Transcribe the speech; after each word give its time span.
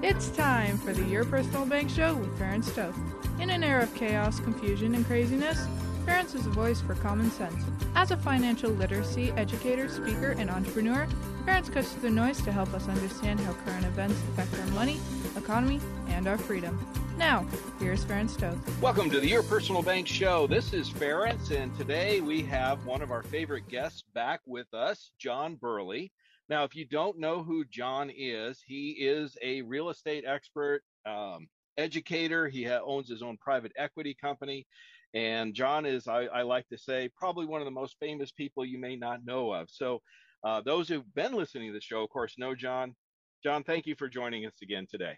It's 0.00 0.28
time 0.28 0.78
for 0.78 0.92
the 0.92 1.02
Your 1.02 1.24
Personal 1.24 1.66
Bank 1.66 1.90
Show 1.90 2.14
with 2.14 2.38
Ferenc 2.38 2.72
Toth. 2.72 2.96
In 3.40 3.50
an 3.50 3.64
era 3.64 3.82
of 3.82 3.92
chaos, 3.96 4.38
confusion, 4.38 4.94
and 4.94 5.04
craziness, 5.04 5.66
Ferenc 6.06 6.32
is 6.36 6.46
a 6.46 6.50
voice 6.50 6.80
for 6.80 6.94
common 6.94 7.32
sense. 7.32 7.64
As 7.96 8.12
a 8.12 8.16
financial 8.16 8.70
literacy 8.70 9.32
educator, 9.32 9.88
speaker, 9.88 10.36
and 10.38 10.50
entrepreneur, 10.50 11.08
Ferenc 11.44 11.72
cuts 11.72 11.90
through 11.90 12.02
the 12.02 12.10
noise 12.10 12.40
to 12.42 12.52
help 12.52 12.72
us 12.74 12.86
understand 12.86 13.40
how 13.40 13.54
current 13.64 13.86
events 13.86 14.14
affect 14.32 14.56
our 14.60 14.66
money, 14.68 15.00
economy, 15.36 15.80
and 16.06 16.28
our 16.28 16.38
freedom. 16.38 16.78
Now, 17.16 17.44
here's 17.80 18.04
Ferenc 18.04 18.38
Toth. 18.38 18.80
Welcome 18.80 19.10
to 19.10 19.18
the 19.18 19.26
Your 19.26 19.42
Personal 19.42 19.82
Bank 19.82 20.06
Show. 20.06 20.46
This 20.46 20.72
is 20.72 20.88
Ferenc, 20.88 21.50
and 21.50 21.76
today 21.76 22.20
we 22.20 22.42
have 22.42 22.86
one 22.86 23.02
of 23.02 23.10
our 23.10 23.24
favorite 23.24 23.66
guests 23.66 24.04
back 24.14 24.42
with 24.46 24.72
us, 24.72 25.10
John 25.18 25.56
Burley. 25.56 26.12
Now, 26.48 26.64
if 26.64 26.74
you 26.74 26.86
don't 26.86 27.18
know 27.18 27.42
who 27.42 27.64
John 27.66 28.10
is, 28.14 28.62
he 28.66 28.90
is 28.92 29.36
a 29.42 29.62
real 29.62 29.90
estate 29.90 30.24
expert, 30.26 30.82
um, 31.04 31.48
educator. 31.76 32.48
He 32.48 32.64
ha- 32.64 32.80
owns 32.84 33.08
his 33.08 33.22
own 33.22 33.36
private 33.36 33.72
equity 33.76 34.16
company. 34.18 34.66
And 35.14 35.54
John 35.54 35.86
is, 35.86 36.08
I, 36.08 36.24
I, 36.24 36.42
like 36.42 36.68
to 36.68 36.78
say, 36.78 37.10
probably 37.16 37.46
one 37.46 37.60
of 37.60 37.66
the 37.66 37.70
most 37.70 37.96
famous 38.00 38.30
people 38.30 38.64
you 38.64 38.78
may 38.78 38.96
not 38.96 39.24
know 39.24 39.52
of. 39.52 39.68
So, 39.70 40.00
uh, 40.44 40.60
those 40.60 40.88
who've 40.88 41.14
been 41.14 41.34
listening 41.34 41.68
to 41.68 41.74
the 41.74 41.80
show, 41.80 42.02
of 42.02 42.10
course, 42.10 42.34
know 42.38 42.54
John. 42.54 42.94
John, 43.42 43.64
thank 43.64 43.86
you 43.86 43.94
for 43.94 44.08
joining 44.08 44.46
us 44.46 44.54
again 44.62 44.86
today. 44.90 45.16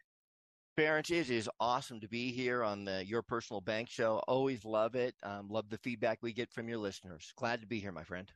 Ferenc, 0.78 1.11
it 1.11 1.31
is 1.31 1.48
awesome 1.59 2.00
to 2.00 2.09
be 2.09 2.33
here 2.33 2.62
on 2.62 2.84
the 2.84 3.05
Your 3.05 3.22
Personal 3.22 3.61
Bank 3.61 3.91
Show. 3.91 4.22
Always 4.28 4.65
love 4.65 4.94
it. 4.94 5.15
Um, 5.22 5.48
love 5.48 5.69
the 5.69 5.78
feedback 5.78 6.19
we 6.22 6.33
get 6.33 6.53
from 6.53 6.69
your 6.69 6.78
listeners. 6.78 7.33
Glad 7.37 7.61
to 7.61 7.67
be 7.67 7.81
here, 7.81 7.92
my 7.92 8.05
friend. 8.05 8.33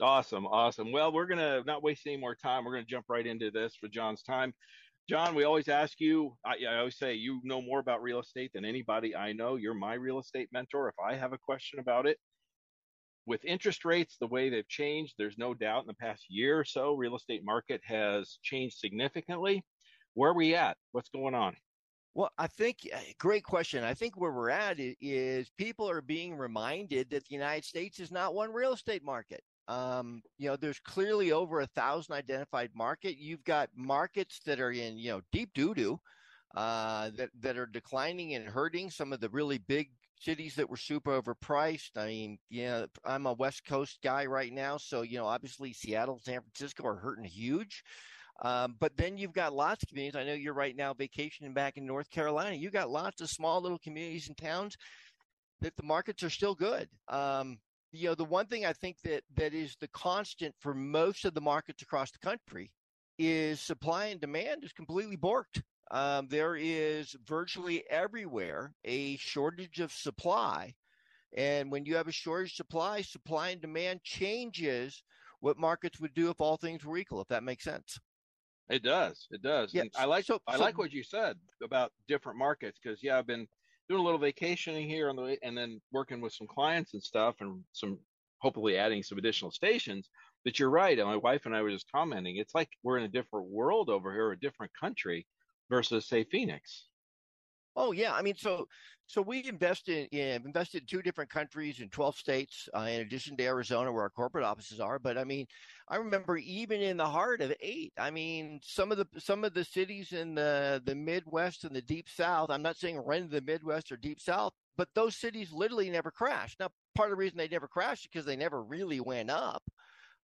Awesome, 0.00 0.46
awesome. 0.46 0.92
Well, 0.92 1.12
we're 1.12 1.26
gonna 1.26 1.62
not 1.66 1.82
waste 1.82 2.06
any 2.06 2.16
more 2.16 2.36
time. 2.36 2.64
We're 2.64 2.74
gonna 2.74 2.84
jump 2.84 3.06
right 3.08 3.26
into 3.26 3.50
this 3.50 3.74
for 3.74 3.88
John's 3.88 4.22
time. 4.22 4.54
John, 5.08 5.34
we 5.34 5.44
always 5.44 5.68
ask 5.68 6.00
you. 6.00 6.36
I, 6.44 6.54
I, 6.70 6.78
always 6.78 6.98
say 6.98 7.14
you 7.14 7.40
know 7.42 7.62
more 7.62 7.80
about 7.80 8.02
real 8.02 8.20
estate 8.20 8.52
than 8.54 8.64
anybody 8.64 9.16
I 9.16 9.32
know. 9.32 9.56
You're 9.56 9.74
my 9.74 9.94
real 9.94 10.20
estate 10.20 10.50
mentor. 10.52 10.88
If 10.88 10.94
I 11.04 11.16
have 11.16 11.32
a 11.32 11.38
question 11.38 11.80
about 11.80 12.06
it, 12.06 12.18
with 13.26 13.44
interest 13.44 13.84
rates 13.84 14.16
the 14.20 14.26
way 14.26 14.50
they've 14.50 14.68
changed, 14.68 15.14
there's 15.18 15.38
no 15.38 15.52
doubt 15.54 15.82
in 15.82 15.86
the 15.88 15.94
past 15.94 16.26
year 16.28 16.60
or 16.60 16.64
so, 16.64 16.94
real 16.94 17.16
estate 17.16 17.42
market 17.44 17.80
has 17.84 18.38
changed 18.42 18.78
significantly. 18.78 19.64
Where 20.14 20.30
are 20.30 20.34
we 20.34 20.54
at? 20.54 20.76
What's 20.92 21.10
going 21.10 21.34
on? 21.34 21.56
Well, 22.14 22.30
I 22.38 22.46
think 22.46 22.88
eh, 22.90 23.12
great 23.18 23.44
question. 23.44 23.84
I 23.84 23.94
think 23.94 24.16
where 24.16 24.32
we're 24.32 24.50
at 24.50 24.76
is 24.78 25.50
people 25.58 25.88
are 25.90 26.02
being 26.02 26.34
reminded 26.36 27.10
that 27.10 27.26
the 27.26 27.34
United 27.34 27.64
States 27.64 28.00
is 28.00 28.12
not 28.12 28.34
one 28.34 28.52
real 28.52 28.72
estate 28.72 29.04
market. 29.04 29.42
Um, 29.68 30.22
you 30.38 30.48
know, 30.48 30.56
there's 30.56 30.80
clearly 30.80 31.30
over 31.30 31.60
a 31.60 31.66
thousand 31.66 32.14
identified 32.14 32.70
market. 32.74 33.18
You've 33.18 33.44
got 33.44 33.68
markets 33.76 34.40
that 34.46 34.60
are 34.60 34.72
in, 34.72 34.96
you 34.98 35.10
know, 35.10 35.20
deep 35.30 35.50
doo 35.54 35.74
doo, 35.74 36.00
uh, 36.56 37.10
that, 37.16 37.28
that 37.40 37.58
are 37.58 37.66
declining 37.66 38.34
and 38.34 38.48
hurting 38.48 38.90
some 38.90 39.12
of 39.12 39.20
the 39.20 39.28
really 39.28 39.58
big 39.58 39.90
cities 40.18 40.54
that 40.54 40.68
were 40.68 40.76
super 40.76 41.20
overpriced. 41.20 41.96
I 41.96 42.06
mean, 42.06 42.38
know, 42.50 42.86
I'm 43.04 43.26
a 43.26 43.34
West 43.34 43.64
Coast 43.66 43.98
guy 44.02 44.24
right 44.24 44.52
now. 44.52 44.78
So, 44.78 45.02
you 45.02 45.18
know, 45.18 45.26
obviously 45.26 45.72
Seattle, 45.74 46.18
San 46.24 46.40
Francisco 46.40 46.86
are 46.86 46.96
hurting 46.96 47.24
huge. 47.24 47.82
Um, 48.42 48.76
but 48.78 48.96
then 48.96 49.18
you've 49.18 49.32
got 49.32 49.52
lots 49.52 49.82
of 49.82 49.88
communities. 49.88 50.18
I 50.18 50.24
know 50.24 50.32
you're 50.32 50.54
right 50.54 50.76
now 50.76 50.94
vacationing 50.94 51.52
back 51.52 51.76
in 51.76 51.84
North 51.84 52.08
Carolina. 52.10 52.56
You've 52.56 52.72
got 52.72 52.88
lots 52.88 53.20
of 53.20 53.28
small 53.28 53.60
little 53.60 53.78
communities 53.78 54.28
and 54.28 54.36
towns 54.36 54.76
that 55.60 55.76
the 55.76 55.82
markets 55.82 56.22
are 56.22 56.30
still 56.30 56.54
good. 56.54 56.88
Um, 57.08 57.58
you 57.92 58.08
know, 58.08 58.14
the 58.14 58.24
one 58.24 58.46
thing 58.46 58.66
I 58.66 58.72
think 58.72 59.00
that 59.04 59.22
that 59.36 59.54
is 59.54 59.76
the 59.80 59.88
constant 59.88 60.54
for 60.58 60.74
most 60.74 61.24
of 61.24 61.34
the 61.34 61.40
markets 61.40 61.82
across 61.82 62.10
the 62.10 62.18
country 62.18 62.70
is 63.18 63.60
supply 63.60 64.06
and 64.06 64.20
demand 64.20 64.64
is 64.64 64.72
completely 64.72 65.16
borked. 65.16 65.62
Um, 65.90 66.28
there 66.28 66.54
is 66.54 67.16
virtually 67.24 67.84
everywhere 67.88 68.74
a 68.84 69.16
shortage 69.16 69.80
of 69.80 69.92
supply. 69.92 70.74
And 71.36 71.70
when 71.70 71.84
you 71.84 71.96
have 71.96 72.08
a 72.08 72.12
shortage 72.12 72.52
of 72.52 72.56
supply, 72.56 73.02
supply 73.02 73.50
and 73.50 73.60
demand 73.60 74.02
changes 74.02 75.02
what 75.40 75.58
markets 75.58 76.00
would 76.00 76.14
do 76.14 76.30
if 76.30 76.40
all 76.40 76.56
things 76.56 76.84
were 76.84 76.98
equal, 76.98 77.20
if 77.20 77.28
that 77.28 77.42
makes 77.42 77.64
sense. 77.64 77.98
It 78.68 78.82
does. 78.82 79.26
It 79.30 79.42
does. 79.42 79.72
Yeah, 79.72 79.84
I 79.96 80.04
like 80.04 80.26
so, 80.26 80.40
I 80.46 80.56
like 80.56 80.76
what 80.76 80.92
you 80.92 81.02
said 81.02 81.36
about 81.62 81.92
different 82.06 82.38
markets 82.38 82.78
because 82.82 83.02
yeah, 83.02 83.18
I've 83.18 83.26
been 83.26 83.48
doing 83.88 84.00
a 84.00 84.04
little 84.04 84.18
vacationing 84.18 84.88
here 84.88 85.08
on 85.08 85.16
the 85.16 85.22
way, 85.22 85.38
and 85.42 85.56
then 85.56 85.80
working 85.92 86.20
with 86.20 86.32
some 86.32 86.46
clients 86.46 86.94
and 86.94 87.02
stuff, 87.02 87.36
and 87.40 87.62
some 87.72 87.98
hopefully 88.38 88.76
adding 88.76 89.02
some 89.02 89.18
additional 89.18 89.50
stations. 89.50 90.08
But 90.44 90.58
you're 90.58 90.70
right. 90.70 90.98
And 90.98 91.08
my 91.08 91.16
wife 91.16 91.46
and 91.46 91.54
I 91.54 91.62
were 91.62 91.70
just 91.70 91.90
commenting. 91.90 92.36
It's 92.36 92.54
like 92.54 92.68
we're 92.82 92.98
in 92.98 93.04
a 93.04 93.08
different 93.08 93.48
world 93.48 93.90
over 93.90 94.12
here, 94.12 94.30
a 94.30 94.38
different 94.38 94.72
country 94.78 95.26
versus 95.70 96.06
say 96.06 96.24
Phoenix. 96.24 96.86
Oh 97.80 97.92
yeah, 97.92 98.12
I 98.12 98.22
mean, 98.22 98.34
so 98.36 98.66
so 99.06 99.22
we 99.22 99.46
invested 99.46 100.08
in 100.10 100.44
invested 100.44 100.82
in 100.82 100.86
two 100.86 101.00
different 101.00 101.30
countries 101.30 101.78
in 101.78 101.88
12 101.90 102.16
states, 102.16 102.68
uh, 102.76 102.80
in 102.80 103.02
addition 103.02 103.36
to 103.36 103.44
Arizona, 103.44 103.92
where 103.92 104.02
our 104.02 104.10
corporate 104.10 104.44
offices 104.44 104.80
are. 104.80 104.98
But 104.98 105.16
I 105.16 105.22
mean, 105.22 105.46
I 105.86 105.96
remember 105.96 106.38
even 106.38 106.80
in 106.80 106.96
the 106.96 107.06
heart 107.06 107.40
of 107.40 107.54
eight. 107.60 107.92
I 107.96 108.10
mean, 108.10 108.58
some 108.64 108.90
of 108.90 108.98
the 108.98 109.06
some 109.18 109.44
of 109.44 109.54
the 109.54 109.64
cities 109.64 110.10
in 110.10 110.34
the 110.34 110.82
the 110.84 110.96
Midwest 110.96 111.62
and 111.62 111.74
the 111.74 111.80
Deep 111.80 112.08
South. 112.08 112.50
I'm 112.50 112.62
not 112.62 112.76
saying 112.76 112.96
in 112.96 113.28
the 113.30 113.40
Midwest 113.40 113.92
or 113.92 113.96
Deep 113.96 114.20
South, 114.20 114.52
but 114.76 114.88
those 114.96 115.14
cities 115.16 115.52
literally 115.52 115.88
never 115.88 116.10
crashed. 116.10 116.58
Now, 116.58 116.70
part 116.96 117.12
of 117.12 117.16
the 117.16 117.20
reason 117.20 117.38
they 117.38 117.46
never 117.46 117.68
crashed 117.68 118.06
is 118.06 118.08
because 118.12 118.26
they 118.26 118.36
never 118.36 118.60
really 118.64 118.98
went 118.98 119.30
up. 119.30 119.62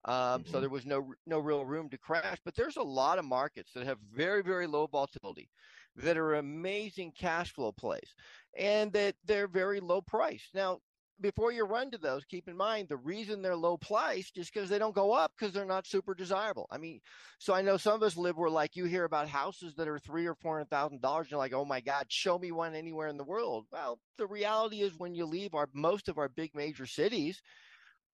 Um, 0.07 0.15
mm-hmm. 0.15 0.51
So 0.51 0.61
there 0.61 0.69
was 0.69 0.85
no 0.85 1.15
no 1.27 1.39
real 1.39 1.65
room 1.65 1.89
to 1.91 1.99
crash. 1.99 2.39
But 2.45 2.57
there's 2.57 2.77
a 2.77 2.83
lot 2.83 3.21
of 3.21 3.25
markets 3.25 3.71
that 3.75 3.87
have 3.87 3.99
very 4.13 4.43
very 4.43 4.67
low 4.67 4.89
volatility, 4.89 5.49
that 5.97 6.17
are 6.17 6.35
amazing 6.35 7.13
cash 7.13 7.53
flow 7.53 7.73
plays, 7.73 8.15
and 8.57 8.93
that 8.93 9.15
they're 9.25 9.49
very 9.49 9.81
low 9.81 10.01
price. 10.01 10.49
Now 10.55 10.81
before 11.21 11.53
you 11.53 11.65
run 11.65 11.91
to 11.91 11.99
those, 11.99 12.25
keep 12.25 12.49
in 12.49 12.57
mind 12.57 12.89
the 12.89 12.97
reason 12.97 13.41
they're 13.41 13.57
low 13.57 13.77
priced 13.77 14.37
is 14.37 14.51
because 14.51 14.69
they 14.69 14.79
don't 14.79 14.95
go 14.95 15.13
up 15.13 15.33
because 15.37 15.55
they're 15.55 15.65
not 15.65 15.87
super 15.87 16.15
desirable. 16.15 16.67
I 16.71 16.79
mean, 16.79 17.01
so 17.39 17.55
I 17.55 17.63
know 17.63 17.77
some 17.77 17.95
of 17.95 18.03
us 18.03 18.17
live 18.17 18.37
where 18.37 18.51
like 18.51 18.77
you 18.77 18.85
hear 18.85 19.05
about 19.05 19.29
houses 19.29 19.75
that 19.77 19.89
are 19.89 19.99
three 19.99 20.27
or 20.27 20.35
four 20.35 20.57
hundred 20.57 20.71
thousand 20.71 21.03
dollars. 21.03 21.29
You're 21.31 21.39
like, 21.39 21.53
oh 21.53 21.65
my 21.65 21.81
God, 21.81 22.07
show 22.09 22.39
me 22.39 22.51
one 22.53 22.75
anywhere 22.75 23.09
in 23.09 23.17
the 23.17 23.25
world. 23.25 23.67
Well, 23.71 23.99
the 24.19 24.27
reality 24.27 24.83
is 24.83 24.99
when 24.99 25.15
you 25.15 25.27
leave 25.27 25.55
our 25.55 25.69
most 25.73 26.09
of 26.09 26.19
our 26.19 26.29
big 26.29 26.55
major 26.55 26.87
cities, 26.87 27.41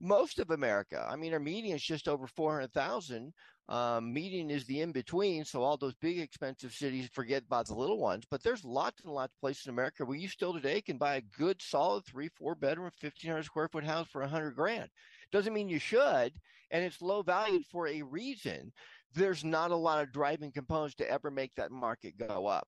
most 0.00 0.38
of 0.38 0.50
America, 0.50 1.06
I 1.10 1.16
mean, 1.16 1.32
our 1.32 1.40
median 1.40 1.76
is 1.76 1.82
just 1.82 2.08
over 2.08 2.26
four 2.26 2.52
hundred 2.52 2.72
thousand. 2.72 3.32
Um, 3.70 4.12
median 4.12 4.50
is 4.50 4.64
the 4.64 4.80
in 4.80 4.90
between. 4.90 5.44
So 5.44 5.62
all 5.62 5.76
those 5.76 5.94
big 5.94 6.18
expensive 6.18 6.72
cities 6.72 7.08
forget 7.12 7.44
about 7.46 7.68
the 7.68 7.74
little 7.74 8.00
ones. 8.00 8.24
But 8.28 8.42
there's 8.42 8.64
lots 8.64 9.00
and 9.04 9.14
lots 9.14 9.32
of 9.32 9.40
places 9.40 9.66
in 9.66 9.70
America 9.70 10.04
where 10.04 10.16
you 10.16 10.26
still 10.26 10.52
today 10.52 10.80
can 10.80 10.98
buy 10.98 11.14
a 11.14 11.38
good, 11.38 11.62
solid 11.62 12.04
three, 12.04 12.28
four 12.36 12.56
bedroom, 12.56 12.90
1500 13.00 13.44
square 13.44 13.68
foot 13.68 13.84
house 13.84 14.08
for 14.08 14.22
a 14.22 14.28
hundred 14.28 14.56
grand. 14.56 14.90
Doesn't 15.30 15.54
mean 15.54 15.68
you 15.68 15.78
should. 15.78 16.32
And 16.72 16.84
it's 16.84 17.00
low 17.00 17.22
valued 17.22 17.64
for 17.70 17.86
a 17.86 18.02
reason. 18.02 18.72
There's 19.14 19.44
not 19.44 19.70
a 19.70 19.76
lot 19.76 20.02
of 20.02 20.12
driving 20.12 20.50
components 20.50 20.96
to 20.96 21.08
ever 21.08 21.30
make 21.30 21.54
that 21.54 21.70
market 21.70 22.18
go 22.18 22.46
up. 22.48 22.66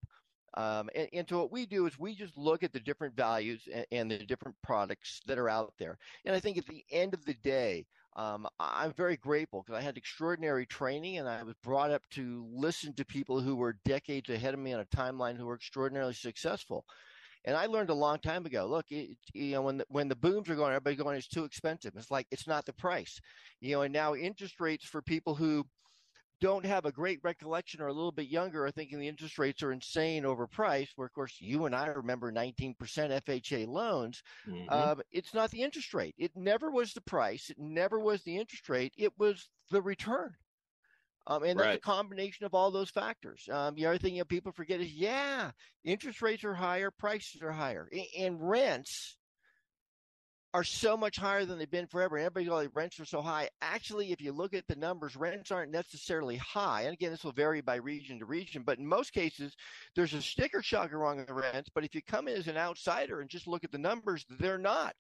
Um, 0.55 0.89
and, 0.95 1.09
and, 1.13 1.29
so 1.29 1.39
what 1.39 1.53
we 1.53 1.65
do 1.65 1.87
is 1.87 1.99
we 1.99 2.15
just 2.15 2.37
look 2.37 2.63
at 2.63 2.75
the 2.75 2.81
different 2.81 3.17
values 3.17 3.63
and, 3.73 3.87
and, 3.91 4.11
the 4.11 4.19
different 4.19 4.55
products 4.63 5.23
that 5.27 5.39
are 5.39 5.49
out 5.49 5.73
there. 5.79 5.97
And 6.27 6.37
I 6.37 6.41
think 6.41 6.59
at 6.59 6.67
the 6.67 6.85
end 6.91 7.15
of 7.15 7.25
the 7.25 7.33
day, 7.33 7.87
um, 8.15 8.47
I'm 8.61 8.93
very 8.93 9.17
grateful 9.17 9.63
because 9.63 9.79
I 9.79 9.83
had 9.83 9.97
extraordinary 9.97 10.67
training 10.67 11.19
and 11.19 11.29
I 11.29 11.43
was 11.43 11.55
brought 11.63 11.91
up 11.91 12.03
to 12.11 12.47
listen 12.53 12.93
to 12.95 13.05
people 13.05 13.41
who 13.41 13.57
were 13.57 13.79
decades 13.85 14.29
ahead 14.29 14.53
of 14.53 14.61
me 14.61 14.75
on 14.75 14.81
a 14.81 14.97
timeline 14.97 15.37
who 15.37 15.47
were 15.47 15.55
extraordinarily 15.55 16.13
successful. 16.13 16.85
And 17.45 17.57
I 17.57 17.67
learned 17.67 17.91
a 17.91 17.95
long 17.95 18.19
time 18.19 18.47
ago. 18.47 18.67
Look, 18.67 18.87
it, 18.91 19.17
you 19.33 19.53
know, 19.53 19.63
when 19.63 19.79
the, 19.79 19.87
when 19.89 20.09
the 20.09 20.17
booms 20.17 20.49
are 20.49 20.55
going, 20.55 20.71
everybody 20.71 20.97
going, 20.97 21.17
it's 21.17 21.27
too 21.27 21.45
expensive. 21.45 21.95
It's 21.97 22.11
like 22.11 22.27
it's 22.31 22.47
not 22.47 22.67
the 22.67 22.73
price, 22.73 23.21
you 23.61 23.73
know. 23.73 23.83
And 23.83 23.93
now 23.93 24.15
interest 24.15 24.61
rates 24.61 24.85
for 24.85 25.03
people 25.03 25.35
who 25.35 25.67
don't 26.43 26.67
have 26.67 26.85
a 26.87 26.93
great 26.93 27.21
recollection 27.23 27.81
or 27.81 27.87
a 27.87 27.93
little 27.93 28.11
bit 28.11 28.27
younger 28.27 28.67
are 28.67 28.71
thinking 28.73 28.99
the 28.99 29.07
interest 29.07 29.39
rates 29.39 29.63
are 29.63 29.71
insane 29.71 30.25
overpriced, 30.25 30.89
where 30.97 31.07
of 31.07 31.13
course 31.13 31.37
you 31.39 31.67
and 31.67 31.75
I 31.75 31.87
remember 31.87 32.33
19% 32.33 32.75
FHA 32.77 33.69
loans. 33.69 34.21
Mm-hmm. 34.49 34.67
Uh, 34.69 34.97
it's 35.13 35.33
not 35.35 35.53
the 35.53 35.63
interest 35.63 35.95
rate. 35.95 36.17
It 36.19 36.33
never 36.35 36.69
was 36.69 36.95
the 36.95 37.01
price. 37.01 37.49
It 37.49 37.59
never 37.61 38.01
was 38.01 38.25
the 38.25 38.37
interest 38.37 38.69
rate. 38.69 38.93
It 38.99 39.13
was 39.19 39.49
the 39.71 39.81
return. 39.81 40.33
Um, 41.29 41.45
and 41.45 41.61
right. 41.61 41.67
that's 41.67 41.77
a 41.77 41.81
combination 41.81 42.45
of 42.45 42.55
all 42.55 42.73
those 42.73 42.91
factors. 42.91 43.49
Um, 43.49 43.77
the 43.77 43.87
other 43.87 43.99
thing 43.99 44.15
you 44.15 44.23
know, 44.23 44.25
people 44.25 44.51
forget 44.51 44.81
is, 44.81 44.93
yeah, 44.93 45.53
interest 45.85 46.21
rates 46.23 46.43
are 46.43 46.55
higher, 46.55 46.91
prices 46.91 47.41
are 47.41 47.53
higher, 47.53 47.89
and 48.19 48.37
rents 48.41 49.17
are 50.55 50.65
so 50.65 50.97
much 50.97 51.17
higher 51.17 51.45
than 51.45 51.59
they've 51.59 51.71
been 51.71 51.87
forever. 51.87 52.19
Everybody's 52.19 52.49
like, 52.49 52.77
rents 52.77 53.01
are 53.01 53.07
so 53.07 53.23
high. 53.23 53.49
Actually, 53.63 54.13
if 54.13 54.21
you 54.21 54.33
look 54.33 54.53
at 54.53 54.67
the 54.69 54.77
numbers, 54.77 55.17
rents 55.17 55.51
aren't 55.51 55.73
necessarily 55.73 56.37
high. 56.37 56.83
And 56.83 56.93
again, 56.93 57.11
this 57.11 57.25
will 57.25 57.33
vary 57.33 57.63
by 57.63 57.77
region 57.77 58.19
to 58.19 58.27
region, 58.27 58.63
but 58.63 58.79
in 58.79 58.87
most 58.87 59.13
cases, 59.13 59.57
there's 59.97 60.13
a 60.13 60.21
sticker 60.21 60.63
shock 60.63 60.93
around 60.93 61.27
the 61.27 61.35
rents. 61.35 61.71
But 61.75 61.85
if 61.85 61.95
you 61.95 62.03
come 62.03 62.29
in 62.29 62.37
as 62.37 62.49
an 62.49 62.59
outsider 62.59 63.21
and 63.21 63.31
just 63.31 63.47
look 63.47 63.65
at 63.65 63.73
the 63.73 63.79
numbers, 63.79 64.27
they're 64.39 64.59
not 64.59 64.95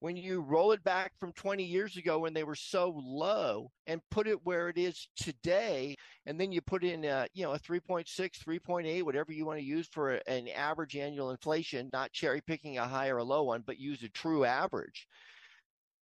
when 0.00 0.16
you 0.16 0.40
roll 0.40 0.72
it 0.72 0.82
back 0.84 1.12
from 1.18 1.32
20 1.32 1.64
years 1.64 1.96
ago 1.96 2.20
when 2.20 2.32
they 2.32 2.44
were 2.44 2.54
so 2.54 3.00
low 3.04 3.70
and 3.86 4.00
put 4.10 4.26
it 4.26 4.44
where 4.44 4.68
it 4.68 4.78
is 4.78 5.08
today 5.16 5.94
and 6.26 6.40
then 6.40 6.52
you 6.52 6.60
put 6.60 6.84
in 6.84 7.04
a, 7.04 7.26
you 7.34 7.42
know 7.42 7.52
a 7.52 7.58
3.6 7.58 8.06
3.8 8.08 9.02
whatever 9.02 9.32
you 9.32 9.44
want 9.44 9.58
to 9.58 9.64
use 9.64 9.88
for 9.88 10.14
a, 10.14 10.20
an 10.28 10.48
average 10.48 10.96
annual 10.96 11.30
inflation 11.30 11.90
not 11.92 12.12
cherry 12.12 12.40
picking 12.40 12.78
a 12.78 12.86
high 12.86 13.08
or 13.08 13.18
a 13.18 13.24
low 13.24 13.44
one 13.44 13.62
but 13.66 13.78
use 13.78 14.02
a 14.02 14.08
true 14.08 14.44
average 14.44 15.06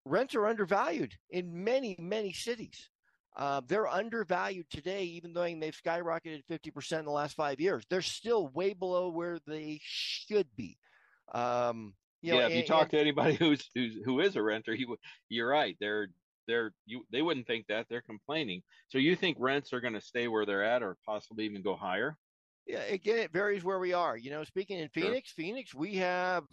rents 0.05 0.35
are 0.35 0.47
undervalued 0.47 1.15
in 1.31 1.65
many 1.65 1.97
many 1.99 2.33
cities 2.33 2.91
uh, 3.37 3.61
they're 3.69 3.87
undervalued 3.87 4.65
today, 4.71 5.05
even 5.05 5.35
though 5.35 5.43
they've 5.43 5.79
skyrocketed 5.85 6.43
50% 6.51 7.01
in 7.01 7.05
the 7.05 7.11
last 7.11 7.37
five 7.37 7.61
years. 7.61 7.85
They're 7.91 8.01
still 8.01 8.49
way 8.49 8.73
below 8.73 9.11
where 9.11 9.39
they 9.47 9.79
should 9.83 10.47
be. 10.57 10.79
Um, 11.35 11.93
you 12.27 12.33
know, 12.33 12.41
yeah, 12.41 12.47
if 12.49 12.57
you 12.57 12.65
talk 12.65 12.83
and, 12.83 12.91
to 12.91 12.99
anybody 12.99 13.35
who's, 13.39 13.71
who's 13.75 13.95
who 14.05 14.21
is 14.21 14.37
a 14.37 14.43
renter, 14.43 14.75
you 14.75 14.97
you're 15.29 15.49
right. 15.49 15.77
They're 15.81 16.09
they're 16.49 16.73
you 16.85 17.05
they 17.13 17.23
wouldn't 17.23 17.47
think 17.47 17.67
that 17.69 17.87
they're 17.89 18.03
complaining. 18.03 18.63
So 18.89 18.99
you 18.99 19.15
think 19.15 19.37
rents 19.41 19.73
are 19.73 19.81
going 19.81 19.95
to 19.95 20.01
stay 20.01 20.29
where 20.29 20.45
they're 20.45 20.65
at, 20.65 20.83
or 20.83 20.97
possibly 21.07 21.45
even 21.45 21.63
go 21.63 21.77
higher? 21.77 22.17
Yeah, 22.67 22.81
again, 22.81 23.19
it 23.19 23.33
varies 23.33 23.63
where 23.63 23.79
we 23.79 23.93
are. 23.93 24.17
You 24.17 24.31
know, 24.31 24.43
speaking 24.43 24.81
in 24.81 24.89
Phoenix, 24.89 25.29
sure. 25.31 25.45
Phoenix, 25.45 25.73
we 25.73 25.95
have 25.97 26.45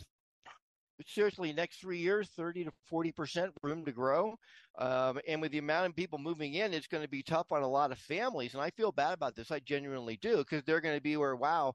seriously 1.07 1.51
next 1.51 1.81
three 1.81 1.97
years 1.97 2.29
30 2.37 2.65
to 2.65 2.71
40 2.87 3.11
percent 3.11 3.51
room 3.63 3.83
to 3.83 3.91
grow 3.91 4.35
um, 4.77 5.19
and 5.27 5.41
with 5.41 5.51
the 5.51 5.57
amount 5.57 5.87
of 5.87 5.95
people 5.95 6.19
moving 6.19 6.53
in 6.53 6.71
it's 6.71 6.87
going 6.87 7.03
to 7.03 7.09
be 7.09 7.23
tough 7.23 7.51
on 7.51 7.63
a 7.63 7.67
lot 7.67 7.91
of 7.91 7.97
families 7.97 8.53
and 8.53 8.61
i 8.61 8.69
feel 8.69 8.91
bad 8.91 9.13
about 9.13 9.35
this 9.35 9.51
i 9.51 9.59
genuinely 9.59 10.17
do 10.21 10.37
because 10.37 10.63
they're 10.63 10.79
going 10.79 10.95
to 10.95 11.01
be 11.01 11.17
where 11.17 11.35
wow 11.35 11.73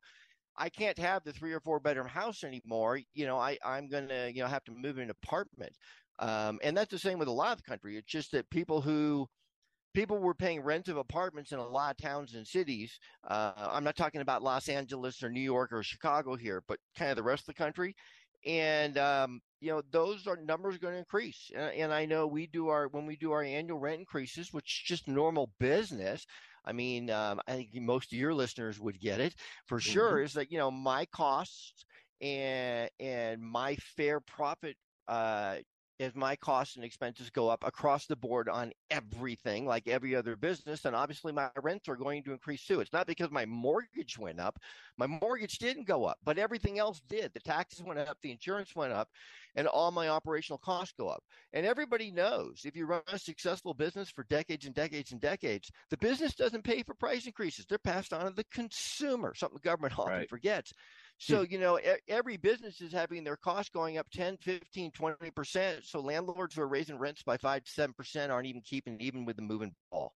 I 0.58 0.68
can't 0.68 0.98
have 0.98 1.22
the 1.24 1.32
three 1.32 1.52
or 1.52 1.60
four 1.60 1.80
bedroom 1.80 2.08
house 2.08 2.44
anymore. 2.44 3.00
You 3.14 3.26
know, 3.26 3.38
I, 3.38 3.56
I'm 3.64 3.88
going 3.88 4.08
to, 4.08 4.30
you 4.34 4.42
know, 4.42 4.48
have 4.48 4.64
to 4.64 4.72
move 4.72 4.98
in 4.98 5.04
an 5.04 5.10
apartment. 5.22 5.72
Um, 6.18 6.58
and 6.62 6.76
that's 6.76 6.90
the 6.90 6.98
same 6.98 7.18
with 7.18 7.28
a 7.28 7.32
lot 7.32 7.52
of 7.52 7.58
the 7.58 7.70
country. 7.70 7.96
It's 7.96 8.10
just 8.10 8.32
that 8.32 8.50
people 8.50 8.80
who, 8.80 9.28
people 9.94 10.18
were 10.18 10.34
paying 10.34 10.60
rent 10.60 10.88
of 10.88 10.96
apartments 10.96 11.52
in 11.52 11.58
a 11.58 11.66
lot 11.66 11.92
of 11.92 11.96
towns 11.96 12.34
and 12.34 12.46
cities. 12.46 12.98
Uh, 13.26 13.52
I'm 13.56 13.84
not 13.84 13.96
talking 13.96 14.20
about 14.20 14.42
Los 14.42 14.68
Angeles 14.68 15.22
or 15.22 15.30
New 15.30 15.40
York 15.40 15.72
or 15.72 15.82
Chicago 15.82 16.34
here, 16.34 16.62
but 16.66 16.78
kind 16.96 17.10
of 17.10 17.16
the 17.16 17.22
rest 17.22 17.42
of 17.42 17.54
the 17.54 17.62
country. 17.62 17.94
And, 18.46 18.98
um, 18.98 19.40
you 19.60 19.70
know, 19.70 19.82
those 19.90 20.26
are 20.26 20.36
numbers 20.36 20.78
going 20.78 20.94
to 20.94 20.98
increase. 20.98 21.50
And, 21.54 21.72
and 21.72 21.92
I 21.92 22.06
know 22.06 22.26
we 22.26 22.46
do 22.46 22.68
our, 22.68 22.88
when 22.88 23.06
we 23.06 23.16
do 23.16 23.32
our 23.32 23.42
annual 23.42 23.78
rent 23.78 24.00
increases, 24.00 24.52
which 24.52 24.82
is 24.82 24.88
just 24.88 25.08
normal 25.08 25.50
business, 25.58 26.24
I 26.68 26.72
mean, 26.72 27.10
um, 27.10 27.40
I 27.48 27.52
think 27.54 27.74
most 27.74 28.12
of 28.12 28.18
your 28.18 28.34
listeners 28.34 28.78
would 28.78 29.00
get 29.00 29.20
it 29.20 29.34
for 29.66 29.78
mm-hmm. 29.78 29.90
sure. 29.90 30.22
Is 30.22 30.34
that 30.34 30.52
you 30.52 30.58
know 30.58 30.70
my 30.70 31.06
costs 31.06 31.84
and 32.20 32.90
and 33.00 33.42
my 33.42 33.76
fair 33.96 34.20
profit 34.20 34.76
uh, 35.08 35.56
as 36.00 36.14
my 36.14 36.36
costs 36.36 36.76
and 36.76 36.84
expenses 36.84 37.30
go 37.30 37.48
up 37.48 37.64
across 37.66 38.06
the 38.06 38.14
board 38.14 38.48
on 38.48 38.72
everything, 38.90 39.66
like 39.66 39.88
every 39.88 40.14
other 40.14 40.36
business, 40.36 40.82
then 40.82 40.94
obviously 40.94 41.32
my 41.32 41.50
rents 41.60 41.88
are 41.88 41.96
going 41.96 42.22
to 42.22 42.32
increase 42.32 42.64
too. 42.64 42.80
It's 42.80 42.92
not 42.92 43.06
because 43.06 43.30
my 43.30 43.44
mortgage 43.46 44.16
went 44.16 44.38
up. 44.38 44.58
My 44.96 45.06
mortgage 45.06 45.58
didn't 45.58 45.88
go 45.88 46.04
up, 46.04 46.18
but 46.24 46.38
everything 46.38 46.78
else 46.78 47.00
did. 47.08 47.32
The 47.34 47.40
taxes 47.40 47.82
went 47.82 47.98
up, 47.98 48.16
the 48.22 48.30
insurance 48.30 48.76
went 48.76 48.92
up, 48.92 49.08
and 49.54 49.66
all 49.66 49.90
my 49.90 50.08
operational 50.08 50.58
costs 50.58 50.94
go 50.98 51.08
up. 51.08 51.22
And 51.52 51.66
everybody 51.66 52.10
knows 52.10 52.62
if 52.64 52.76
you 52.76 52.86
run 52.86 53.02
a 53.12 53.18
successful 53.18 53.74
business 53.74 54.10
for 54.10 54.24
decades 54.24 54.66
and 54.66 54.74
decades 54.74 55.12
and 55.12 55.20
decades, 55.20 55.70
the 55.90 55.98
business 55.98 56.34
doesn't 56.34 56.64
pay 56.64 56.82
for 56.82 56.94
price 56.94 57.26
increases. 57.26 57.66
They're 57.66 57.78
passed 57.78 58.12
on 58.12 58.26
to 58.26 58.32
the 58.32 58.44
consumer, 58.52 59.34
something 59.34 59.58
the 59.62 59.68
government 59.68 59.94
often 59.98 60.12
right. 60.12 60.28
forgets. 60.28 60.72
So, 61.18 61.44
hmm. 61.44 61.52
you 61.52 61.58
know, 61.58 61.78
every 62.08 62.36
business 62.36 62.80
is 62.80 62.92
having 62.92 63.24
their 63.24 63.36
costs 63.36 63.70
going 63.70 63.98
up 63.98 64.08
10, 64.10 64.38
15, 64.38 64.92
20%. 64.92 65.84
So 65.84 66.00
landlords 66.00 66.54
who 66.54 66.62
are 66.62 66.68
raising 66.68 66.98
rents 66.98 67.22
by 67.22 67.36
5 67.36 67.64
to 67.64 67.70
7% 67.70 68.30
aren't 68.30 68.46
even 68.46 68.62
keeping 68.62 69.00
even 69.00 69.24
with 69.24 69.36
the 69.36 69.42
moving 69.42 69.74
ball. 69.90 70.12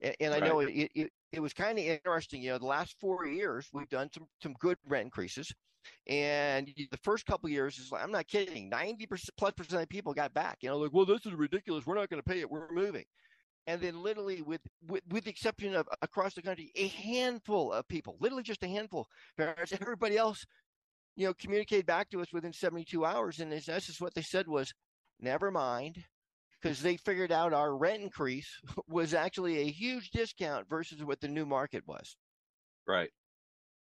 And, 0.00 0.14
and 0.20 0.34
I 0.34 0.38
right. 0.38 0.48
know 0.48 0.60
it, 0.60 0.90
it, 0.94 1.10
it 1.32 1.40
was 1.40 1.52
kind 1.52 1.78
of 1.78 1.84
interesting. 1.84 2.42
You 2.42 2.52
know, 2.52 2.58
the 2.58 2.66
last 2.66 2.96
four 3.00 3.26
years, 3.26 3.68
we've 3.72 3.88
done 3.88 4.08
some, 4.12 4.26
some 4.42 4.54
good 4.58 4.78
rent 4.86 5.04
increases. 5.04 5.52
And 6.06 6.66
the 6.76 6.98
first 7.02 7.26
couple 7.26 7.48
years 7.48 7.78
is 7.78 7.90
like, 7.92 8.02
I'm 8.02 8.12
not 8.12 8.26
kidding, 8.26 8.70
90% 8.70 9.28
plus 9.36 9.52
percent 9.52 9.82
of 9.82 9.88
people 9.88 10.12
got 10.14 10.34
back. 10.34 10.58
You 10.60 10.70
know, 10.70 10.78
like, 10.78 10.92
well, 10.92 11.06
this 11.06 11.26
is 11.26 11.34
ridiculous. 11.34 11.86
We're 11.86 11.94
not 11.94 12.08
going 12.08 12.22
to 12.22 12.28
pay 12.28 12.40
it. 12.40 12.50
We're 12.50 12.70
moving 12.72 13.04
and 13.66 13.80
then 13.80 14.02
literally 14.02 14.42
with, 14.42 14.60
with, 14.86 15.02
with 15.10 15.24
the 15.24 15.30
exception 15.30 15.74
of 15.74 15.88
across 16.02 16.34
the 16.34 16.42
country 16.42 16.72
a 16.76 16.88
handful 16.88 17.72
of 17.72 17.86
people 17.88 18.16
literally 18.20 18.42
just 18.42 18.62
a 18.64 18.68
handful 18.68 19.06
parents 19.36 19.72
everybody 19.80 20.16
else 20.16 20.44
you 21.16 21.26
know 21.26 21.34
communicated 21.34 21.86
back 21.86 22.08
to 22.10 22.20
us 22.20 22.32
within 22.32 22.52
72 22.52 23.04
hours 23.04 23.38
and 23.38 23.52
this 23.52 23.68
is 23.88 24.00
what 24.00 24.14
they 24.14 24.22
said 24.22 24.46
was 24.46 24.72
never 25.20 25.50
mind 25.50 25.96
because 26.60 26.82
they 26.82 26.96
figured 26.96 27.32
out 27.32 27.52
our 27.52 27.76
rent 27.76 28.02
increase 28.02 28.48
was 28.88 29.14
actually 29.14 29.58
a 29.58 29.70
huge 29.70 30.10
discount 30.10 30.68
versus 30.68 31.04
what 31.04 31.20
the 31.20 31.28
new 31.28 31.46
market 31.46 31.84
was 31.86 32.16
right 32.86 33.10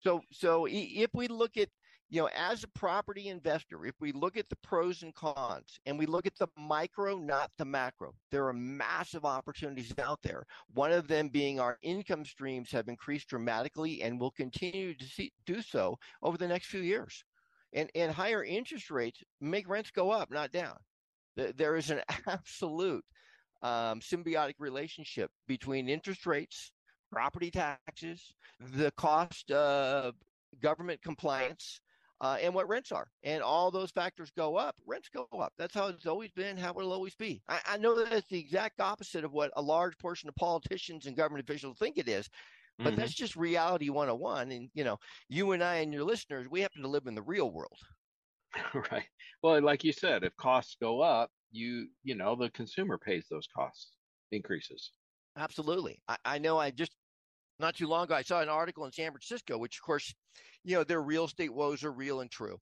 so 0.01 0.21
so 0.31 0.67
if 0.69 1.09
we 1.13 1.27
look 1.27 1.57
at 1.57 1.69
you 2.11 2.19
know, 2.21 2.29
as 2.35 2.63
a 2.63 2.67
property 2.69 3.27
investor, 3.27 3.85
if 3.85 3.93
we 4.01 4.11
look 4.11 4.35
at 4.35 4.49
the 4.49 4.55
pros 4.57 5.03
and 5.03 5.13
cons 5.13 5.79
and 5.85 5.97
we 5.97 6.07
look 6.07 6.25
at 6.25 6.35
the 6.39 6.47
micro, 6.57 7.17
not 7.17 7.51
the 7.57 7.65
macro, 7.65 8.15
there 8.31 8.47
are 8.47 8.53
massive 8.53 9.25
opportunities 9.25 9.93
out 9.99 10.19
there. 10.23 10.45
One 10.73 10.91
of 10.91 11.07
them 11.07 11.29
being 11.29 11.59
our 11.59 11.77
income 11.83 12.25
streams 12.25 12.71
have 12.71 12.87
increased 12.87 13.27
dramatically 13.29 14.01
and 14.01 14.19
will 14.19 14.31
continue 14.31 14.95
to 14.95 15.05
see, 15.05 15.31
do 15.45 15.61
so 15.61 15.99
over 16.23 16.37
the 16.37 16.47
next 16.47 16.67
few 16.67 16.81
years. 16.81 17.23
And, 17.73 17.91
and 17.93 18.11
higher 18.11 18.43
interest 18.43 18.89
rates 18.89 19.21
make 19.39 19.69
rents 19.69 19.91
go 19.91 20.09
up, 20.09 20.31
not 20.31 20.51
down. 20.51 20.77
There 21.35 21.75
is 21.75 21.91
an 21.91 22.01
absolute 22.27 23.05
um, 23.61 23.99
symbiotic 23.99 24.55
relationship 24.57 25.29
between 25.47 25.87
interest 25.87 26.25
rates, 26.25 26.71
property 27.11 27.51
taxes, 27.51 28.33
the 28.59 28.91
cost 28.97 29.51
of 29.51 30.15
government 30.59 31.03
compliance, 31.03 31.79
uh, 32.21 32.37
and 32.41 32.53
what 32.53 32.67
rents 32.67 32.91
are. 32.91 33.07
And 33.23 33.41
all 33.41 33.71
those 33.71 33.91
factors 33.91 34.31
go 34.35 34.55
up, 34.57 34.75
rents 34.85 35.09
go 35.13 35.27
up. 35.39 35.53
That's 35.57 35.73
how 35.73 35.87
it's 35.87 36.05
always 36.05 36.31
been, 36.31 36.57
how 36.57 36.71
it'll 36.71 36.93
always 36.93 37.15
be. 37.15 37.41
I, 37.47 37.59
I 37.65 37.77
know 37.77 37.95
that 37.95 38.13
it's 38.13 38.27
the 38.27 38.39
exact 38.39 38.81
opposite 38.81 39.23
of 39.23 39.33
what 39.33 39.51
a 39.55 39.61
large 39.61 39.97
portion 39.97 40.29
of 40.29 40.35
politicians 40.35 41.05
and 41.05 41.15
government 41.15 41.47
officials 41.47 41.77
think 41.77 41.97
it 41.97 42.09
is. 42.09 42.29
But 42.77 42.91
mm-hmm. 42.91 43.01
that's 43.01 43.13
just 43.13 43.35
reality 43.35 43.89
101. 43.89 44.51
And, 44.51 44.69
you 44.73 44.85
know, 44.85 44.97
you 45.27 45.51
and 45.51 45.61
I 45.61 45.75
and 45.75 45.93
your 45.93 46.05
listeners, 46.05 46.47
we 46.49 46.61
happen 46.61 46.81
to 46.81 46.87
live 46.87 47.07
in 47.07 47.15
the 47.15 47.21
real 47.21 47.51
world. 47.51 47.77
right. 48.91 49.03
Well, 49.43 49.61
like 49.61 49.83
you 49.83 49.91
said, 49.91 50.23
if 50.23 50.35
costs 50.37 50.77
go 50.81 51.01
up, 51.01 51.29
you, 51.51 51.87
you 52.03 52.15
know, 52.15 52.35
the 52.35 52.49
consumer 52.51 52.97
pays 52.97 53.25
those 53.29 53.47
costs 53.53 53.91
increases. 54.31 54.91
Absolutely. 55.37 56.01
I, 56.07 56.17
I 56.25 56.37
know 56.37 56.57
I 56.57 56.71
just 56.71 56.93
not 57.59 57.75
too 57.75 57.87
long 57.87 58.05
ago, 58.05 58.15
I 58.15 58.21
saw 58.21 58.41
an 58.41 58.49
article 58.49 58.85
in 58.85 58.91
San 58.91 59.11
Francisco, 59.11 59.57
which 59.57 59.77
of 59.77 59.83
course, 59.83 60.13
you 60.63 60.75
know, 60.75 60.83
their 60.83 61.01
real 61.01 61.25
estate 61.25 61.53
woes 61.53 61.83
are 61.83 61.91
real 61.91 62.21
and 62.21 62.31
true. 62.31 62.59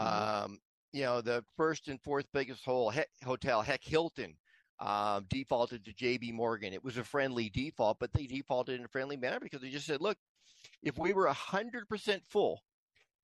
Mm-hmm. 0.00 0.44
Um, 0.44 0.58
you 0.92 1.02
know, 1.02 1.20
the 1.20 1.44
first 1.56 1.88
and 1.88 2.00
fourth 2.00 2.26
biggest 2.32 2.64
whole 2.64 2.90
he- 2.90 3.02
hotel, 3.24 3.62
heck, 3.62 3.84
Hilton, 3.84 4.34
um, 4.80 5.26
defaulted 5.28 5.84
to 5.84 5.92
JP 5.92 6.32
Morgan. 6.32 6.72
It 6.72 6.84
was 6.84 6.96
a 6.96 7.04
friendly 7.04 7.50
default, 7.50 7.98
but 7.98 8.12
they 8.12 8.26
defaulted 8.26 8.78
in 8.78 8.84
a 8.84 8.88
friendly 8.88 9.16
manner 9.16 9.40
because 9.40 9.60
they 9.60 9.70
just 9.70 9.86
said, 9.86 10.00
look, 10.00 10.16
if 10.82 10.96
we 10.98 11.12
were 11.12 11.26
100% 11.26 12.20
full 12.28 12.62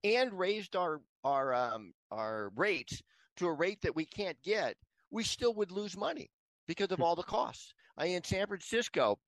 and 0.02 0.32
raised 0.38 0.76
our, 0.76 1.00
our, 1.22 1.54
um, 1.54 1.94
our 2.10 2.50
rates 2.56 3.02
to 3.36 3.46
a 3.46 3.52
rate 3.52 3.80
that 3.82 3.96
we 3.96 4.04
can't 4.04 4.40
get, 4.42 4.76
we 5.10 5.24
still 5.24 5.54
would 5.54 5.70
lose 5.70 5.96
money 5.96 6.30
because 6.66 6.90
of 6.90 6.98
hmm. 6.98 7.02
all 7.04 7.16
the 7.16 7.22
costs. 7.22 7.72
I, 7.96 8.06
in 8.06 8.24
San 8.24 8.46
Francisco, 8.46 9.18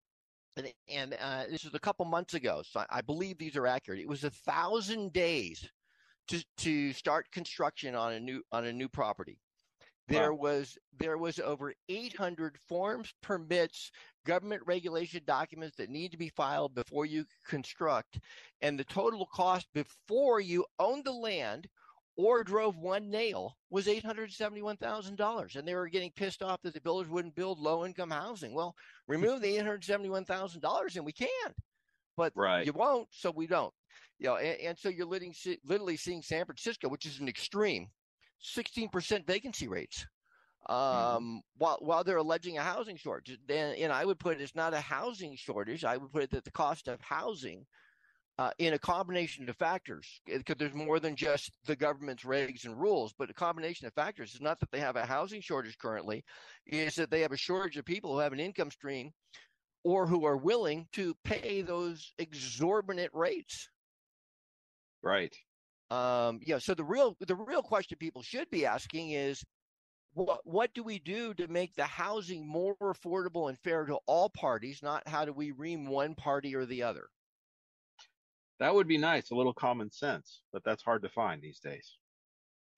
and, 0.57 0.73
and 0.89 1.17
uh, 1.21 1.45
this 1.51 1.65
was 1.65 1.75
a 1.75 1.81
couple 1.81 2.05
months 2.07 2.35
ago, 2.35 2.63
so 2.69 2.81
I, 2.81 2.87
I 2.91 3.01
believe 3.01 3.39
these 3.39 3.57
are 3.57 3.67
accurate. 3.67 4.01
It 4.01 4.09
was 4.09 4.25
a 4.25 4.31
thousand 4.31 5.13
days 5.13 5.69
to 6.29 6.45
to 6.59 6.93
start 6.93 7.31
construction 7.31 7.95
on 7.95 8.15
a 8.15 8.21
new 8.21 8.43
on 8.53 8.65
a 8.65 8.73
new 8.73 8.89
property, 8.89 9.39
there 10.09 10.33
wow. 10.33 10.41
was 10.41 10.79
there 10.99 11.19
was 11.19 11.41
over 11.41 11.75
800 11.89 12.59
forms, 12.69 13.13
permits, 13.23 13.91
government 14.25 14.63
regulation 14.65 15.23
documents 15.27 15.77
that 15.77 15.91
need 15.91 16.13
to 16.13 16.17
be 16.17 16.29
filed 16.29 16.75
before 16.75 17.07
you 17.07 17.25
construct, 17.45 18.21
and 18.63 18.79
the 18.79 18.85
total 18.85 19.27
cost 19.27 19.67
before 19.75 20.41
you 20.41 20.65
own 20.79 21.03
the 21.05 21.13
land 21.13 21.69
or 22.17 22.43
drove 22.43 22.79
one 22.79 23.11
nail 23.11 23.57
was 23.71 23.87
$871,000. 23.87 25.57
And 25.57 25.69
they 25.69 25.75
were 25.75 25.89
getting 25.89 26.11
pissed 26.13 26.43
off 26.43 26.63
that 26.63 26.75
the 26.75 26.81
builders 26.81 27.11
wouldn't 27.11 27.35
build 27.35 27.59
low 27.59 27.85
income 27.85 28.11
housing. 28.11 28.55
Well, 28.55 28.75
remove 29.07 29.43
the 29.43 29.57
$871,000 29.57 30.97
and 30.97 31.05
we 31.05 31.13
can, 31.13 31.29
but 32.17 32.33
right. 32.35 32.65
you 32.65 32.73
won't, 32.73 33.09
so 33.11 33.31
we 33.31 33.47
don't. 33.47 33.73
You 34.19 34.29
know, 34.29 34.37
and, 34.37 34.61
and 34.61 34.79
so 34.79 34.89
you're 34.89 35.07
literally, 35.07 35.35
literally 35.65 35.97
seeing 35.97 36.23
San 36.23 36.47
Francisco, 36.47 36.89
which 36.89 37.05
is 37.05 37.21
an 37.21 37.29
extreme 37.29 37.89
16% 38.43 39.27
vacancy 39.27 39.69
rates. 39.69 40.07
Mm-hmm. 40.69 40.75
Um, 40.75 41.23
mm-hmm. 41.23 41.37
while 41.59 41.79
while 41.81 42.03
they're 42.03 42.17
alleging 42.17 42.59
a 42.59 42.63
housing 42.63 42.97
shortage, 42.97 43.39
then 43.47 43.77
and 43.77 43.93
I 43.93 44.05
would 44.05 44.19
put 44.19 44.37
it, 44.37 44.43
it's 44.43 44.57
not 44.57 44.75
a 44.75 44.81
housing 44.81 45.37
shortage. 45.37 45.85
I 45.85 45.97
would 45.97 46.13
put 46.13 46.25
it 46.25 46.31
that 46.31 46.45
the 46.45 46.51
cost 46.51 46.89
of 46.89 47.01
housing 47.01 47.65
uh, 48.39 48.51
in 48.59 48.75
a 48.75 48.79
combination 48.79 49.49
of 49.49 49.57
factors, 49.57 50.07
because 50.27 50.57
there's 50.59 50.75
more 50.75 51.01
than 51.01 51.17
just 51.17 51.51
the 51.65 51.77
government's 51.77 52.25
regs 52.25 52.65
and 52.65 52.79
rules, 52.79 53.15
but 53.19 53.31
a 53.31 53.35
combination 53.35 53.87
of 53.87 53.95
factors. 53.95 54.33
It's 54.35 54.43
not 54.43 54.61
that 54.61 54.71
they 54.71 54.81
have 54.81 54.97
a 54.97 55.07
housing 55.07 55.41
shortage 55.41 55.79
currently, 55.79 56.23
is 56.67 56.95
that 56.95 57.11
they 57.11 57.23
have 57.23 57.33
a 57.33 57.37
shortage 57.37 57.77
of 57.77 57.85
people 57.85 58.13
who 58.13 58.19
have 58.19 58.33
an 58.33 58.41
income 58.41 58.71
stream 58.71 59.11
or 59.85 60.07
who 60.07 60.27
are 60.27 60.37
willing 60.37 60.87
to 60.93 61.15
pay 61.25 61.63
those 61.63 62.13
exorbitant 62.19 63.11
rates. 63.15 63.69
Right. 65.03 65.33
Um, 65.91 66.41
yeah. 66.43 66.59
So 66.59 66.75
the 66.75 66.85
real 66.85 67.17
the 67.21 67.37
real 67.37 67.63
question 67.63 67.97
people 67.99 68.23
should 68.23 68.51
be 68.51 68.67
asking 68.67 69.13
is, 69.13 69.41
what 70.15 70.41
what 70.45 70.75
do 70.75 70.83
we 70.83 70.99
do 70.99 71.33
to 71.35 71.47
make 71.47 71.75
the 71.75 71.85
housing 71.85 72.47
more 72.47 72.75
affordable 72.83 73.49
and 73.49 73.57
fair 73.61 73.85
to 73.85 73.99
all 74.07 74.29
parties? 74.29 74.81
Not 74.83 75.07
how 75.07 75.25
do 75.25 75.33
we 75.33 75.53
ream 75.53 75.87
one 75.87 76.15
party 76.17 76.57
or 76.57 76.67
the 76.67 76.83
other. 76.83 77.07
That 78.59 78.75
would 78.75 78.89
be 78.89 78.99
nice, 78.99 79.31
a 79.31 79.35
little 79.35 79.55
common 79.55 79.91
sense, 79.91 80.43
but 80.53 80.63
that's 80.65 80.83
hard 80.83 81.03
to 81.03 81.09
find 81.09 81.43
these 81.43 81.61
days. 81.61 81.97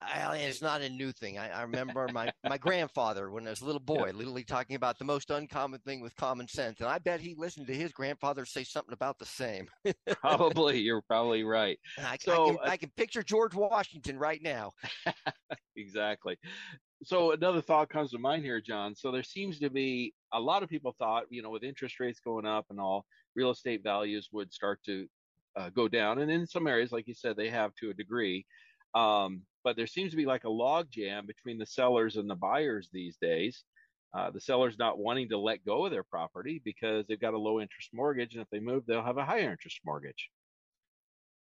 I, 0.01 0.37
it's 0.37 0.61
not 0.61 0.81
a 0.81 0.89
new 0.89 1.11
thing. 1.11 1.37
I, 1.37 1.49
I 1.49 1.61
remember 1.63 2.07
my, 2.13 2.31
my 2.47 2.57
grandfather 2.57 3.29
when 3.29 3.45
I 3.45 3.49
was 3.49 3.61
a 3.61 3.65
little 3.65 3.81
boy, 3.81 4.07
yeah. 4.07 4.13
literally 4.13 4.43
talking 4.43 4.75
about 4.75 4.97
the 4.97 5.05
most 5.05 5.29
uncommon 5.29 5.79
thing 5.81 6.01
with 6.01 6.15
common 6.15 6.47
sense, 6.47 6.79
and 6.79 6.87
I 6.87 6.99
bet 6.99 7.19
he 7.19 7.35
listened 7.37 7.67
to 7.67 7.75
his 7.75 7.91
grandfather 7.91 8.45
say 8.45 8.63
something 8.63 8.93
about 8.93 9.19
the 9.19 9.25
same. 9.25 9.67
probably, 10.21 10.79
you're 10.79 11.01
probably 11.01 11.43
right. 11.43 11.77
I, 11.97 12.17
so, 12.19 12.43
I 12.43 12.47
can, 12.47 12.57
uh, 12.57 12.69
I 12.69 12.77
can 12.77 12.91
picture 12.95 13.23
George 13.23 13.53
Washington 13.53 14.17
right 14.17 14.41
now. 14.41 14.71
exactly. 15.75 16.37
So 17.03 17.31
another 17.31 17.61
thought 17.61 17.89
comes 17.89 18.11
to 18.11 18.19
mind 18.19 18.43
here, 18.43 18.61
John. 18.61 18.93
So 18.95 19.11
there 19.11 19.23
seems 19.23 19.59
to 19.59 19.69
be 19.69 20.13
a 20.33 20.39
lot 20.39 20.63
of 20.63 20.69
people 20.69 20.93
thought, 20.97 21.23
you 21.29 21.41
know, 21.41 21.49
with 21.49 21.63
interest 21.63 21.99
rates 21.99 22.19
going 22.19 22.45
up 22.45 22.65
and 22.69 22.79
all, 22.79 23.05
real 23.35 23.51
estate 23.51 23.83
values 23.83 24.27
would 24.33 24.51
start 24.51 24.81
to 24.85 25.07
uh, 25.55 25.69
go 25.69 25.87
down. 25.87 26.19
And 26.19 26.31
in 26.31 26.47
some 26.47 26.67
areas, 26.67 26.91
like 26.91 27.07
you 27.07 27.13
said, 27.13 27.35
they 27.35 27.49
have 27.49 27.73
to 27.75 27.89
a 27.89 27.93
degree. 27.93 28.45
Um, 28.95 29.43
but 29.63 29.75
there 29.75 29.87
seems 29.87 30.11
to 30.11 30.17
be 30.17 30.25
like 30.25 30.45
a 30.45 30.49
log 30.49 30.87
jam 30.91 31.25
between 31.25 31.57
the 31.57 31.65
sellers 31.65 32.15
and 32.15 32.29
the 32.29 32.35
buyers 32.35 32.89
these 32.91 33.17
days. 33.21 33.63
Uh, 34.17 34.31
the 34.31 34.41
sellers 34.41 34.75
not 34.79 34.97
wanting 34.97 35.29
to 35.29 35.37
let 35.37 35.63
go 35.63 35.85
of 35.85 35.91
their 35.91 36.03
property 36.03 36.59
because 36.65 37.05
they've 37.07 37.21
got 37.21 37.35
a 37.35 37.37
low 37.37 37.61
interest 37.61 37.89
mortgage, 37.93 38.33
and 38.33 38.41
if 38.41 38.49
they 38.49 38.59
move, 38.59 38.83
they'll 38.87 39.03
have 39.03 39.17
a 39.17 39.25
higher 39.25 39.51
interest 39.51 39.79
mortgage. 39.85 40.29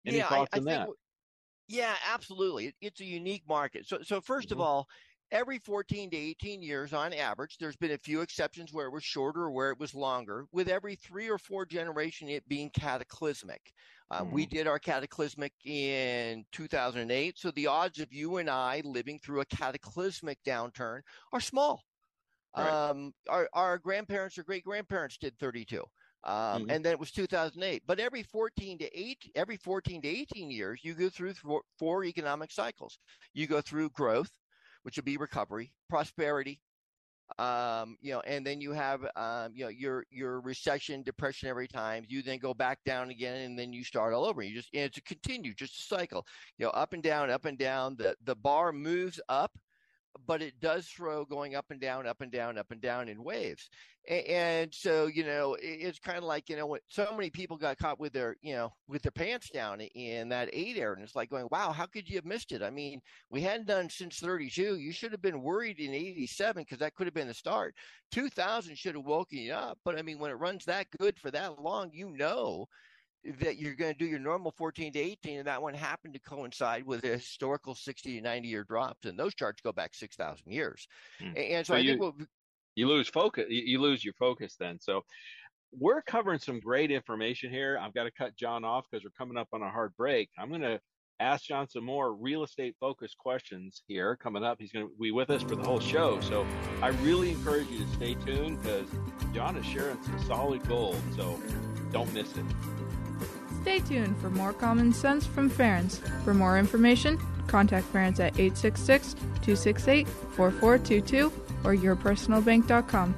Any 0.04 0.16
yeah, 0.16 0.28
thoughts 0.28 0.50
I, 0.52 0.56
I 0.56 0.58
on 0.58 0.64
that? 0.64 0.88
Yeah, 1.68 1.94
absolutely. 2.12 2.74
It's 2.80 3.00
a 3.00 3.04
unique 3.04 3.44
market. 3.48 3.86
So, 3.86 3.98
so 4.02 4.20
1st 4.20 4.46
mm-hmm. 4.46 4.54
of 4.54 4.60
all, 4.60 4.88
every 5.32 5.58
14 5.58 6.10
to 6.10 6.16
18 6.16 6.62
years 6.62 6.92
on 6.92 7.12
average 7.12 7.56
there's 7.58 7.76
been 7.76 7.92
a 7.92 7.98
few 7.98 8.20
exceptions 8.20 8.72
where 8.72 8.86
it 8.86 8.92
was 8.92 9.04
shorter 9.04 9.42
or 9.42 9.50
where 9.50 9.70
it 9.70 9.78
was 9.78 9.94
longer 9.94 10.46
with 10.52 10.68
every 10.68 10.96
three 10.96 11.28
or 11.28 11.38
four 11.38 11.64
generation 11.64 12.28
it 12.28 12.48
being 12.48 12.70
cataclysmic 12.70 13.72
uh, 14.10 14.22
mm. 14.22 14.32
we 14.32 14.46
did 14.46 14.66
our 14.66 14.78
cataclysmic 14.78 15.52
in 15.64 16.44
2008 16.52 17.38
so 17.38 17.50
the 17.52 17.66
odds 17.66 18.00
of 18.00 18.12
you 18.12 18.38
and 18.38 18.50
i 18.50 18.82
living 18.84 19.18
through 19.18 19.40
a 19.40 19.46
cataclysmic 19.46 20.38
downturn 20.44 21.00
are 21.32 21.40
small 21.40 21.82
right. 22.56 22.68
um, 22.68 23.12
our, 23.28 23.48
our 23.52 23.78
grandparents 23.78 24.36
or 24.38 24.42
great 24.42 24.64
grandparents 24.64 25.16
did 25.16 25.36
32 25.38 25.82
um, 26.24 26.34
mm-hmm. 26.34 26.70
and 26.70 26.84
then 26.84 26.92
it 26.92 27.00
was 27.00 27.10
2008. 27.12 27.82
But 27.86 27.98
every 27.98 28.22
14 28.22 28.78
to 28.78 28.98
8, 28.98 29.30
every 29.34 29.56
14 29.56 30.02
to 30.02 30.08
18 30.08 30.50
years, 30.50 30.80
you 30.82 30.92
go 30.92 31.08
through 31.08 31.34
four, 31.34 31.62
four 31.78 32.04
economic 32.04 32.52
cycles. 32.52 32.98
You 33.32 33.46
go 33.46 33.62
through 33.62 33.90
growth, 33.90 34.30
which 34.82 34.96
would 34.96 35.04
be 35.04 35.16
recovery, 35.16 35.72
prosperity, 35.88 36.60
um, 37.38 37.96
you 38.00 38.12
know, 38.12 38.20
and 38.20 38.44
then 38.44 38.60
you 38.60 38.72
have, 38.72 39.04
um, 39.16 39.52
you 39.54 39.64
know, 39.64 39.68
your 39.70 40.04
your 40.10 40.40
recession, 40.40 41.04
depressionary 41.04 41.68
times. 41.68 42.08
You 42.10 42.22
then 42.22 42.38
go 42.38 42.54
back 42.54 42.82
down 42.84 43.10
again, 43.10 43.42
and 43.42 43.58
then 43.58 43.72
you 43.72 43.84
start 43.84 44.12
all 44.14 44.24
over. 44.24 44.42
You 44.42 44.54
just 44.54 44.70
and 44.74 44.82
it's 44.84 44.98
a 44.98 45.02
continue, 45.02 45.54
just 45.54 45.78
a 45.78 45.82
cycle. 45.82 46.26
You 46.58 46.66
know, 46.66 46.70
up 46.72 46.92
and 46.92 47.02
down, 47.02 47.30
up 47.30 47.44
and 47.44 47.58
down. 47.58 47.96
The 47.96 48.16
the 48.24 48.34
bar 48.34 48.72
moves 48.72 49.20
up 49.28 49.56
but 50.26 50.42
it 50.42 50.60
does 50.60 50.86
throw 50.86 51.24
going 51.24 51.54
up 51.54 51.66
and 51.70 51.80
down, 51.80 52.06
up 52.06 52.20
and 52.20 52.32
down, 52.32 52.58
up 52.58 52.70
and 52.70 52.80
down 52.80 53.08
in 53.08 53.22
waves. 53.22 53.68
And, 54.08 54.26
and 54.26 54.74
so, 54.74 55.06
you 55.06 55.24
know, 55.24 55.56
it's 55.60 55.98
kind 55.98 56.18
of 56.18 56.24
like, 56.24 56.48
you 56.48 56.56
know, 56.56 56.76
so 56.88 57.08
many 57.16 57.30
people 57.30 57.56
got 57.56 57.78
caught 57.78 58.00
with 58.00 58.12
their, 58.12 58.36
you 58.42 58.54
know, 58.54 58.72
with 58.88 59.02
their 59.02 59.12
pants 59.12 59.50
down 59.50 59.80
in 59.80 60.28
that 60.30 60.50
eight 60.52 60.76
air. 60.76 60.92
And 60.92 61.02
it's 61.02 61.16
like 61.16 61.30
going, 61.30 61.48
wow, 61.50 61.72
how 61.72 61.86
could 61.86 62.08
you 62.08 62.16
have 62.16 62.24
missed 62.24 62.52
it? 62.52 62.62
I 62.62 62.70
mean, 62.70 63.00
we 63.30 63.40
hadn't 63.40 63.66
done 63.66 63.88
since 63.88 64.18
32. 64.18 64.76
You 64.76 64.92
should 64.92 65.12
have 65.12 65.22
been 65.22 65.42
worried 65.42 65.78
in 65.78 65.94
87 65.94 66.62
because 66.62 66.78
that 66.78 66.94
could 66.94 67.06
have 67.06 67.14
been 67.14 67.28
the 67.28 67.34
start. 67.34 67.74
2000 68.12 68.76
should 68.76 68.94
have 68.94 69.04
woken 69.04 69.38
you 69.38 69.52
up. 69.52 69.78
But 69.84 69.98
I 69.98 70.02
mean, 70.02 70.18
when 70.18 70.30
it 70.30 70.34
runs 70.34 70.64
that 70.64 70.86
good 70.98 71.18
for 71.18 71.30
that 71.30 71.60
long, 71.60 71.90
you 71.92 72.10
know 72.10 72.66
that 73.40 73.58
you're 73.58 73.74
going 73.74 73.92
to 73.92 73.98
do 73.98 74.06
your 74.06 74.18
normal 74.18 74.52
14 74.56 74.92
to 74.94 74.98
18, 74.98 75.38
and 75.38 75.46
that 75.46 75.60
one 75.60 75.74
happened 75.74 76.14
to 76.14 76.20
coincide 76.20 76.84
with 76.86 77.04
a 77.04 77.08
historical 77.08 77.74
60 77.74 78.16
to 78.16 78.20
90 78.22 78.48
year 78.48 78.64
drops, 78.64 79.04
and 79.04 79.18
those 79.18 79.34
charts 79.34 79.60
go 79.62 79.72
back 79.72 79.94
6,000 79.94 80.50
years. 80.50 80.86
Hmm. 81.20 81.36
And 81.36 81.66
so, 81.66 81.74
so 81.74 81.76
I 81.76 81.80
you, 81.80 81.98
think 81.98 82.28
you 82.76 82.88
lose 82.88 83.08
focus, 83.08 83.46
you 83.48 83.80
lose 83.80 84.04
your 84.04 84.14
focus 84.14 84.56
then. 84.58 84.78
So 84.80 85.02
we're 85.78 86.02
covering 86.02 86.38
some 86.38 86.60
great 86.60 86.90
information 86.90 87.50
here. 87.50 87.78
I've 87.80 87.94
got 87.94 88.04
to 88.04 88.10
cut 88.10 88.36
John 88.36 88.64
off 88.64 88.86
because 88.90 89.04
we're 89.04 89.10
coming 89.16 89.36
up 89.36 89.48
on 89.52 89.62
a 89.62 89.70
hard 89.70 89.94
break. 89.96 90.30
I'm 90.38 90.48
going 90.48 90.62
to 90.62 90.80
ask 91.20 91.44
John 91.44 91.68
some 91.68 91.84
more 91.84 92.14
real 92.14 92.42
estate 92.42 92.74
focused 92.80 93.18
questions 93.18 93.82
here 93.86 94.16
coming 94.16 94.42
up. 94.42 94.56
He's 94.58 94.72
going 94.72 94.86
to 94.86 94.92
be 94.98 95.10
with 95.10 95.30
us 95.30 95.42
for 95.42 95.54
the 95.54 95.62
whole 95.62 95.80
show. 95.80 96.20
So 96.22 96.46
I 96.82 96.88
really 96.88 97.30
encourage 97.30 97.68
you 97.68 97.84
to 97.84 97.92
stay 97.92 98.14
tuned 98.14 98.62
because 98.62 98.88
John 99.34 99.56
is 99.56 99.66
sharing 99.66 100.02
some 100.02 100.18
solid 100.26 100.66
gold. 100.66 101.00
So 101.14 101.40
don't 101.92 102.12
miss 102.14 102.32
it. 102.36 102.44
Stay 103.62 103.80
tuned 103.80 104.16
for 104.18 104.30
more 104.30 104.52
common 104.52 104.92
sense 104.92 105.26
from 105.26 105.50
Ferenc. 105.50 105.98
For 106.24 106.32
more 106.32 106.58
information, 106.58 107.18
contact 107.46 107.92
Ferenc 107.92 108.18
at 108.20 108.38
866 108.38 109.14
268 109.14 110.08
4422 110.08 111.32
or 111.64 111.74
yourpersonalbank.com. 111.76 113.14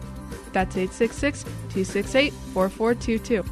That's 0.52 0.76
866 0.76 1.44
268 1.44 2.32
4422. 2.32 3.44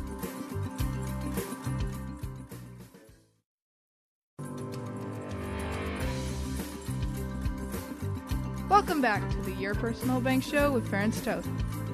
Welcome 8.69 9.01
back 9.01 9.29
to 9.31 9.37
the 9.43 9.53
Your 9.53 9.75
Personal 9.75 10.21
Bank 10.21 10.43
Show 10.43 10.73
with 10.73 10.91
Ferenc 10.91 11.23
Toth. 11.23 11.47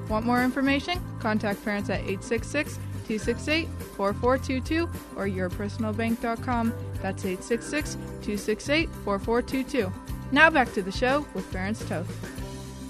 Want 0.09 0.25
more 0.25 0.43
information? 0.43 0.99
Contact 1.19 1.63
Ferenc 1.63 1.89
at 1.89 2.01
866 2.01 2.79
268 3.07 3.67
4422 3.95 4.89
or 5.15 5.27
yourpersonalbank.com. 5.27 6.73
That's 7.01 7.25
866 7.25 7.95
268 7.95 8.89
4422. 8.89 9.91
Now 10.31 10.49
back 10.49 10.73
to 10.73 10.81
the 10.81 10.91
show 10.91 11.25
with 11.33 11.49
Ferenc 11.51 11.87
Toth. 11.87 12.37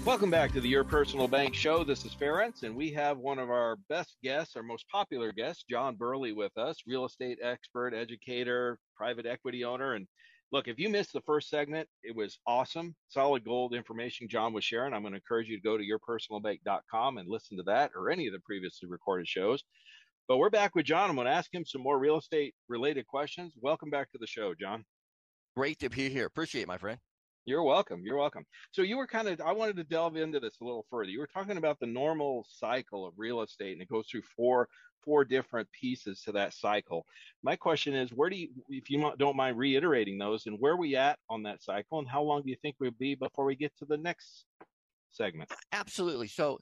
Welcome 0.04 0.30
back 0.30 0.52
to 0.52 0.60
the 0.60 0.68
Your 0.68 0.84
Personal 0.84 1.28
Bank 1.28 1.54
Show. 1.54 1.84
This 1.84 2.04
is 2.04 2.14
Ferenc, 2.14 2.62
and 2.62 2.74
we 2.74 2.90
have 2.92 3.18
one 3.18 3.38
of 3.38 3.50
our 3.50 3.76
best 3.88 4.16
guests, 4.24 4.56
our 4.56 4.62
most 4.62 4.88
popular 4.88 5.32
guest, 5.32 5.66
John 5.68 5.96
Burley, 5.96 6.32
with 6.32 6.56
us, 6.56 6.78
real 6.86 7.04
estate 7.04 7.38
expert, 7.42 7.92
educator, 7.92 8.78
private 8.96 9.26
equity 9.26 9.64
owner. 9.64 9.94
And 9.94 10.06
look, 10.50 10.66
if 10.66 10.78
you 10.78 10.88
missed 10.88 11.12
the 11.12 11.20
first 11.20 11.50
segment, 11.50 11.88
it 12.02 12.16
was 12.16 12.38
awesome, 12.46 12.94
solid 13.08 13.44
gold 13.44 13.74
information 13.74 14.28
John 14.28 14.54
was 14.54 14.64
sharing. 14.64 14.94
I'm 14.94 15.02
going 15.02 15.12
to 15.12 15.18
encourage 15.18 15.48
you 15.48 15.56
to 15.56 15.62
go 15.62 15.76
to 15.76 15.84
yourpersonalbank.com 15.84 17.18
and 17.18 17.28
listen 17.28 17.58
to 17.58 17.64
that 17.64 17.90
or 17.94 18.10
any 18.10 18.26
of 18.26 18.32
the 18.32 18.40
previously 18.40 18.88
recorded 18.88 19.28
shows. 19.28 19.62
But 20.28 20.36
we're 20.36 20.50
back 20.50 20.74
with 20.74 20.84
John. 20.84 21.08
I'm 21.08 21.16
going 21.16 21.26
to 21.26 21.32
ask 21.32 21.52
him 21.52 21.64
some 21.64 21.80
more 21.80 21.98
real 21.98 22.18
estate 22.18 22.54
related 22.68 23.06
questions. 23.06 23.54
Welcome 23.62 23.88
back 23.88 24.12
to 24.12 24.18
the 24.20 24.26
show, 24.26 24.52
John. 24.54 24.84
Great 25.56 25.78
to 25.78 25.88
be 25.88 26.10
here. 26.10 26.26
Appreciate 26.26 26.62
it, 26.62 26.68
my 26.68 26.76
friend. 26.76 26.98
You're 27.46 27.62
welcome. 27.62 28.02
You're 28.04 28.18
welcome. 28.18 28.44
So 28.72 28.82
you 28.82 28.98
were 28.98 29.06
kind 29.06 29.26
of 29.26 29.40
I 29.40 29.52
wanted 29.52 29.76
to 29.76 29.84
delve 29.84 30.16
into 30.16 30.38
this 30.38 30.60
a 30.60 30.64
little 30.64 30.84
further. 30.90 31.08
You 31.08 31.20
were 31.20 31.30
talking 31.32 31.56
about 31.56 31.80
the 31.80 31.86
normal 31.86 32.44
cycle 32.46 33.06
of 33.06 33.14
real 33.16 33.40
estate 33.40 33.72
and 33.72 33.80
it 33.80 33.88
goes 33.88 34.06
through 34.06 34.20
four 34.36 34.68
four 35.02 35.24
different 35.24 35.66
pieces 35.72 36.20
to 36.24 36.32
that 36.32 36.52
cycle. 36.52 37.06
My 37.42 37.56
question 37.56 37.94
is 37.94 38.10
where 38.10 38.28
do 38.28 38.36
you 38.36 38.48
if 38.68 38.90
you 38.90 39.10
don't 39.18 39.34
mind 39.36 39.56
reiterating 39.56 40.18
those 40.18 40.44
and 40.44 40.58
where 40.60 40.74
are 40.74 40.76
we 40.76 40.94
at 40.94 41.18
on 41.30 41.42
that 41.44 41.62
cycle 41.62 42.00
and 42.00 42.08
how 42.08 42.20
long 42.20 42.42
do 42.42 42.50
you 42.50 42.56
think 42.60 42.76
we'll 42.78 42.90
be 42.98 43.14
before 43.14 43.46
we 43.46 43.56
get 43.56 43.72
to 43.78 43.86
the 43.86 43.96
next 43.96 44.44
segment? 45.10 45.50
Absolutely. 45.72 46.28
So 46.28 46.58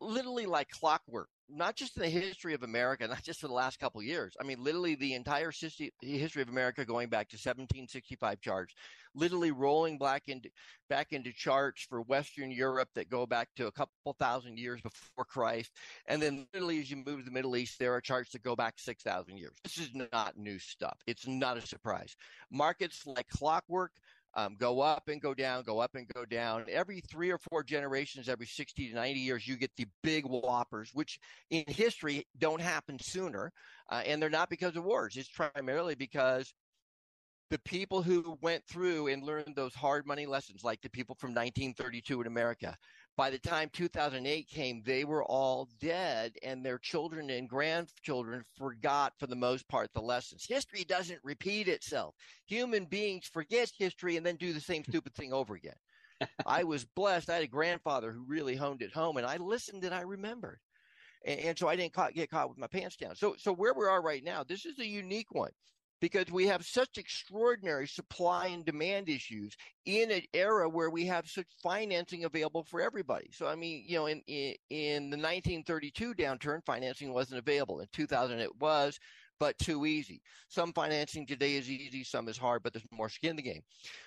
literally 0.00 0.46
like 0.46 0.68
clockwork 0.70 1.28
not 1.48 1.76
just 1.76 1.96
in 1.96 2.02
the 2.02 2.08
history 2.08 2.54
of 2.54 2.62
America, 2.62 3.06
not 3.06 3.22
just 3.22 3.40
for 3.40 3.48
the 3.48 3.54
last 3.54 3.78
couple 3.78 4.02
years. 4.02 4.34
I 4.40 4.44
mean, 4.44 4.62
literally 4.62 4.94
the 4.94 5.14
entire 5.14 5.50
history 5.50 6.42
of 6.42 6.48
America 6.48 6.84
going 6.84 7.08
back 7.08 7.28
to 7.28 7.36
1765 7.36 8.40
charts, 8.40 8.74
literally 9.14 9.50
rolling 9.50 9.98
back 9.98 10.22
into 10.26 10.48
back 10.88 11.08
into 11.12 11.32
charts 11.32 11.82
for 11.88 12.02
Western 12.02 12.50
Europe 12.50 12.88
that 12.94 13.10
go 13.10 13.26
back 13.26 13.48
to 13.56 13.66
a 13.66 13.72
couple 13.72 14.16
thousand 14.18 14.58
years 14.58 14.80
before 14.80 15.24
Christ, 15.24 15.70
and 16.06 16.20
then 16.20 16.46
literally 16.52 16.80
as 16.80 16.90
you 16.90 16.96
move 16.96 17.18
to 17.18 17.24
the 17.24 17.30
Middle 17.30 17.56
East, 17.56 17.78
there 17.78 17.94
are 17.94 18.00
charts 18.00 18.32
that 18.32 18.42
go 18.42 18.56
back 18.56 18.74
6,000 18.78 19.36
years. 19.36 19.52
This 19.62 19.78
is 19.78 19.90
not 20.12 20.36
new 20.36 20.58
stuff. 20.58 20.98
It's 21.06 21.26
not 21.26 21.58
a 21.58 21.66
surprise. 21.66 22.16
Markets 22.50 23.06
like 23.06 23.28
clockwork 23.28 23.92
um, 24.36 24.56
go 24.58 24.80
up 24.80 25.08
and 25.08 25.20
go 25.20 25.34
down, 25.34 25.62
go 25.62 25.78
up 25.78 25.94
and 25.94 26.08
go 26.14 26.24
down. 26.24 26.64
Every 26.68 27.00
three 27.00 27.30
or 27.30 27.38
four 27.38 27.62
generations, 27.62 28.28
every 28.28 28.46
60 28.46 28.88
to 28.88 28.94
90 28.94 29.20
years, 29.20 29.46
you 29.46 29.56
get 29.56 29.70
the 29.76 29.86
big 30.02 30.24
whoppers, 30.26 30.90
which 30.92 31.18
in 31.50 31.64
history 31.68 32.26
don't 32.38 32.60
happen 32.60 32.98
sooner. 32.98 33.52
Uh, 33.90 34.02
and 34.06 34.20
they're 34.20 34.30
not 34.30 34.50
because 34.50 34.76
of 34.76 34.84
wars. 34.84 35.16
It's 35.16 35.28
primarily 35.28 35.94
because 35.94 36.52
the 37.50 37.58
people 37.60 38.02
who 38.02 38.36
went 38.40 38.64
through 38.66 39.08
and 39.08 39.22
learned 39.22 39.54
those 39.54 39.74
hard 39.74 40.06
money 40.06 40.26
lessons, 40.26 40.64
like 40.64 40.80
the 40.80 40.90
people 40.90 41.14
from 41.14 41.30
1932 41.30 42.22
in 42.22 42.26
America, 42.26 42.76
by 43.16 43.30
the 43.30 43.38
time 43.38 43.70
2008 43.72 44.48
came, 44.48 44.82
they 44.84 45.04
were 45.04 45.24
all 45.24 45.68
dead, 45.80 46.32
and 46.42 46.64
their 46.64 46.78
children 46.78 47.30
and 47.30 47.48
grandchildren 47.48 48.44
forgot, 48.56 49.12
for 49.18 49.26
the 49.26 49.36
most 49.36 49.68
part, 49.68 49.90
the 49.94 50.00
lessons. 50.00 50.44
History 50.46 50.84
doesn't 50.84 51.20
repeat 51.22 51.68
itself. 51.68 52.14
Human 52.46 52.86
beings 52.86 53.26
forget 53.32 53.70
history 53.78 54.16
and 54.16 54.26
then 54.26 54.36
do 54.36 54.52
the 54.52 54.60
same 54.60 54.82
stupid 54.84 55.14
thing 55.14 55.32
over 55.32 55.54
again. 55.54 55.76
I 56.46 56.64
was 56.64 56.84
blessed. 56.84 57.30
I 57.30 57.34
had 57.34 57.44
a 57.44 57.48
grandfather 57.48 58.10
who 58.10 58.24
really 58.26 58.56
honed 58.56 58.82
it 58.82 58.92
home, 58.92 59.16
and 59.16 59.26
I 59.26 59.36
listened 59.36 59.84
and 59.84 59.94
I 59.94 60.00
remembered. 60.00 60.58
And, 61.24 61.40
and 61.40 61.58
so 61.58 61.68
I 61.68 61.76
didn't 61.76 61.92
caught, 61.92 62.14
get 62.14 62.30
caught 62.30 62.48
with 62.48 62.58
my 62.58 62.66
pants 62.66 62.96
down. 62.96 63.14
So, 63.14 63.36
so 63.38 63.52
where 63.52 63.74
we 63.74 63.86
are 63.86 64.02
right 64.02 64.24
now, 64.24 64.42
this 64.42 64.66
is 64.66 64.78
a 64.78 64.86
unique 64.86 65.32
one 65.32 65.52
because 66.00 66.30
we 66.30 66.46
have 66.46 66.64
such 66.64 66.98
extraordinary 66.98 67.86
supply 67.86 68.48
and 68.48 68.64
demand 68.64 69.08
issues 69.08 69.56
in 69.86 70.10
an 70.10 70.22
era 70.32 70.68
where 70.68 70.90
we 70.90 71.06
have 71.06 71.28
such 71.28 71.46
financing 71.62 72.24
available 72.24 72.64
for 72.64 72.80
everybody. 72.80 73.28
So, 73.32 73.46
I 73.46 73.54
mean, 73.54 73.84
you 73.86 73.96
know, 73.96 74.06
in, 74.06 74.20
in, 74.26 74.54
in 74.70 75.10
the 75.10 75.16
1932 75.16 76.14
downturn, 76.14 76.60
financing 76.66 77.12
wasn't 77.12 77.38
available. 77.38 77.80
In 77.80 77.86
2000, 77.92 78.38
it 78.38 78.54
was, 78.60 78.98
but 79.40 79.58
too 79.58 79.86
easy. 79.86 80.20
Some 80.48 80.72
financing 80.72 81.26
today 81.26 81.54
is 81.56 81.70
easy, 81.70 82.04
some 82.04 82.28
is 82.28 82.38
hard, 82.38 82.62
but 82.62 82.72
there's 82.72 82.84
more 82.90 83.08
skin 83.08 83.30
in 83.30 83.36
the 83.36 83.42
game. 83.42 83.62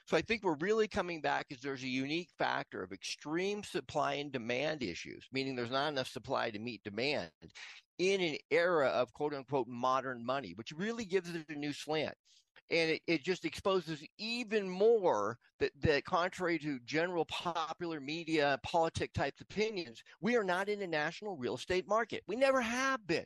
So 0.06 0.18
I 0.18 0.22
think 0.22 0.44
we're 0.44 0.56
really 0.56 0.88
coming 0.88 1.22
back 1.22 1.48
is 1.50 1.60
there's 1.60 1.84
a 1.84 1.88
unique 1.88 2.30
factor 2.38 2.84
of 2.84 2.92
extreme 2.92 3.64
supply 3.64 4.16
and 4.16 4.32
demand 4.32 4.84
issues, 4.84 5.26
meaning 5.32 5.56
there's 5.56 5.72
not 5.72 5.90
enough 5.90 6.08
supply 6.08 6.50
to 6.50 6.60
meet 6.60 6.84
demand 6.84 7.30
in 8.00 8.22
an 8.22 8.38
era 8.52 8.88
of 8.88 9.14
quote 9.14 9.34
unquote 9.34 9.68
modern 9.68 10.26
money, 10.26 10.54
which 10.56 10.72
really 10.72 11.06
gives 11.06 11.34
it 11.34 11.46
a 11.50 11.56
new 11.56 11.74
slant. 11.74 12.16
And 12.70 12.92
it, 12.92 13.02
it 13.08 13.24
just 13.24 13.46
exposes 13.46 14.04
even 14.18 14.70
more 14.70 15.38
that, 15.60 15.72
that 15.82 16.04
contrary 16.04 16.60
to 16.60 16.80
general 16.86 17.26
popular 17.26 18.02
media, 18.02 18.60
politic 18.64 19.14
types 19.14 19.40
opinions, 19.42 20.04
we 20.22 20.36
are 20.36 20.44
not 20.44 20.68
in 20.68 20.82
a 20.82 20.88
national 20.88 21.38
real 21.38 21.56
estate 21.56 21.88
market. 21.88 22.24
We 22.28 22.36
never 22.36 22.60
have 22.60 23.06
been. 23.08 23.26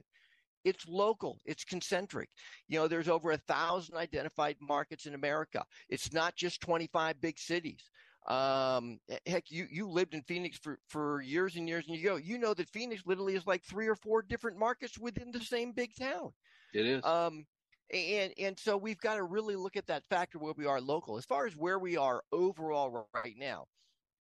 It's 0.63 0.87
local. 0.87 1.39
It's 1.45 1.63
concentric. 1.63 2.29
You 2.67 2.79
know, 2.79 2.87
there's 2.87 3.09
over 3.09 3.31
a 3.31 3.37
thousand 3.37 3.97
identified 3.97 4.57
markets 4.61 5.07
in 5.07 5.15
America. 5.15 5.63
It's 5.89 6.13
not 6.13 6.35
just 6.35 6.61
25 6.61 7.19
big 7.19 7.39
cities. 7.39 7.89
Um, 8.27 8.99
heck, 9.25 9.49
you 9.49 9.67
you 9.71 9.89
lived 9.89 10.13
in 10.13 10.21
Phoenix 10.23 10.57
for 10.57 10.79
for 10.87 11.21
years 11.21 11.55
and 11.55 11.67
years, 11.67 11.85
and 11.87 11.97
you 11.97 12.03
go, 12.03 12.17
you 12.17 12.37
know 12.37 12.53
that 12.53 12.69
Phoenix 12.69 13.01
literally 13.05 13.35
is 13.35 13.47
like 13.47 13.63
three 13.63 13.87
or 13.87 13.95
four 13.95 14.21
different 14.21 14.59
markets 14.59 14.97
within 14.97 15.31
the 15.31 15.39
same 15.39 15.71
big 15.71 15.95
town. 15.95 16.31
It 16.73 16.85
is. 16.85 17.03
Um, 17.03 17.45
and 17.93 18.31
and 18.37 18.57
so 18.59 18.77
we've 18.77 18.99
got 18.99 19.15
to 19.15 19.23
really 19.23 19.55
look 19.55 19.75
at 19.75 19.87
that 19.87 20.03
factor 20.09 20.37
where 20.37 20.53
we 20.55 20.65
are 20.65 20.79
local. 20.79 21.17
As 21.17 21.25
far 21.25 21.47
as 21.47 21.55
where 21.55 21.79
we 21.79 21.97
are 21.97 22.21
overall 22.31 23.09
right 23.13 23.35
now, 23.37 23.65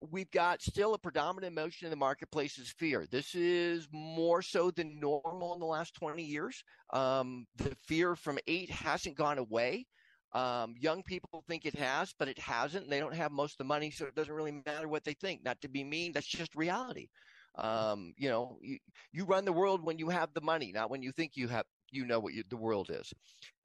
we've 0.10 0.32
got 0.32 0.62
still 0.62 0.94
a 0.94 0.98
predominant 0.98 1.52
emotion 1.52 1.86
in 1.86 1.92
the 1.92 1.98
marketplace 1.98 2.58
is 2.58 2.74
fear. 2.80 3.06
This 3.12 3.36
is 3.36 3.88
more 3.92 4.42
so 4.42 4.72
than 4.72 5.00
normal 5.00 5.54
in 5.54 5.60
the 5.60 5.66
last 5.66 5.94
20 5.96 6.24
years. 6.24 6.64
Um, 6.92 7.46
the 7.58 7.76
fear 7.88 8.16
from 8.16 8.40
eight 8.48 8.70
hasn't 8.70 9.18
gone 9.18 9.38
away. 9.38 9.86
Um, 10.34 10.76
young 10.80 11.04
people 11.04 11.44
think 11.48 11.66
it 11.66 11.76
has, 11.76 12.14
but 12.18 12.28
it 12.30 12.40
hasn't. 12.40 12.90
They 12.90 13.00
don't 13.00 13.16
have 13.16 13.32
most 13.32 13.54
of 13.54 13.58
the 13.58 13.64
money, 13.66 13.92
so 13.92 14.06
it 14.06 14.16
doesn't 14.16 14.34
really 14.34 14.62
matter 14.66 14.88
what 14.88 15.04
they 15.04 15.14
think. 15.14 15.44
Not 15.44 15.60
to 15.62 15.68
be 15.68 15.84
mean, 15.84 16.14
that's 16.14 16.28
just 16.28 16.56
reality. 16.56 17.10
Um, 17.56 18.14
you 18.18 18.30
know, 18.30 18.58
you, 18.62 18.78
you 19.12 19.26
run 19.26 19.44
the 19.44 19.52
world 19.52 19.84
when 19.84 19.98
you 19.98 20.08
have 20.10 20.34
the 20.34 20.42
money, 20.42 20.72
not 20.72 20.90
when 20.90 21.02
you 21.02 21.12
think 21.12 21.32
you 21.36 21.50
have, 21.50 21.66
you 21.92 22.06
know 22.06 22.20
what 22.20 22.34
you, 22.34 22.44
the 22.50 22.56
world 22.56 22.90
is. 22.90 23.14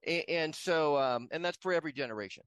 And, 0.04 0.24
and 0.28 0.54
so, 0.54 0.96
um, 0.96 1.28
and 1.30 1.44
that's 1.44 1.58
for 1.60 1.72
every 1.72 1.92
generation. 1.92 2.42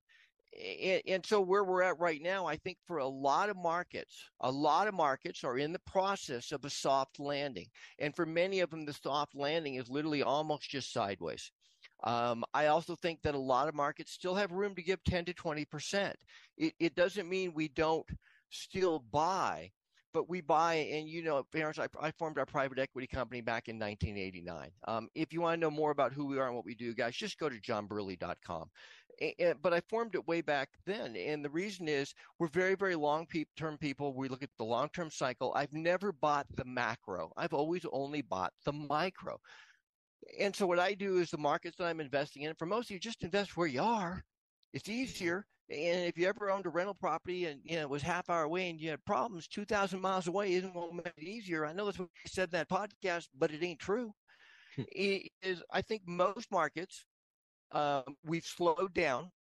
And, 0.82 1.01
and 1.08 1.25
so 1.25 1.39
where 1.39 1.63
we're 1.63 1.84
at 1.84 1.99
right 1.99 2.21
now, 2.21 2.45
I 2.45 2.58
think 2.58 2.77
for 2.86 2.97
a 2.97 3.08
lot 3.08 3.49
of 3.49 3.55
markets, 3.55 4.21
a 4.41 4.51
lot 4.51 4.88
of 4.88 4.93
markets 4.93 5.45
are 5.45 5.58
in 5.58 5.71
the 5.71 5.79
process 5.88 6.51
of 6.51 6.65
a 6.65 6.69
soft 6.69 7.19
landing. 7.19 7.67
And 7.99 8.13
for 8.13 8.25
many 8.25 8.60
of 8.60 8.69
them, 8.69 8.86
the 8.86 8.93
soft 8.93 9.34
landing 9.34 9.75
is 9.75 9.89
literally 9.89 10.23
almost 10.23 10.69
just 10.69 10.91
sideways. 10.91 11.51
Um, 12.03 12.45
I 12.53 12.67
also 12.67 12.95
think 12.95 13.21
that 13.23 13.35
a 13.35 13.39
lot 13.39 13.67
of 13.67 13.75
markets 13.75 14.13
still 14.13 14.35
have 14.35 14.51
room 14.51 14.75
to 14.75 14.81
give 14.81 15.03
10 15.03 15.25
to 15.25 15.33
20%. 15.33 16.13
It, 16.57 16.73
it 16.79 16.95
doesn't 16.95 17.29
mean 17.29 17.53
we 17.53 17.67
don't 17.67 18.05
still 18.49 19.03
buy, 19.12 19.71
but 20.13 20.29
we 20.29 20.41
buy, 20.41 20.75
and 20.75 21.07
you 21.07 21.21
know, 21.23 21.43
parents, 21.51 21.77
I, 21.77 21.88
I 22.01 22.12
formed 22.12 22.38
our 22.38 22.45
private 22.45 22.79
equity 22.79 23.07
company 23.07 23.41
back 23.41 23.67
in 23.67 23.77
1989. 23.77 24.71
Um, 24.88 25.09
if 25.13 25.33
you 25.33 25.41
want 25.41 25.55
to 25.55 25.62
know 25.62 25.71
more 25.71 25.91
about 25.91 26.13
who 26.13 26.25
we 26.25 26.39
are 26.39 26.47
and 26.47 26.55
what 26.55 26.65
we 26.65 26.75
do, 26.75 26.93
guys, 26.93 27.15
just 27.15 27.38
go 27.38 27.49
to 27.49 27.59
johnburley.com. 27.59 28.69
And, 29.38 29.62
but 29.62 29.73
I 29.73 29.81
formed 29.89 30.15
it 30.15 30.25
way 30.27 30.39
back 30.39 30.69
then. 30.85 31.17
And 31.17 31.43
the 31.43 31.49
reason 31.49 31.89
is 31.89 32.13
we're 32.39 32.47
very, 32.47 32.75
very 32.75 32.95
long 32.95 33.27
term 33.57 33.77
people. 33.77 34.13
We 34.13 34.29
look 34.29 34.43
at 34.43 34.49
the 34.57 34.63
long 34.63 34.88
term 34.95 35.12
cycle. 35.12 35.51
I've 35.55 35.73
never 35.73 36.13
bought 36.13 36.47
the 36.55 36.63
macro. 36.63 37.33
I've 37.35 37.53
always 37.53 37.85
only 37.91 38.21
bought 38.21 38.53
the 38.63 38.71
micro 38.71 39.38
and 40.39 40.55
so 40.55 40.65
what 40.67 40.79
I 40.79 40.93
do 40.93 41.17
is 41.17 41.29
the 41.29 41.38
markets 41.38 41.77
that 41.77 41.86
I'm 41.86 41.99
investing 41.99 42.43
in, 42.43 42.53
for 42.55 42.65
most 42.65 42.86
of 42.86 42.91
you, 42.91 42.99
just 42.99 43.23
invest 43.23 43.58
where 43.58 43.67
you 43.67 43.82
are. 43.82 44.23
It's 44.73 44.89
easier. 44.89 45.45
And 45.69 46.05
if 46.05 46.17
you 46.17 46.27
ever 46.27 46.49
owned 46.49 46.65
a 46.65 46.69
rental 46.69 46.95
property 46.95 47.45
and 47.45 47.62
you 47.63 47.75
know 47.75 47.84
it 47.84 47.89
was 47.89 48.01
half 48.01 48.29
hour 48.29 48.43
away 48.43 48.69
and 48.69 48.79
you 48.79 48.89
had 48.89 49.05
problems, 49.05 49.47
two 49.47 49.65
thousand 49.65 50.01
miles 50.01 50.27
away 50.27 50.53
isn't 50.53 50.73
what 50.73 50.89
to 50.89 50.95
make 50.95 51.13
it 51.17 51.23
easier. 51.23 51.65
I 51.65 51.73
know 51.73 51.86
that's 51.86 51.99
what 51.99 52.10
you 52.23 52.29
said 52.29 52.49
in 52.51 52.60
that 52.60 52.69
podcast, 52.69 53.27
but 53.38 53.51
it 53.51 53.63
ain't 53.63 53.79
true. 53.79 54.12
Hmm. 54.75 54.84
it 54.91 55.29
is 55.43 55.63
I 55.71 55.82
think 55.82 56.03
most 56.08 56.51
markets 56.51 57.05
um, 57.71 58.03
we've 58.25 58.45
slowed 58.45 58.93
down 58.93 59.32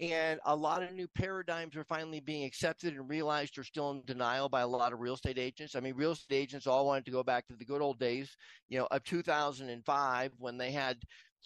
and 0.00 0.38
a 0.44 0.54
lot 0.54 0.82
of 0.82 0.92
new 0.92 1.08
paradigms 1.08 1.76
are 1.76 1.84
finally 1.84 2.20
being 2.20 2.44
accepted 2.44 2.94
and 2.94 3.08
realized 3.08 3.58
are 3.58 3.64
still 3.64 3.90
in 3.90 4.02
denial 4.04 4.48
by 4.48 4.60
a 4.60 4.66
lot 4.66 4.92
of 4.92 5.00
real 5.00 5.14
estate 5.14 5.38
agents. 5.38 5.74
I 5.74 5.80
mean, 5.80 5.94
real 5.94 6.12
estate 6.12 6.36
agents 6.36 6.66
all 6.66 6.86
wanted 6.86 7.04
to 7.06 7.10
go 7.10 7.24
back 7.24 7.46
to 7.48 7.56
the 7.56 7.64
good 7.64 7.82
old 7.82 7.98
days, 7.98 8.36
you 8.68 8.78
know, 8.78 8.86
of 8.90 9.02
2005 9.04 10.32
when 10.38 10.56
they 10.56 10.70
had 10.70 10.98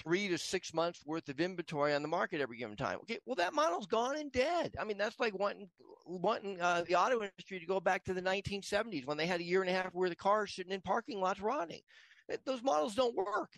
three 0.02 0.28
to 0.28 0.38
six 0.38 0.74
months 0.74 1.00
worth 1.06 1.28
of 1.28 1.40
inventory 1.40 1.94
on 1.94 2.02
the 2.02 2.08
market 2.08 2.40
every 2.40 2.58
given 2.58 2.76
time. 2.76 2.98
Okay, 3.02 3.18
well 3.24 3.36
that 3.36 3.54
model's 3.54 3.86
gone 3.86 4.16
and 4.16 4.32
dead. 4.32 4.74
I 4.78 4.84
mean, 4.84 4.98
that's 4.98 5.18
like 5.18 5.38
wanting 5.38 5.68
wanting 6.04 6.60
uh, 6.60 6.82
the 6.86 6.96
auto 6.96 7.22
industry 7.22 7.60
to 7.60 7.66
go 7.66 7.80
back 7.80 8.04
to 8.04 8.14
the 8.14 8.22
1970s 8.22 9.06
when 9.06 9.16
they 9.16 9.26
had 9.26 9.40
a 9.40 9.44
year 9.44 9.62
and 9.62 9.70
a 9.70 9.74
half 9.74 9.94
worth 9.94 10.10
of 10.10 10.18
cars 10.18 10.54
sitting 10.54 10.72
in 10.72 10.80
parking 10.80 11.20
lots 11.20 11.40
rotting. 11.40 11.80
Those 12.44 12.62
models 12.62 12.94
don't 12.94 13.14
work. 13.14 13.50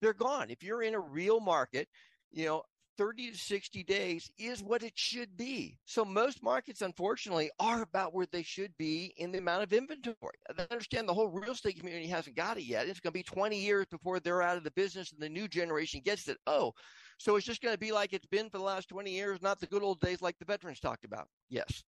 They're 0.00 0.12
gone. 0.12 0.50
If 0.50 0.62
you're 0.62 0.82
in 0.82 0.94
a 0.94 1.00
real 1.00 1.40
market, 1.40 1.88
you 2.32 2.46
know, 2.46 2.62
30 2.98 3.32
to 3.32 3.38
60 3.38 3.82
days 3.84 4.30
is 4.38 4.62
what 4.62 4.82
it 4.82 4.92
should 4.94 5.36
be. 5.36 5.78
So 5.84 6.04
most 6.04 6.42
markets, 6.42 6.82
unfortunately, 6.82 7.50
are 7.58 7.82
about 7.82 8.14
where 8.14 8.26
they 8.30 8.42
should 8.42 8.72
be 8.78 9.14
in 9.16 9.32
the 9.32 9.38
amount 9.38 9.62
of 9.62 9.72
inventory. 9.72 10.36
I 10.48 10.66
understand 10.70 11.08
the 11.08 11.14
whole 11.14 11.28
real 11.28 11.52
estate 11.52 11.78
community 11.78 12.06
hasn't 12.06 12.36
got 12.36 12.58
it 12.58 12.64
yet. 12.64 12.88
It's 12.88 13.00
going 13.00 13.12
to 13.12 13.18
be 13.18 13.22
20 13.22 13.56
years 13.56 13.86
before 13.90 14.20
they're 14.20 14.42
out 14.42 14.56
of 14.56 14.64
the 14.64 14.70
business 14.72 15.12
and 15.12 15.20
the 15.20 15.28
new 15.28 15.48
generation 15.48 16.00
gets 16.04 16.28
it. 16.28 16.38
Oh, 16.46 16.72
so 17.18 17.36
it's 17.36 17.46
just 17.46 17.62
going 17.62 17.74
to 17.74 17.78
be 17.78 17.92
like 17.92 18.12
it's 18.12 18.26
been 18.26 18.50
for 18.50 18.58
the 18.58 18.64
last 18.64 18.88
20 18.88 19.10
years, 19.10 19.40
not 19.42 19.60
the 19.60 19.66
good 19.66 19.82
old 19.82 20.00
days 20.00 20.20
like 20.20 20.38
the 20.38 20.44
veterans 20.44 20.80
talked 20.80 21.04
about. 21.04 21.28
Yes. 21.48 21.84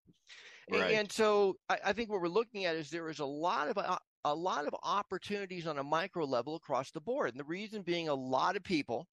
Right. 0.71 0.95
And 0.95 1.11
so 1.11 1.57
I, 1.69 1.79
I 1.87 1.93
think 1.93 2.11
what 2.11 2.21
we're 2.21 2.29
looking 2.29 2.64
at 2.64 2.77
is 2.77 2.88
there 2.88 3.09
is 3.11 3.19
a 3.19 3.27
lot 3.27 3.69
of 3.69 3.77
uh, 3.77 3.99
a 4.25 4.35
lot 4.35 4.67
of 4.67 4.75
opportunities 4.83 5.67
on 5.67 5.79
a 5.79 5.85
micro 5.85 6.25
level 6.25 6.57
across 6.57 6.90
the 6.90 7.01
board. 7.01 7.31
And 7.31 7.38
the 7.38 7.45
reason 7.45 7.83
being 7.83 8.09
a 8.09 8.14
lot 8.14 8.57
of 8.57 8.62
people 8.62 9.07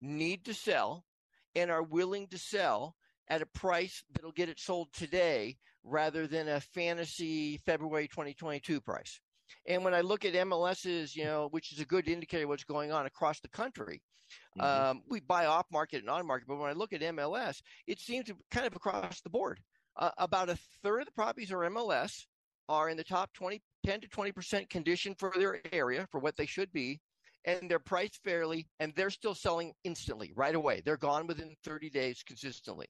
need 0.00 0.44
to 0.44 0.54
sell 0.54 1.04
and 1.54 1.70
are 1.70 1.82
willing 1.82 2.26
to 2.28 2.38
sell 2.38 2.94
at 3.28 3.42
a 3.42 3.46
price 3.46 4.02
that'll 4.12 4.32
get 4.32 4.48
it 4.48 4.58
sold 4.58 4.88
today 4.92 5.56
rather 5.84 6.26
than 6.26 6.48
a 6.48 6.60
fantasy 6.60 7.58
February 7.58 8.08
2022 8.08 8.80
price. 8.80 9.20
And 9.66 9.84
when 9.84 9.94
I 9.94 10.00
look 10.00 10.24
at 10.24 10.34
MLSs, 10.34 11.14
you 11.14 11.24
know, 11.24 11.48
which 11.50 11.72
is 11.72 11.80
a 11.80 11.84
good 11.84 12.08
indicator 12.08 12.44
of 12.44 12.50
what's 12.50 12.64
going 12.64 12.92
on 12.92 13.06
across 13.06 13.40
the 13.40 13.48
country, 13.48 14.02
mm-hmm. 14.58 14.90
um, 14.90 15.02
we 15.08 15.20
buy 15.20 15.46
off 15.46 15.66
market 15.72 16.00
and 16.00 16.10
on 16.10 16.26
market. 16.26 16.48
But 16.48 16.58
when 16.58 16.70
I 16.70 16.74
look 16.74 16.92
at 16.92 17.00
MLS, 17.00 17.60
it 17.86 17.98
seems 17.98 18.26
to 18.26 18.36
kind 18.50 18.66
of 18.66 18.74
across 18.76 19.20
the 19.20 19.30
board. 19.30 19.60
Uh, 19.96 20.10
about 20.18 20.48
a 20.48 20.58
third 20.82 21.00
of 21.00 21.06
the 21.06 21.12
properties 21.12 21.52
are 21.52 21.68
MLS 21.70 22.26
are 22.68 22.88
in 22.88 22.96
the 22.96 23.04
top 23.04 23.32
20, 23.34 23.60
10 23.84 24.00
to 24.02 24.08
20% 24.08 24.70
condition 24.70 25.14
for 25.18 25.32
their 25.36 25.60
area 25.72 26.06
for 26.10 26.20
what 26.20 26.36
they 26.36 26.46
should 26.46 26.72
be. 26.72 27.00
And 27.44 27.70
they're 27.70 27.78
priced 27.78 28.22
fairly 28.22 28.68
and 28.80 28.92
they're 28.94 29.10
still 29.10 29.34
selling 29.34 29.72
instantly 29.84 30.32
right 30.34 30.54
away. 30.54 30.82
They're 30.84 30.96
gone 30.96 31.26
within 31.26 31.54
30 31.64 31.90
days 31.90 32.22
consistently. 32.22 32.86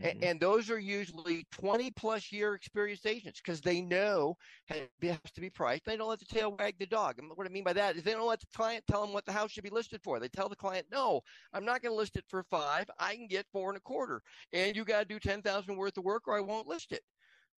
Mm-hmm. 0.00 0.24
And, 0.24 0.40
those 0.40 0.70
are 0.70 0.78
usually 0.78 1.46
20 1.52 1.90
plus 1.90 2.32
year 2.32 2.54
experienced 2.54 3.06
agents 3.06 3.40
because 3.44 3.60
they 3.60 3.82
know 3.82 4.36
it 4.68 4.90
has 5.02 5.32
to 5.34 5.40
be 5.40 5.50
priced. 5.50 5.84
They 5.84 5.96
don't 5.96 6.08
let 6.08 6.20
the 6.20 6.24
tail 6.24 6.56
wag 6.58 6.76
the 6.78 6.86
dog. 6.86 7.18
And 7.18 7.30
what 7.34 7.46
I 7.46 7.50
mean 7.50 7.64
by 7.64 7.74
that 7.74 7.96
is 7.96 8.02
they 8.02 8.12
don't 8.12 8.26
let 8.26 8.40
the 8.40 8.46
client 8.54 8.84
tell 8.88 9.02
them 9.02 9.12
what 9.12 9.26
the 9.26 9.32
house 9.32 9.50
should 9.50 9.64
be 9.64 9.70
listed 9.70 10.00
for. 10.02 10.18
They 10.18 10.28
tell 10.28 10.48
the 10.48 10.56
client, 10.56 10.86
no, 10.90 11.20
I'm 11.52 11.64
not 11.64 11.82
going 11.82 11.92
to 11.92 11.98
list 11.98 12.16
it 12.16 12.24
for 12.28 12.42
five. 12.44 12.88
I 12.98 13.14
can 13.14 13.26
get 13.26 13.46
four 13.52 13.68
and 13.68 13.76
a 13.76 13.80
quarter. 13.80 14.22
And 14.52 14.74
you 14.74 14.84
got 14.84 15.00
to 15.00 15.04
do 15.04 15.18
10,000 15.18 15.76
worth 15.76 15.98
of 15.98 16.04
work 16.04 16.26
or 16.26 16.36
I 16.36 16.40
won't 16.40 16.68
list 16.68 16.92
it. 16.92 17.02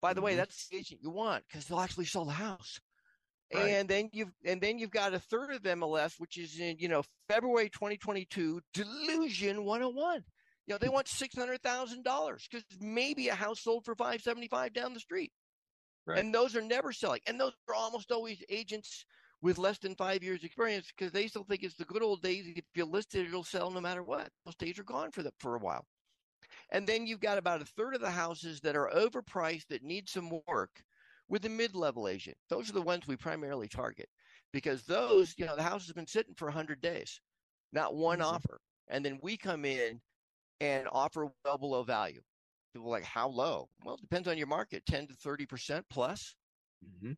By 0.01 0.13
the 0.13 0.19
mm-hmm. 0.19 0.25
way, 0.25 0.36
that's 0.36 0.67
the 0.67 0.77
agent 0.77 1.01
you 1.03 1.12
want 1.12 1.43
because 1.47 1.65
they'll 1.65 1.79
actually 1.79 2.05
sell 2.05 2.25
the 2.25 2.31
house. 2.31 2.79
Right. 3.54 3.70
And 3.70 3.90
then 3.90 4.10
you've 4.14 4.32
and 4.46 4.62
then 4.62 4.80
you've 4.80 4.92
got 4.92 5.14
a 5.14 5.20
third 5.20 5.52
of 5.52 5.62
MLS, 5.64 6.14
which 6.20 6.38
is 6.38 6.60
in 6.60 6.78
you 6.80 6.88
know 6.88 7.04
February 7.28 7.70
2022 7.70 8.62
delusion 8.74 9.66
101. 9.66 10.24
You 10.68 10.74
know, 10.74 10.78
they 10.78 10.90
want 10.90 11.08
six 11.08 11.36
hundred 11.36 11.62
thousand 11.62 12.04
dollars 12.04 12.48
because 12.50 12.64
maybe 12.80 13.28
a 13.28 13.36
house 13.36 13.62
sold 13.62 13.84
for 13.84 13.96
five 13.96 14.22
seventy 14.22 14.48
five 14.48 14.74
down 14.74 14.94
the 14.94 15.00
street, 15.00 15.32
right. 16.06 16.20
and 16.20 16.34
those 16.34 16.56
are 16.56 16.62
never 16.62 16.94
selling. 16.94 17.22
And 17.28 17.40
those 17.40 17.54
are 17.68 17.76
almost 17.76 18.12
always 18.12 18.42
agents 18.50 19.06
with 19.42 19.58
less 19.58 19.80
than 19.80 19.96
five 19.96 20.24
years 20.24 20.44
experience 20.44 20.88
because 20.96 21.12
they 21.12 21.28
still 21.28 21.44
think 21.44 21.64
it's 21.64 21.76
the 21.76 21.86
good 21.86 22.04
old 22.04 22.22
days. 22.22 22.46
If 22.56 22.64
you 22.76 22.86
list 22.86 23.16
it, 23.16 23.28
it'll 23.28 23.44
sell 23.44 23.72
no 23.72 23.82
matter 23.82 24.04
what. 24.04 24.30
Those 24.46 24.56
days 24.56 24.80
are 24.80 24.84
gone 24.84 25.12
for 25.12 25.24
the, 25.24 25.34
for 25.40 25.56
a 25.56 25.60
while. 25.60 25.86
And 26.72 26.86
then 26.88 27.08
you've 27.08 27.20
got 27.20 27.38
about 27.38 27.62
a 27.62 27.66
third 27.66 27.96
of 27.96 28.02
the 28.02 28.12
houses 28.12 28.60
that 28.62 28.76
are 28.76 28.92
overpriced 28.96 29.68
that 29.70 29.84
need 29.84 30.08
some 30.10 30.40
work 30.48 30.84
with 31.32 31.41
the 31.41 31.50
mid-level 31.50 32.10
agent. 32.10 32.36
Those 32.50 32.70
are 32.70 32.74
the 32.74 32.82
ones 32.82 33.08
we 33.08 33.15
primarily 33.15 33.70
target 33.70 34.10
because 34.52 34.84
those, 34.84 35.34
you 35.38 35.46
know, 35.46 35.56
the 35.56 35.63
house 35.63 35.86
has 35.86 35.94
been 35.94 36.06
sitting 36.06 36.36
for 36.36 36.46
100 36.46 36.82
days, 36.82 37.22
not 37.72 37.96
one 37.96 38.20
mm-hmm. 38.20 38.36
offer. 38.36 38.60
And 38.89 39.04
then 39.04 39.17
we 39.24 39.38
come 39.38 39.63
in 39.63 40.02
and 40.60 40.89
offer 40.91 41.30
well 41.46 41.58
below 41.58 41.84
value. 41.84 42.20
People 42.74 42.91
like, 42.91 43.06
how 43.06 43.30
low? 43.30 43.70
Well, 43.86 43.96
it 43.96 44.02
depends 44.02 44.28
on 44.28 44.38
your 44.38 44.48
market, 44.48 44.86
10 44.86 45.08
to 45.08 45.13
30% 45.13 45.84
plus. 45.89 46.36
Mm-hmm. 46.86 47.13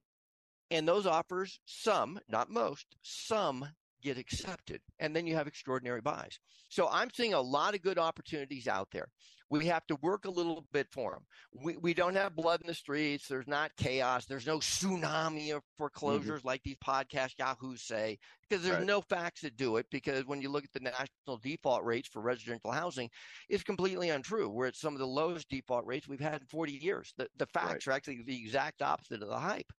And 0.69 0.87
those 0.87 1.07
offers, 1.07 1.59
some, 1.65 2.19
not 2.29 2.51
most, 2.51 2.85
some 3.01 3.67
get 4.03 4.17
accepted. 4.17 4.81
And 4.99 5.15
then 5.15 5.25
you 5.25 5.35
have 5.35 5.47
extraordinary 5.47 6.01
buys. 6.01 6.39
So 6.69 6.87
I'm 6.91 7.09
seeing 7.13 7.33
a 7.33 7.41
lot 7.41 7.75
of 7.75 7.81
good 7.81 7.97
opportunities 7.97 8.67
out 8.67 8.89
there. 8.91 9.07
We 9.49 9.67
have 9.67 9.85
to 9.87 9.95
work 9.97 10.25
a 10.25 10.31
little 10.31 10.65
bit 10.71 10.87
for 10.91 11.11
them. 11.11 11.25
We, 11.63 11.77
we 11.77 11.93
don't 11.93 12.15
have 12.15 12.35
blood 12.35 12.61
in 12.61 12.67
the 12.67 12.73
streets. 12.73 13.27
There's 13.27 13.47
not 13.47 13.75
chaos. 13.77 14.25
There's 14.25 14.47
no 14.47 14.57
tsunami 14.57 15.51
of 15.51 15.57
mm-hmm. 15.57 15.77
foreclosures 15.77 16.39
mm-hmm. 16.39 16.47
like 16.47 16.63
these 16.63 16.77
podcast 16.83 17.37
yahoos 17.37 17.83
say, 17.83 18.17
because 18.49 18.63
there's 18.63 18.77
right. 18.77 18.87
no 18.87 19.01
facts 19.01 19.41
that 19.41 19.55
do 19.55 19.77
it. 19.77 19.85
Because 19.91 20.25
when 20.25 20.41
you 20.41 20.49
look 20.49 20.63
at 20.63 20.73
the 20.73 20.79
national 20.79 21.37
default 21.43 21.83
rates 21.83 22.09
for 22.09 22.21
residential 22.21 22.71
housing, 22.71 23.09
it's 23.47 23.63
completely 23.63 24.09
untrue. 24.09 24.49
We're 24.49 24.67
at 24.67 24.75
some 24.75 24.93
of 24.93 24.99
the 24.99 25.05
lowest 25.05 25.49
default 25.49 25.85
rates 25.85 26.07
we've 26.07 26.19
had 26.19 26.41
in 26.41 26.47
40 26.47 26.71
years. 26.71 27.13
The, 27.17 27.27
the 27.37 27.47
facts 27.47 27.85
right. 27.85 27.93
are 27.93 27.95
actually 27.95 28.23
the 28.25 28.39
exact 28.41 28.81
opposite 28.81 29.21
of 29.21 29.29
the 29.29 29.37
hype. 29.37 29.71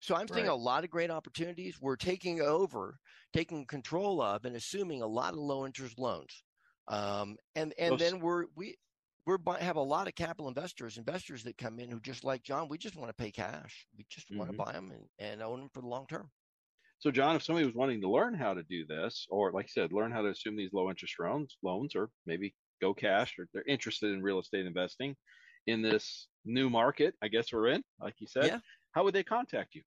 So 0.00 0.14
I'm 0.14 0.28
seeing 0.28 0.46
right. 0.46 0.52
a 0.52 0.54
lot 0.54 0.84
of 0.84 0.90
great 0.90 1.10
opportunities. 1.10 1.76
We're 1.80 1.96
taking 1.96 2.40
over, 2.40 2.98
taking 3.32 3.66
control 3.66 4.22
of, 4.22 4.44
and 4.44 4.56
assuming 4.56 5.02
a 5.02 5.06
lot 5.06 5.34
of 5.34 5.38
low 5.38 5.66
interest 5.66 5.98
loans. 5.98 6.42
Um, 6.88 7.36
and 7.54 7.74
and 7.78 7.98
then 7.98 8.18
we're 8.18 8.46
we 8.56 8.76
we 9.26 9.36
have 9.60 9.76
a 9.76 9.82
lot 9.82 10.08
of 10.08 10.14
capital 10.14 10.48
investors, 10.48 10.96
investors 10.96 11.44
that 11.44 11.58
come 11.58 11.78
in 11.78 11.90
who 11.90 12.00
just 12.00 12.24
like 12.24 12.42
John. 12.42 12.68
We 12.68 12.78
just 12.78 12.96
want 12.96 13.10
to 13.10 13.22
pay 13.22 13.30
cash. 13.30 13.86
We 13.96 14.06
just 14.10 14.30
mm-hmm. 14.30 14.38
want 14.38 14.50
to 14.50 14.56
buy 14.56 14.72
them 14.72 14.90
and, 14.90 15.30
and 15.30 15.42
own 15.42 15.60
them 15.60 15.68
for 15.72 15.82
the 15.82 15.88
long 15.88 16.06
term. 16.08 16.30
So, 16.98 17.10
John, 17.10 17.36
if 17.36 17.42
somebody 17.42 17.64
was 17.64 17.74
wanting 17.74 18.00
to 18.02 18.10
learn 18.10 18.34
how 18.34 18.52
to 18.52 18.62
do 18.62 18.84
this, 18.86 19.26
or 19.30 19.52
like 19.52 19.66
you 19.66 19.82
said, 19.82 19.92
learn 19.92 20.12
how 20.12 20.22
to 20.22 20.28
assume 20.28 20.56
these 20.56 20.72
low 20.72 20.90
interest 20.90 21.14
loans, 21.18 21.56
loans, 21.62 21.94
or 21.94 22.10
maybe 22.26 22.54
go 22.80 22.92
cash, 22.92 23.34
or 23.38 23.48
they're 23.54 23.64
interested 23.66 24.12
in 24.12 24.22
real 24.22 24.38
estate 24.38 24.66
investing 24.66 25.16
in 25.66 25.82
this 25.82 26.28
new 26.44 26.70
market, 26.70 27.14
I 27.22 27.28
guess 27.28 27.52
we're 27.52 27.68
in, 27.68 27.82
like 28.00 28.14
you 28.18 28.26
said, 28.26 28.46
yeah. 28.46 28.58
how 28.92 29.04
would 29.04 29.14
they 29.14 29.22
contact 29.22 29.74
you? 29.74 29.82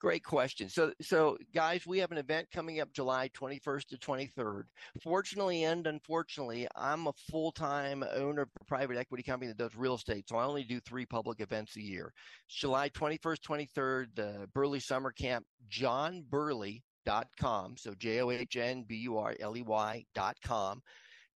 Great 0.00 0.24
question. 0.24 0.68
So, 0.68 0.92
so 1.00 1.36
guys, 1.52 1.84
we 1.84 1.98
have 1.98 2.12
an 2.12 2.18
event 2.18 2.46
coming 2.52 2.80
up 2.80 2.92
July 2.92 3.30
21st 3.36 3.88
to 3.88 3.96
23rd. 3.96 4.62
Fortunately 5.02 5.64
and 5.64 5.88
unfortunately, 5.88 6.68
I'm 6.76 7.08
a 7.08 7.12
full-time 7.30 8.04
owner 8.14 8.42
of 8.42 8.48
a 8.60 8.64
private 8.64 8.96
equity 8.96 9.24
company 9.24 9.48
that 9.48 9.58
does 9.58 9.74
real 9.74 9.96
estate, 9.96 10.28
so 10.28 10.36
I 10.36 10.44
only 10.44 10.62
do 10.62 10.78
three 10.80 11.04
public 11.04 11.40
events 11.40 11.74
a 11.76 11.82
year. 11.82 12.12
July 12.48 12.90
21st, 12.90 13.40
23rd, 13.40 14.06
the 14.14 14.48
Burley 14.54 14.78
Summer 14.78 15.10
Camp, 15.10 15.44
johnburley.com. 15.68 17.76
So 17.76 17.94
J 17.94 18.20
O 18.20 18.30
H 18.30 18.56
N 18.56 18.84
B 18.86 18.98
U 18.98 19.18
R 19.18 19.34
L 19.40 19.56
E 19.56 19.62
Y.com. 19.62 20.80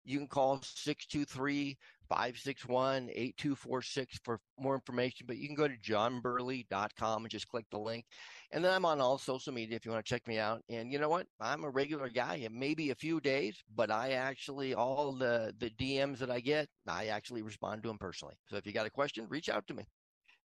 You 0.05 0.18
can 0.18 0.29
call 0.29 0.61
623 0.62 1.77
561 2.09 3.11
8246 3.11 4.19
for 4.25 4.41
more 4.59 4.75
information, 4.75 5.27
but 5.27 5.37
you 5.37 5.47
can 5.47 5.57
go 5.57 5.69
to 5.69 5.77
johnburley.com 5.77 7.23
and 7.23 7.31
just 7.31 7.49
click 7.49 7.65
the 7.71 7.79
link. 7.79 8.05
And 8.53 8.65
then 8.65 8.73
I'm 8.73 8.85
on 8.85 9.01
all 9.01 9.19
social 9.19 9.53
media 9.53 9.77
if 9.77 9.85
you 9.85 9.93
want 9.93 10.05
to 10.05 10.09
check 10.09 10.27
me 10.27 10.38
out. 10.38 10.62
And 10.69 10.93
you 10.93 10.99
know 10.99 11.09
what? 11.09 11.27
I'm 11.41 11.65
a 11.65 11.71
regular 11.71 12.09
guy. 12.09 12.37
It 12.37 12.53
may 12.53 12.75
be 12.75 12.91
a 12.91 12.95
few 12.95 13.21
days, 13.21 13.62
but 13.75 13.91
I 13.91 14.12
actually, 14.12 14.75
all 14.75 15.12
the, 15.12 15.55
the 15.59 15.71
DMs 15.71 16.19
that 16.19 16.31
I 16.31 16.41
get, 16.41 16.69
I 16.87 17.07
actually 17.07 17.43
respond 17.43 17.83
to 17.83 17.88
them 17.88 17.99
personally. 17.99 18.35
So 18.49 18.57
if 18.57 18.67
you 18.67 18.73
got 18.73 18.87
a 18.87 18.91
question, 18.91 19.27
reach 19.29 19.49
out 19.49 19.67
to 19.69 19.75
me. 19.75 19.85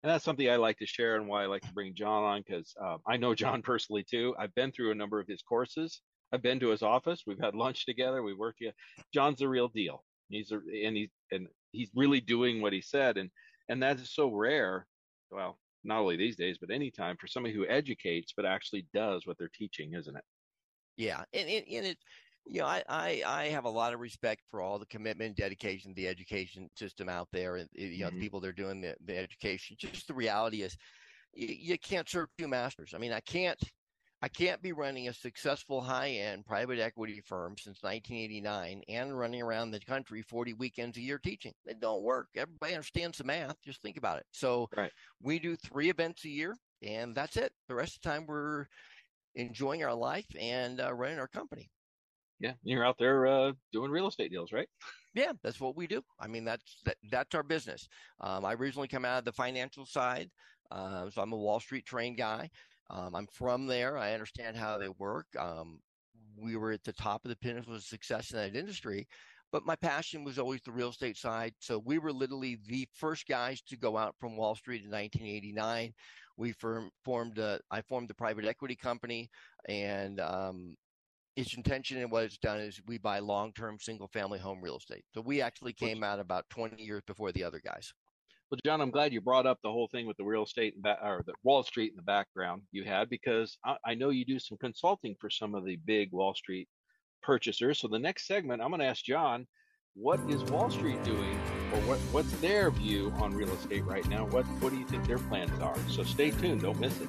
And 0.03 0.13
that's 0.13 0.25
something 0.25 0.49
I 0.49 0.57
like 0.57 0.79
to 0.79 0.87
share 0.87 1.17
and 1.17 1.27
why 1.27 1.43
I 1.43 1.47
like 1.47 1.63
to 1.63 1.73
bring 1.73 1.95
John 1.95 2.23
on 2.23 2.45
because 2.47 2.73
um, 2.81 2.99
I 3.07 3.17
know 3.17 3.35
John 3.35 3.63
personally 3.63 4.05
too. 4.09 4.35
I've 4.39 4.55
been 4.55 4.71
through 4.71 4.93
a 4.93 4.95
number 4.95 5.19
of 5.19 5.27
his 5.27 5.43
courses. 5.43 6.01
I've 6.33 6.43
been 6.43 6.61
to 6.61 6.69
his 6.69 6.83
office. 6.83 7.23
We've 7.27 7.41
had 7.41 7.55
lunch 7.55 7.87
together. 7.87 8.23
We 8.23 8.35
worked 8.35 8.59
together. 8.59 8.77
John's 9.13 9.39
the 9.39 9.49
real 9.49 9.69
deal. 9.69 10.05
He's 10.29 10.53
a, 10.53 10.57
and 10.57 10.97
he's 10.97 11.11
and 11.31 11.47
he's 11.73 11.91
really 11.95 12.21
doing 12.21 12.61
what 12.61 12.73
he 12.73 12.81
said, 12.81 13.17
and 13.17 13.31
and 13.69 13.83
that 13.83 13.99
is 13.99 14.11
so 14.11 14.33
rare. 14.33 14.87
Well, 15.31 15.59
not 15.85 16.01
only 16.01 16.17
these 16.17 16.37
days, 16.37 16.59
but 16.61 16.71
anytime 16.71 17.17
for 17.17 17.27
somebody 17.27 17.55
who 17.55 17.67
educates 17.67 18.33
but 18.37 18.47
actually 18.47 18.87
does 18.93 19.27
what 19.27 19.39
they're 19.39 19.51
teaching, 19.57 19.95
isn't 19.95 20.17
it? 20.17 20.25
Yeah, 20.97 21.23
and 21.33 21.49
and, 21.49 21.65
and 21.71 21.87
it, 21.87 21.99
you 22.47 22.61
know, 22.61 22.67
I, 22.67 22.83
I 22.89 23.23
I 23.27 23.45
have 23.47 23.65
a 23.65 23.71
lot 23.71 23.93
of 23.93 24.01
respect 24.01 24.43
for 24.51 24.61
all 24.61 24.79
the 24.79 24.87
commitment, 24.87 25.37
dedication, 25.37 25.93
the 25.95 26.09
education 26.09 26.69
system 26.77 27.09
out 27.09 27.29
there, 27.33 27.57
and 27.57 27.69
you 27.73 28.01
know, 28.01 28.07
mm-hmm. 28.07 28.17
the 28.17 28.23
people 28.23 28.41
that 28.41 28.49
are 28.49 28.53
doing 28.53 28.81
the, 28.81 28.95
the 29.05 29.17
education. 29.17 29.77
Just 29.79 30.09
the 30.09 30.15
reality 30.15 30.63
is, 30.63 30.77
you, 31.35 31.49
you 31.49 31.79
can't 31.79 32.09
serve 32.09 32.29
two 32.39 32.49
masters. 32.49 32.93
I 32.95 32.99
mean, 32.99 33.13
I 33.13 33.21
can't 33.21 33.59
I 34.27 34.29
can't 34.29 34.61
be 34.61 34.73
running 34.73 35.07
a 35.07 35.13
successful 35.13 35.81
high 35.81 36.09
end 36.09 36.47
private 36.47 36.81
equity 36.81 37.23
firm 37.25 37.55
since 37.57 37.85
1989 37.85 38.83
and 38.89 39.17
running 39.17 39.41
around 39.41 39.71
the 39.71 39.79
country 39.79 40.21
40 40.21 40.55
weekends 40.55 40.97
a 40.97 41.01
year 41.01 41.21
teaching. 41.23 41.53
It 41.65 41.79
don't 41.79 42.03
work. 42.03 42.27
Everybody 42.35 42.75
understands 42.75 43.19
the 43.19 43.25
math. 43.25 43.55
Just 43.65 43.83
think 43.83 43.97
about 43.97 44.19
it. 44.19 44.27
So 44.33 44.69
right. 44.77 44.91
we 45.23 45.39
do 45.39 45.55
three 45.55 45.91
events 45.91 46.25
a 46.25 46.29
year 46.29 46.57
and 46.83 47.15
that's 47.15 47.37
it. 47.37 47.53
The 47.69 47.77
rest 47.77 47.95
of 47.95 48.03
the 48.03 48.09
time 48.09 48.27
we're 48.27 48.67
enjoying 49.37 49.85
our 49.85 49.95
life 49.95 50.27
and 50.37 50.81
uh, 50.81 50.93
running 50.93 51.21
our 51.21 51.29
company. 51.29 51.71
Yeah, 52.41 52.55
you're 52.65 52.85
out 52.85 52.97
there 52.99 53.29
uh, 53.29 53.53
doing 53.73 53.93
real 53.93 54.09
estate 54.09 54.33
deals, 54.33 54.51
right? 54.51 54.69
Yeah, 55.15 55.35
that's 55.45 55.61
what 55.61 55.77
we 55.77 55.87
do. 55.87 56.03
I 56.19 56.27
mean, 56.27 56.45
that's 56.45 56.79
that, 56.85 56.97
that's 57.13 57.37
our 57.37 57.45
business. 57.45 57.89
Um, 58.21 58.45
I 58.45 58.55
originally 58.55 58.89
come 58.89 59.05
out 59.05 59.21
of 59.21 59.25
the 59.25 59.31
financial 59.31 59.87
side, 59.87 60.29
uh, 60.73 61.11
so 61.11 61.23
I'm 61.23 61.33
a 61.33 61.37
Wall 61.37 61.61
Street 61.61 61.87
trained 61.87 62.19
guy. 62.19 62.51
Um, 62.91 63.15
I'm 63.15 63.27
from 63.33 63.67
there. 63.67 63.99
I 63.99 64.13
understand 64.13 64.57
how 64.57 64.79
they 64.79 64.89
work. 64.99 65.27
Um, 65.39 65.81
we 66.37 66.57
were 66.57 66.73
at 66.73 66.85
the 66.85 66.93
top 66.93 67.25
of 67.25 67.31
the 67.31 67.37
pinnacle 67.37 67.75
of 67.75 67.83
success 67.83 68.31
in 68.31 68.39
that 68.39 68.57
industry, 68.57 69.07
but 69.53 69.67
my 69.67 69.77
passion 69.77 70.25
was 70.25 70.39
always 70.39 70.61
the 70.63 70.73
real 70.73 70.91
estate 70.91 71.17
side. 71.17 71.55
So 71.59 71.79
we 71.85 71.99
were 71.99 72.13
literally 72.13 72.59
the 72.67 72.87
first 72.93 73.27
guys 73.27 73.63
to 73.63 73.77
go 73.77 73.97
out 73.97 74.15
from 74.19 74.37
Wall 74.37 74.55
Street 74.55 74.85
in 74.85 74.91
1989. 74.91 75.93
We 76.37 76.53
firm, 76.53 76.91
formed 77.05 77.39
a, 77.39 77.59
I 77.71 77.81
formed 77.83 78.11
a 78.11 78.15
private 78.15 78.45
equity 78.45 78.77
company 78.77 79.31
and, 79.69 80.21
um, 80.21 80.77
its 81.37 81.55
intention 81.55 81.99
and 81.99 82.11
what 82.11 82.25
it's 82.25 82.39
done 82.39 82.61
is 82.61 82.81
we 82.87 82.97
buy 82.97 83.19
long-term 83.19 83.77
single-family 83.79 84.39
home 84.39 84.59
real 84.63 84.79
estate. 84.79 85.05
So 85.15 85.21
we 85.21 85.43
actually 85.43 85.75
came 85.75 86.03
out 86.03 86.19
about 86.19 86.49
20 86.49 86.83
years 86.83 87.03
before 87.07 87.31
the 87.31 87.45
other 87.45 87.61
guys. 87.63 87.93
Well, 88.51 88.61
John, 88.65 88.81
I'm 88.81 88.93
glad 88.93 89.13
you 89.13 89.21
brought 89.21 89.47
up 89.47 89.59
the 89.63 89.73
whole 89.73 89.89
thing 89.89 90.07
with 90.07 90.17
the 90.19 90.25
real 90.25 90.45
estate 90.45 90.75
and 90.77 90.87
or 91.03 91.25
the 91.27 91.33
Wall 91.43 91.65
Street 91.65 91.91
in 91.91 91.97
the 91.97 92.03
background 92.03 92.63
you 92.71 92.85
had 92.85 93.11
because 93.11 93.59
I, 93.65 93.77
I 93.85 93.95
know 93.95 94.11
you 94.11 94.25
do 94.25 94.39
some 94.39 94.57
consulting 94.59 95.17
for 95.21 95.29
some 95.29 95.57
of 95.57 95.65
the 95.65 95.77
big 95.85 96.13
Wall 96.13 96.33
Street 96.35 96.69
purchasers. 97.23 97.81
So 97.81 97.89
the 97.89 97.99
next 97.99 98.29
segment, 98.29 98.63
I'm 98.63 98.69
going 98.69 98.81
to 98.81 98.87
ask 98.87 99.05
John, 99.05 99.49
what 99.95 100.21
is 100.31 100.45
Wall 100.45 100.71
Street 100.71 101.03
doing 101.03 101.35
or 101.73 101.81
what, 101.89 101.99
what's 102.13 102.31
their 102.35 102.71
view 102.71 103.13
on 103.17 103.35
real 103.35 103.51
estate 103.51 103.85
right 103.85 104.07
now. 104.09 104.27
What 104.27 104.45
what 104.61 104.71
do 104.71 104.79
you 104.79 104.87
think 104.87 105.07
their 105.07 105.19
plans 105.19 105.61
are? 105.61 105.77
So 105.89 106.05
stay 106.05 106.31
tuned. 106.31 106.63
Don't 106.63 106.79
miss 106.79 107.01
it. 107.01 107.09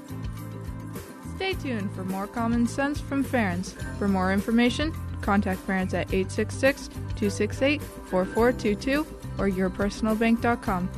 Stay 1.36 1.54
tuned 1.54 1.92
for 1.94 2.04
more 2.04 2.26
common 2.26 2.66
sense 2.66 3.00
from 3.00 3.24
Ferenc. 3.24 3.74
For 4.00 4.08
more 4.08 4.34
information, 4.34 4.92
contact 5.22 5.68
Ferenc 5.68 5.94
at 5.94 6.12
866 6.12 6.88
268 6.88 7.82
4422 7.84 9.06
or 9.38 9.50
yourpersonalbank.com. 9.50 10.90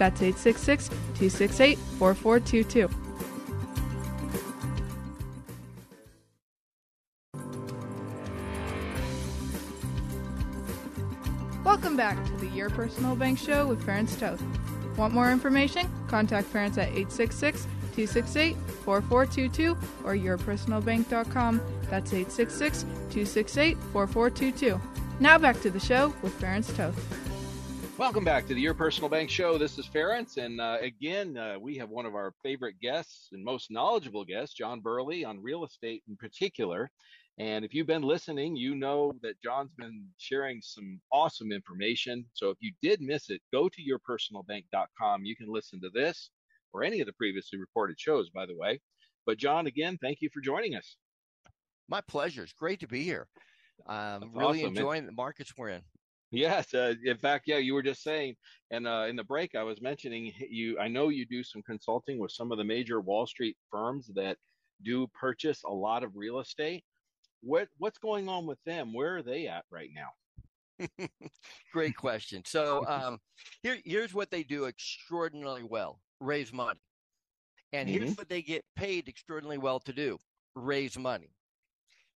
That's 0.00 0.22
866 0.22 0.88
268 0.88 1.78
4422. 1.98 2.88
Welcome 11.62 11.98
back 11.98 12.24
to 12.24 12.32
the 12.38 12.46
Your 12.46 12.70
Personal 12.70 13.14
Bank 13.14 13.38
Show 13.38 13.66
with 13.66 13.84
Ferenc 13.84 14.18
Toth. 14.18 14.42
Want 14.96 15.12
more 15.12 15.30
information? 15.30 15.86
Contact 16.08 16.50
Ferenc 16.50 16.78
at 16.78 16.88
866 16.88 17.64
268 17.94 18.56
4422 18.56 19.76
or 20.04 20.14
yourpersonalbank.com. 20.14 21.60
That's 21.90 22.14
866 22.14 22.82
268 22.84 23.76
4422. 23.92 24.80
Now 25.20 25.36
back 25.36 25.60
to 25.60 25.68
the 25.68 25.78
show 25.78 26.14
with 26.22 26.40
Ferenc 26.40 26.74
Toth. 26.74 27.29
Welcome 28.00 28.24
back 28.24 28.46
to 28.46 28.54
the 28.54 28.60
Your 28.62 28.72
Personal 28.72 29.10
Bank 29.10 29.28
Show. 29.28 29.58
This 29.58 29.76
is 29.76 29.86
Ferenc, 29.86 30.38
and 30.38 30.58
uh, 30.58 30.78
again, 30.80 31.36
uh, 31.36 31.58
we 31.60 31.76
have 31.76 31.90
one 31.90 32.06
of 32.06 32.14
our 32.14 32.32
favorite 32.42 32.76
guests 32.80 33.28
and 33.32 33.44
most 33.44 33.70
knowledgeable 33.70 34.24
guests, 34.24 34.54
John 34.54 34.80
Burley, 34.80 35.22
on 35.22 35.42
real 35.42 35.66
estate 35.66 36.02
in 36.08 36.16
particular. 36.16 36.90
And 37.38 37.62
if 37.62 37.74
you've 37.74 37.86
been 37.86 38.00
listening, 38.00 38.56
you 38.56 38.74
know 38.74 39.12
that 39.20 39.34
John's 39.44 39.74
been 39.76 40.06
sharing 40.16 40.62
some 40.62 40.98
awesome 41.12 41.52
information. 41.52 42.24
So 42.32 42.48
if 42.48 42.56
you 42.60 42.72
did 42.80 43.02
miss 43.02 43.28
it, 43.28 43.42
go 43.52 43.68
to 43.68 43.82
yourpersonalbank.com. 43.82 45.26
You 45.26 45.36
can 45.36 45.52
listen 45.52 45.78
to 45.82 45.90
this 45.92 46.30
or 46.72 46.82
any 46.82 47.00
of 47.00 47.06
the 47.06 47.12
previously 47.12 47.58
recorded 47.58 48.00
shows, 48.00 48.30
by 48.30 48.46
the 48.46 48.56
way. 48.56 48.80
But 49.26 49.36
John, 49.36 49.66
again, 49.66 49.98
thank 50.00 50.22
you 50.22 50.30
for 50.32 50.40
joining 50.40 50.74
us. 50.74 50.96
My 51.86 52.00
pleasure. 52.00 52.44
It's 52.44 52.54
great 52.54 52.80
to 52.80 52.88
be 52.88 53.02
here. 53.04 53.28
I'm 53.86 54.22
um, 54.22 54.30
really 54.34 54.60
awesome. 54.60 54.74
enjoying 54.74 55.04
the 55.04 55.12
markets 55.12 55.52
we're 55.54 55.68
in. 55.68 55.82
Yes, 56.32 56.72
uh, 56.74 56.94
in 57.04 57.16
fact, 57.16 57.44
yeah, 57.48 57.56
you 57.56 57.74
were 57.74 57.82
just 57.82 58.02
saying, 58.04 58.36
and 58.70 58.86
uh, 58.86 59.06
in 59.08 59.16
the 59.16 59.24
break, 59.24 59.56
I 59.56 59.64
was 59.64 59.82
mentioning 59.82 60.32
you. 60.48 60.78
I 60.78 60.86
know 60.86 61.08
you 61.08 61.26
do 61.26 61.42
some 61.42 61.62
consulting 61.62 62.18
with 62.18 62.30
some 62.30 62.52
of 62.52 62.58
the 62.58 62.64
major 62.64 63.00
Wall 63.00 63.26
Street 63.26 63.56
firms 63.70 64.10
that 64.14 64.36
do 64.84 65.08
purchase 65.08 65.62
a 65.64 65.72
lot 65.72 66.04
of 66.04 66.12
real 66.14 66.38
estate. 66.38 66.84
What 67.42 67.68
what's 67.78 67.98
going 67.98 68.28
on 68.28 68.46
with 68.46 68.62
them? 68.64 68.94
Where 68.94 69.16
are 69.16 69.22
they 69.22 69.48
at 69.48 69.64
right 69.70 69.90
now? 69.92 70.88
Great 71.72 71.96
question. 71.96 72.42
So 72.46 72.86
um, 72.88 73.18
here, 73.64 73.78
here's 73.84 74.14
what 74.14 74.30
they 74.30 74.44
do 74.44 74.66
extraordinarily 74.66 75.64
well: 75.64 76.00
raise 76.20 76.52
money. 76.52 76.78
And 77.72 77.88
mm-hmm. 77.88 78.04
here's 78.04 78.16
what 78.16 78.28
they 78.28 78.42
get 78.42 78.64
paid 78.76 79.08
extraordinarily 79.08 79.58
well 79.58 79.80
to 79.80 79.92
do: 79.92 80.16
raise 80.54 80.96
money. 80.96 81.32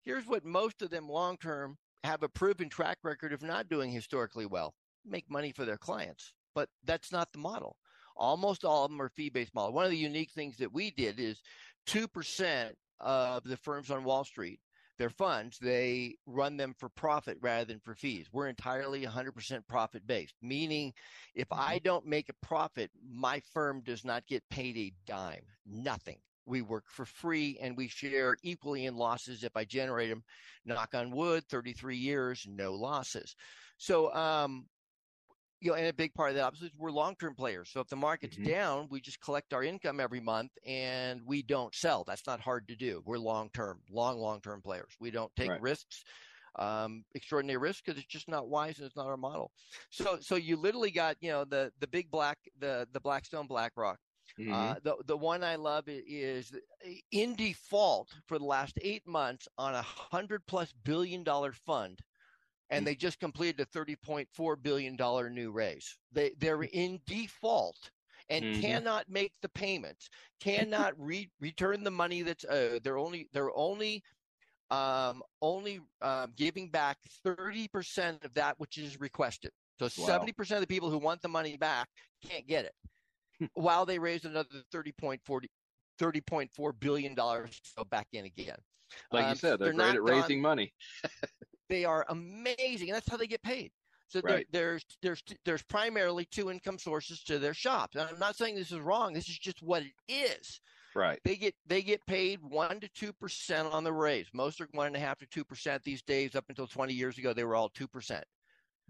Here's 0.05 0.27
what 0.27 0.44
most 0.44 0.83
of 0.83 0.90
them 0.90 1.09
long 1.09 1.37
term 1.38 1.79
have 2.05 2.23
a 2.23 2.29
proven 2.29 2.69
track 2.69 2.99
record 3.03 3.33
of 3.33 3.43
not 3.43 3.69
doing 3.69 3.90
historically 3.90 4.47
well: 4.47 4.75
make 5.05 5.31
money 5.31 5.53
for 5.53 5.64
their 5.64 5.79
clients. 5.79 6.33
But 6.55 6.69
that's 6.85 7.11
not 7.11 7.33
the 7.33 7.38
model. 7.38 7.77
Almost 8.17 8.64
all 8.64 8.85
of 8.85 8.93
them 8.93 9.03
are 9.03 9.09
fee-based 9.09 9.55
model. 9.55 9.73
One 9.73 9.85
of 9.85 9.90
the 9.90 9.97
unique 9.97 10.31
things 10.31 10.57
that 10.59 10.73
we 10.73 10.93
did 10.93 11.19
is 11.19 11.40
two 11.87 12.07
percent 12.07 12.77
of 13.01 13.43
the 13.43 13.57
firms 13.57 13.90
on 13.90 14.05
Wall 14.05 14.25
Street 14.25 14.61
their 14.99 15.11
funds, 15.11 15.59
they 15.59 16.17
run 16.27 16.57
them 16.57 16.75
for 16.79 16.88
profit 16.88 17.38
rather 17.40 17.64
than 17.64 17.81
for 17.81 17.95
fees. 17.95 18.29
We're 18.33 18.49
entirely 18.49 19.05
100% 19.05 19.67
profit 19.67 20.07
based, 20.07 20.35
meaning 20.40 20.93
if 21.35 21.49
I 21.51 21.77
mm-hmm. 21.77 21.85
don't 21.85 22.07
make 22.07 22.29
a 22.29 22.47
profit, 22.47 22.90
my 23.09 23.40
firm 23.53 23.83
does 23.85 24.05
not 24.05 24.27
get 24.27 24.49
paid 24.51 24.77
a 24.77 24.93
dime, 25.07 25.45
nothing. 25.67 26.19
We 26.46 26.62
work 26.62 26.85
for 26.88 27.04
free 27.04 27.59
and 27.61 27.76
we 27.76 27.88
share 27.88 28.37
equally 28.42 28.87
in 28.87 28.96
losses 28.96 29.44
if 29.44 29.57
I 29.57 29.64
generate 29.64 30.11
them. 30.11 30.22
Knock 30.64 30.94
on 30.94 31.11
wood, 31.11 31.44
33 31.48 31.96
years, 31.96 32.46
no 32.48 32.72
losses. 32.72 33.35
So, 33.78 34.14
um, 34.14 34.66
you 35.61 35.70
know, 35.70 35.76
and 35.76 35.87
a 35.87 35.92
big 35.94 36.12
part 36.14 36.30
of 36.30 36.37
that 36.37 36.44
obviously 36.44 36.68
is 36.68 36.74
we're 36.76 36.90
long-term 36.90 37.35
players. 37.35 37.70
So 37.72 37.80
if 37.80 37.88
the 37.88 37.96
market's 37.96 38.37
mm-hmm. 38.37 38.50
down, 38.50 38.88
we 38.90 39.00
just 39.00 39.20
collect 39.20 39.54
our 39.54 39.62
income 39.62 39.98
every 39.98 40.20
month 40.20 40.50
and 40.66 41.22
we 41.24 41.42
don't 41.42 41.74
sell. 41.74 42.04
That's 42.07 42.26
not 42.26 42.40
hard 42.40 42.68
to 42.68 42.76
do. 42.76 43.02
We're 43.07 43.18
long-term, 43.18 43.80
long, 43.90 44.18
long-term 44.18 44.61
players. 44.62 44.92
We 45.00 45.11
don't 45.11 45.35
take 45.37 45.50
right. 45.50 45.61
risks, 45.62 46.04
um, 46.59 47.02
extraordinary 47.14 47.57
risks 47.57 47.83
because 47.85 47.98
it's 47.98 48.12
just 48.12 48.28
not 48.28 48.48
wise 48.48 48.78
and 48.78 48.87
it's 48.87 48.96
not 48.96 49.07
our 49.07 49.16
model. 49.16 49.50
So, 49.90 50.18
so 50.20 50.37
you 50.37 50.57
literally 50.57 50.90
got, 50.90 51.16
you 51.20 51.30
know, 51.30 51.44
the, 51.44 51.72
the 51.80 51.87
big 51.87 52.11
black, 52.11 52.37
the, 52.61 52.87
the 52.92 53.00
Blackstone 53.00 53.46
BlackRock. 53.46 53.98
Mm-hmm. 54.38 54.53
Uh, 54.53 54.75
the 54.83 54.97
the 55.07 55.16
one 55.16 55.44
I 55.44 55.55
love 55.55 55.85
is 55.87 56.53
in 57.12 57.37
default 57.37 58.09
for 58.27 58.38
the 58.38 58.44
last 58.44 58.79
eight 58.83 59.07
months 59.07 59.47
on 59.59 59.75
a 59.75 59.83
hundred 59.83 60.44
plus 60.47 60.73
billion 60.85 61.23
dollar 61.23 61.53
fund 61.53 62.01
and 62.70 62.83
mm. 62.83 62.87
they 62.87 62.94
just 62.94 63.20
completed 63.20 63.61
a 63.61 63.79
$30.4 63.79 64.62
billion 64.62 64.97
new 65.33 65.51
raise. 65.51 65.97
They, 66.12 66.33
they're 66.38 66.59
mm. 66.59 66.70
in 66.73 67.01
default 67.07 67.77
and 68.29 68.44
mm-hmm. 68.44 68.61
cannot 68.61 69.09
make 69.09 69.33
the 69.42 69.49
payments, 69.51 70.09
cannot 70.40 70.94
re- 70.99 71.31
return 71.40 71.85
the 71.85 71.90
money 71.90 72.23
that's 72.23 72.44
uh, 72.44 72.79
they're 72.83 72.99
only 72.99 73.29
they're 73.33 73.57
only 73.57 74.03
um, 74.70 75.23
only 75.42 75.81
um, 76.01 76.33
giving 76.37 76.70
back 76.70 76.97
30% 77.27 78.25
of 78.25 78.33
that 78.35 78.59
which 78.59 78.79
is 78.79 78.99
requested. 78.99 79.51
So 79.79 79.88
wow. 80.03 80.20
70% 80.20 80.53
of 80.53 80.61
the 80.61 80.66
people 80.66 80.90
who 80.90 80.99
want 80.99 81.20
the 81.20 81.29
money 81.29 81.57
back 81.57 81.88
can't 82.27 82.47
get 82.47 82.64
it. 82.64 82.73
While 83.55 83.87
they 83.87 83.99
raised 83.99 84.25
another 84.25 84.49
30.40 84.73 85.47
$30.4 86.01 86.73
billion 86.81 87.14
to 87.14 87.49
go 87.77 87.85
back 87.85 88.09
in 88.12 88.25
again. 88.25 88.57
Like 89.12 89.25
um, 89.25 89.31
you 89.31 89.37
said, 89.37 89.59
they're, 89.59 89.73
they're 89.73 89.92
great 89.92 89.94
at 89.94 90.03
raising 90.03 90.42
done. 90.42 90.51
money. 90.51 90.73
They 91.70 91.87
are 91.87 92.05
amazing, 92.11 92.90
and 92.90 92.97
that's 92.97 93.09
how 93.09 93.16
they 93.16 93.27
get 93.27 93.42
paid. 93.42 93.73
So 94.09 94.20
right. 94.23 94.47
there, 94.53 94.62
there's 94.62 94.85
there's 95.03 95.23
there's 95.44 95.62
primarily 95.62 96.27
two 96.31 96.51
income 96.51 96.79
sources 96.79 97.23
to 97.25 97.38
their 97.38 97.55
shops. 97.55 97.97
And 97.97 98.07
I'm 98.09 98.18
not 98.18 98.37
saying 98.37 98.55
this 98.55 98.70
is 98.70 98.81
wrong. 98.81 99.12
This 99.12 99.29
is 99.29 99.38
just 99.38 99.62
what 99.62 99.83
it 99.83 99.92
is. 100.07 100.61
Right. 100.94 101.18
They 101.25 101.37
get 101.37 101.55
they 101.66 101.83
get 101.83 102.07
paid 102.07 102.40
one 102.42 102.81
to 102.81 102.88
two 102.94 103.12
percent 103.14 103.73
on 103.73 103.83
the 103.83 103.92
raise. 103.92 104.27
Most 104.33 104.61
are 104.61 104.68
one 104.73 104.88
and 104.88 104.97
a 104.97 105.01
half 105.01 105.18
to 105.20 105.27
two 105.27 105.44
percent 105.44 105.83
these 105.83 106.03
days. 106.03 106.37
Up 106.37 106.44
until 106.49 106.66
20 106.66 106.92
years 106.92 107.18
ago, 107.18 107.33
they 107.33 107.44
were 107.44 107.57
all 107.57 107.70
two 107.70 107.88
percent. 107.88 108.25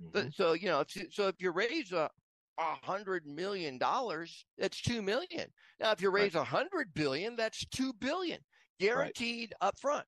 Mm-hmm. 0.02 0.28
So 0.34 0.52
you 0.54 0.66
know, 0.66 0.80
if, 0.80 1.14
so 1.14 1.28
if 1.28 1.36
you 1.38 1.52
raise 1.52 1.92
a 1.92 2.10
a 2.58 2.86
hundred 2.86 3.26
million 3.26 3.78
dollars, 3.78 4.44
that's 4.58 4.80
two 4.80 5.02
million. 5.02 5.46
Now, 5.80 5.92
if 5.92 6.00
you 6.00 6.10
raise 6.10 6.34
a 6.34 6.38
right. 6.38 6.46
hundred 6.46 6.94
billion, 6.94 7.36
that's 7.36 7.64
two 7.66 7.92
billion 7.94 8.38
guaranteed 8.80 9.54
right. 9.60 9.68
up 9.68 9.78
front. 9.78 10.06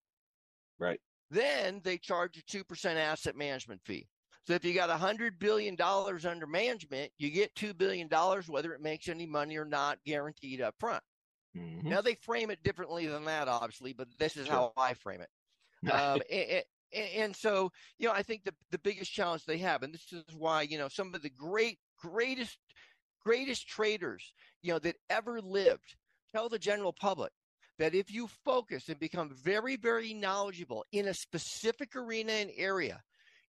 Right. 0.79 1.01
Then 1.31 1.81
they 1.83 1.99
charge 1.99 2.39
a 2.39 2.43
2% 2.57 2.97
asset 2.97 3.37
management 3.37 3.81
fee. 3.85 4.07
So 4.47 4.55
if 4.55 4.65
you 4.65 4.75
got 4.75 4.91
a 4.91 4.95
$100 4.95 5.41
billion 5.41 5.77
under 5.81 6.47
management, 6.47 7.11
you 7.19 7.31
get 7.31 7.55
$2 7.57 7.77
billion, 7.77 8.09
whether 8.47 8.73
it 8.73 8.81
makes 8.81 9.09
any 9.09 9.27
money 9.27 9.57
or 9.57 9.65
not, 9.65 9.99
guaranteed 10.07 10.61
up 10.61 10.77
front. 10.79 11.03
Mm-hmm. 11.57 11.89
Now 11.89 12.01
they 12.01 12.15
frame 12.15 12.51
it 12.51 12.63
differently 12.63 13.07
than 13.07 13.25
that, 13.25 13.49
obviously, 13.49 13.93
but 13.93 14.07
this 14.19 14.37
is 14.37 14.47
sure. 14.47 14.55
how 14.55 14.73
I 14.77 14.95
frame 14.95 15.21
it. 15.21 15.91
um, 15.93 16.21
and, 16.93 17.09
and, 17.17 17.37
so, 17.37 17.71
you 17.99 18.09
know, 18.09 18.15
I 18.15 18.23
think 18.23 18.45
the, 18.45 18.55
the 18.71 18.79
biggest 18.79 19.13
challenge 19.13 19.45
they 19.45 19.59
have, 19.59 19.83
and 19.83 19.93
this 19.93 20.13
is 20.13 20.25
why, 20.37 20.63
you 20.63 20.79
know, 20.79 20.89
some 20.89 21.15
of 21.15 21.23
the 21.23 21.31
great, 21.31 21.79
greatest, 21.99 22.59
greatest 23.25 23.67
traders, 23.67 24.33
you 24.63 24.73
know, 24.73 24.79
that 24.81 24.97
ever 25.11 25.41
lived 25.41 25.97
tell 26.33 26.49
the 26.49 26.59
general 26.59 26.93
public 26.93 27.33
that 27.79 27.95
if 27.95 28.11
you 28.11 28.29
focus 28.45 28.89
and 28.89 28.99
become 28.99 29.31
very, 29.43 29.77
very 29.77 30.15
knowledgeable 30.15 30.85
in 30.93 31.09
a 31.09 31.15
specific 31.15 31.95
arena 31.95 32.33
and 32.33 32.51
area, 32.57 33.03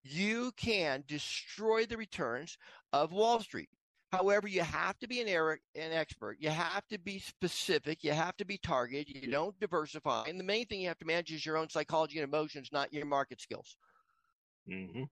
you 0.02 0.52
can 0.56 1.04
destroy 1.06 1.86
the 1.86 1.96
returns 1.96 2.56
of 2.92 3.12
Wall 3.12 3.40
Street. 3.40 3.68
However, 4.16 4.48
you 4.48 4.62
have 4.62 4.98
to 4.98 5.08
be 5.08 5.20
an, 5.20 5.28
er- 5.28 5.60
an 5.74 5.92
expert. 5.92 6.38
You 6.40 6.50
have 6.50 6.86
to 6.88 6.98
be 6.98 7.18
specific. 7.18 8.02
You 8.02 8.12
have 8.12 8.36
to 8.38 8.44
be 8.44 8.58
targeted. 8.58 9.08
You 9.14 9.30
don't 9.30 9.58
diversify. 9.60 10.24
And 10.28 10.38
the 10.38 10.44
main 10.44 10.66
thing 10.66 10.80
you 10.80 10.88
have 10.88 10.98
to 10.98 11.06
manage 11.06 11.32
is 11.32 11.44
your 11.44 11.56
own 11.56 11.68
psychology 11.68 12.18
and 12.18 12.28
emotions, 12.28 12.70
not 12.72 12.92
your 12.92 13.06
market 13.06 13.40
skills. 13.40 13.76
Mm-hmm 14.70 15.04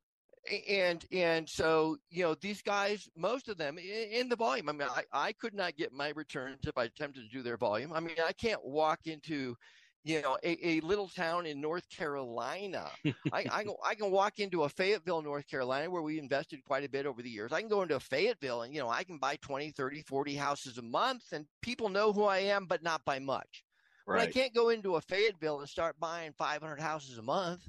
and 0.68 1.04
and 1.10 1.48
so 1.48 1.96
you 2.10 2.22
know 2.22 2.34
these 2.34 2.60
guys 2.60 3.08
most 3.16 3.48
of 3.48 3.56
them 3.56 3.78
in 3.78 4.28
the 4.28 4.36
volume 4.36 4.68
i 4.68 4.72
mean 4.72 4.88
i, 4.90 5.02
I 5.12 5.32
could 5.32 5.54
not 5.54 5.76
get 5.76 5.92
my 5.92 6.10
returns 6.10 6.58
if 6.64 6.76
i 6.76 6.84
attempted 6.84 7.22
to 7.22 7.36
do 7.36 7.42
their 7.42 7.56
volume 7.56 7.92
i 7.92 8.00
mean 8.00 8.16
i 8.26 8.32
can't 8.32 8.62
walk 8.64 9.00
into 9.06 9.56
you 10.04 10.22
know 10.22 10.36
a, 10.42 10.68
a 10.68 10.80
little 10.80 11.08
town 11.08 11.46
in 11.46 11.60
north 11.60 11.88
carolina 11.88 12.90
I, 13.32 13.46
I, 13.50 13.64
can, 13.64 13.74
I 13.84 13.94
can 13.94 14.10
walk 14.10 14.38
into 14.38 14.64
a 14.64 14.68
fayetteville 14.68 15.22
north 15.22 15.48
carolina 15.48 15.90
where 15.90 16.02
we 16.02 16.18
invested 16.18 16.64
quite 16.64 16.84
a 16.84 16.88
bit 16.88 17.06
over 17.06 17.22
the 17.22 17.30
years 17.30 17.52
i 17.52 17.60
can 17.60 17.68
go 17.68 17.82
into 17.82 17.96
a 17.96 18.00
fayetteville 18.00 18.62
and 18.62 18.74
you 18.74 18.80
know 18.80 18.88
i 18.88 19.02
can 19.02 19.18
buy 19.18 19.36
20 19.36 19.70
30 19.70 20.02
40 20.02 20.34
houses 20.34 20.78
a 20.78 20.82
month 20.82 21.32
and 21.32 21.46
people 21.62 21.88
know 21.88 22.12
who 22.12 22.24
i 22.24 22.38
am 22.38 22.66
but 22.66 22.82
not 22.82 23.04
by 23.04 23.18
much 23.18 23.64
right. 24.06 24.18
but 24.18 24.28
i 24.28 24.30
can't 24.30 24.54
go 24.54 24.68
into 24.68 24.96
a 24.96 25.00
fayetteville 25.00 25.60
and 25.60 25.68
start 25.68 25.98
buying 25.98 26.32
500 26.32 26.80
houses 26.80 27.18
a 27.18 27.22
month 27.22 27.66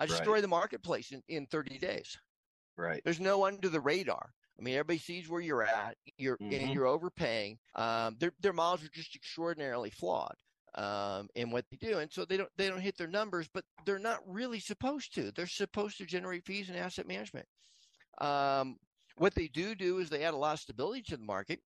I 0.00 0.06
destroy 0.06 0.34
right. 0.34 0.40
the 0.40 0.48
marketplace 0.48 1.12
in, 1.12 1.22
in 1.28 1.46
30 1.46 1.78
days. 1.78 2.16
Right. 2.76 3.02
There's 3.04 3.20
no 3.20 3.44
under 3.44 3.68
the 3.68 3.80
radar. 3.80 4.30
I 4.58 4.62
mean, 4.62 4.74
everybody 4.74 4.98
sees 4.98 5.28
where 5.28 5.42
you're 5.42 5.62
at. 5.62 5.96
You're 6.16 6.38
Mhm. 6.38 6.58
and 6.58 6.74
you're 6.74 6.86
overpaying. 6.86 7.58
Um, 7.74 8.16
their 8.18 8.32
their 8.40 8.54
models 8.54 8.84
are 8.84 8.90
just 8.90 9.14
extraordinarily 9.14 9.90
flawed 9.90 10.36
um, 10.74 11.28
in 11.34 11.50
what 11.50 11.64
they 11.70 11.76
do, 11.76 11.98
and 11.98 12.12
so 12.12 12.24
they 12.24 12.36
don't 12.36 12.50
they 12.56 12.68
don't 12.68 12.80
hit 12.80 12.96
their 12.96 13.08
numbers. 13.08 13.48
But 13.52 13.64
they're 13.84 13.98
not 13.98 14.20
really 14.26 14.60
supposed 14.60 15.14
to. 15.14 15.30
They're 15.32 15.46
supposed 15.46 15.98
to 15.98 16.06
generate 16.06 16.44
fees 16.44 16.68
and 16.68 16.78
asset 16.78 17.06
management. 17.06 17.46
Um, 18.20 18.78
what 19.16 19.34
they 19.34 19.48
do 19.48 19.74
do 19.74 19.98
is 19.98 20.08
they 20.10 20.24
add 20.24 20.34
a 20.34 20.36
lot 20.36 20.54
of 20.54 20.60
stability 20.60 21.02
to 21.02 21.16
the 21.16 21.24
market. 21.24 21.60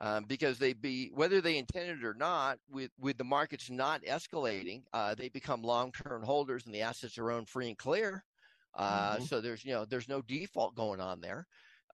Um, 0.00 0.24
because 0.24 0.58
they 0.58 0.72
be 0.72 1.10
whether 1.12 1.42
they 1.42 1.58
intended 1.58 1.98
it 1.98 2.04
or 2.06 2.14
not, 2.14 2.58
with 2.70 2.90
with 2.98 3.18
the 3.18 3.24
markets 3.24 3.68
not 3.68 4.02
escalating, 4.04 4.82
uh, 4.94 5.14
they 5.14 5.28
become 5.28 5.62
long 5.62 5.92
term 5.92 6.22
holders 6.22 6.64
and 6.64 6.74
the 6.74 6.80
assets 6.80 7.18
are 7.18 7.30
owned 7.30 7.48
free 7.50 7.68
and 7.68 7.76
clear. 7.76 8.24
Uh, 8.74 9.18
Mhm. 9.18 9.22
So 9.28 9.40
there's 9.42 9.62
you 9.62 9.72
know 9.72 9.84
there's 9.84 10.08
no 10.08 10.22
default 10.22 10.74
going 10.74 11.00
on 11.00 11.20
there, 11.20 11.46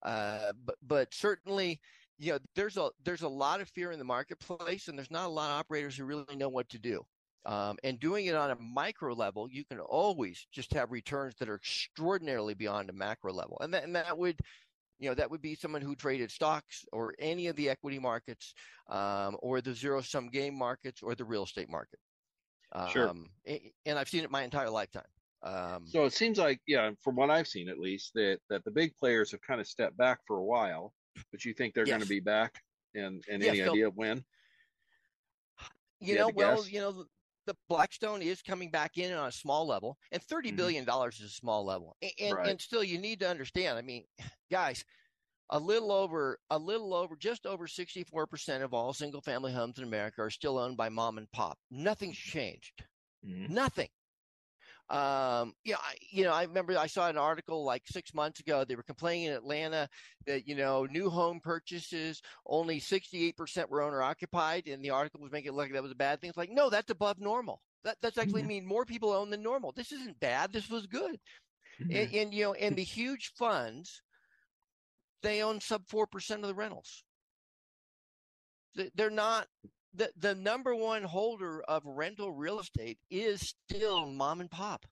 uh, 0.03 0.53
but 0.65 0.77
but 0.83 1.13
certainly 1.15 1.81
you 2.19 2.33
know 2.33 2.39
there's 2.55 2.77
a 2.77 2.91
there's 3.01 3.23
a 3.23 3.29
lot 3.29 3.61
of 3.61 3.69
fear 3.69 3.93
in 3.93 3.99
the 3.99 4.05
marketplace 4.05 4.89
and 4.89 4.99
there's 4.99 5.11
not 5.11 5.27
a 5.27 5.29
lot 5.29 5.51
of 5.51 5.61
operators 5.61 5.97
who 5.97 6.05
really 6.05 6.37
know 6.37 6.49
what 6.49 6.69
to 6.71 6.79
do. 6.79 7.03
Um, 7.45 7.79
and 7.85 8.01
doing 8.01 8.27
it 8.27 8.35
on 8.35 8.51
a 8.51 8.57
micro 8.57 9.15
level, 9.15 9.49
you 9.49 9.65
can 9.65 9.79
always 9.79 10.49
just 10.51 10.73
have 10.75 10.91
returns 10.91 11.37
that 11.37 11.49
are 11.49 11.55
extraordinarily 11.55 12.55
beyond 12.55 12.91
a 12.91 12.93
macro 12.93 13.33
level, 13.33 13.57
and 13.61 13.73
that 13.73 13.85
and 13.85 13.95
that 13.95 14.19
would 14.19 14.41
you 14.99 15.09
know 15.11 15.15
that 15.15 15.31
would 15.31 15.43
be 15.43 15.55
someone 15.55 15.83
who 15.83 15.97
traded 15.97 16.31
stocks 16.31 16.85
or 16.93 17.15
any 17.19 17.49
of 17.49 17.57
the 17.57 17.69
equity 17.71 17.99
markets 17.99 18.55
um, 18.89 19.37
or 19.43 19.61
the 19.61 19.75
zero 19.75 20.01
sum 20.03 20.29
game 20.29 20.55
markets 20.57 21.03
or 21.03 21.15
the 21.15 21.25
real 21.25 21.45
estate 21.45 21.69
market 21.71 22.01
Sure. 22.85 23.13
um, 23.13 23.29
a- 23.49 23.73
and 23.87 23.99
i've 23.99 24.09
seen 24.09 24.25
it 24.25 24.31
my 24.31 24.43
entire 24.43 24.71
lifetime 24.71 25.09
um, 25.43 25.95
So 25.95 26.05
it 26.05 26.13
seems 26.13 26.39
like, 26.39 26.61
yeah, 26.67 26.91
from 27.03 27.17
what 27.17 27.31
I've 27.31 27.47
seen 27.49 27.69
at 27.69 27.79
least, 27.79 28.13
that 28.15 28.41
that 28.49 28.65
the 28.65 28.71
big 28.71 28.97
players 28.97 29.31
have 29.31 29.41
kind 29.41 29.61
of 29.61 29.67
stepped 29.69 29.97
back 29.97 30.21
for 30.27 30.39
a 30.39 30.45
while, 30.45 30.95
but 31.31 31.45
you 31.45 31.55
think 31.55 31.75
they're 31.75 31.87
going 31.87 32.01
to 32.01 32.07
be 32.07 32.21
back, 32.21 32.63
and 32.95 33.23
and 33.29 33.43
Yes, 33.43 33.59
any 33.59 33.63
idea 33.63 33.91
when? 33.91 34.25
you 36.01 36.09
you 36.13 36.15
know 36.17 36.29
well 36.29 36.57
guess? 36.57 36.73
you 36.73 36.81
know 36.81 37.07
the 37.47 37.57
blackstone 37.69 38.23
is 38.23 38.43
coming 38.43 38.71
back 38.71 38.99
in 38.99 39.13
on 39.13 39.29
a 39.29 39.33
small 39.33 39.67
level 39.67 39.97
and 40.13 40.23
thirty 40.23 40.51
Mhm. 40.51 40.57
billion 40.57 40.85
dollars 40.85 41.21
is 41.21 41.31
a 41.31 41.35
small 41.35 41.65
level 41.65 41.97
and, 42.03 42.13
and, 42.21 42.35
Right. 42.35 42.51
and 42.51 42.61
still 42.61 42.83
you 42.85 42.99
need 42.99 43.21
to 43.21 43.29
understand 43.29 43.79
i 43.79 43.83
mean 43.83 44.05
guys 44.51 44.85
a 45.51 45.59
little 45.59 45.93
over 45.93 46.39
a 46.51 46.59
little 46.59 46.93
over 46.93 47.17
just 47.17 47.47
over 47.47 47.67
64% 47.67 48.63
of 48.63 48.75
all 48.75 48.93
single 48.93 49.21
family 49.21 49.53
homes 49.53 49.79
in 49.79 49.85
america 49.85 50.23
are 50.23 50.31
still 50.31 50.59
owned 50.59 50.77
by 50.77 50.89
mom 50.89 51.19
and 51.19 51.31
pop 51.33 51.59
nothing's 51.71 52.19
changed 52.19 52.85
Mhm. 53.25 53.49
Nothing. 53.51 53.89
Um, 54.89 55.55
yeah, 55.65 55.77
I, 55.81 55.95
you 56.13 56.23
know, 56.25 56.33
I 56.33 56.45
remember 56.45 56.79
I 56.79 56.87
saw 56.87 57.09
an 57.09 57.19
article 57.19 57.65
like 57.65 57.83
six 57.87 58.15
months 58.15 58.39
ago. 58.41 58.65
They 58.65 58.77
were 58.77 58.85
complaining 58.85 59.27
in 59.27 59.33
Atlanta 59.33 59.89
that 60.27 60.47
you 60.47 60.55
know 60.55 60.87
new 60.87 61.11
home 61.11 61.41
purchases 61.41 62.23
only 62.47 62.81
68% 62.81 63.69
were 63.69 63.83
owner 63.83 64.01
occupied, 64.03 64.69
and 64.69 64.85
the 64.85 64.91
article 64.91 65.21
was 65.21 65.33
making 65.33 65.49
it 65.49 65.55
look 65.55 65.65
like 65.67 65.73
that 65.73 65.83
was 65.83 65.93
a 65.93 65.97
bad 65.97 66.21
thing. 66.21 66.29
It's 66.29 66.37
like, 66.37 66.51
no, 66.53 66.71
that's 66.71 66.91
above 66.91 67.19
normal. 67.19 67.63
That 67.83 67.97
that's 68.01 68.19
actually 68.19 68.43
Mhm. 68.43 68.49
mean 68.49 68.67
more 68.67 68.85
people 68.85 69.13
own 69.13 69.31
than 69.31 69.43
normal. 69.43 69.73
This 69.73 69.91
isn't 69.93 70.21
bad. 70.21 70.53
This 70.53 70.71
was 70.71 70.87
good. 70.87 71.19
Mm-hmm. 71.81 71.97
And, 71.97 72.15
and 72.15 72.35
you 72.35 72.45
know, 72.45 72.55
and 72.55 72.77
the 72.77 72.85
huge 72.85 73.33
funds, 73.37 74.03
they 75.23 75.43
own 75.43 75.61
sub 75.61 75.89
four 75.89 76.07
percent 76.07 76.43
of 76.43 76.49
the 76.49 76.55
rentals. 76.55 77.05
They're 78.95 79.11
not 79.11 79.49
the 79.97 80.13
the 80.17 80.35
number 80.35 80.75
one 80.75 81.03
holder 81.05 81.63
of 81.63 81.85
rental 81.85 82.33
real 82.33 82.61
estate 82.61 82.99
is 83.11 83.41
still 83.43 84.07
mom 84.13 84.41
and 84.41 84.51
pop 84.51 84.87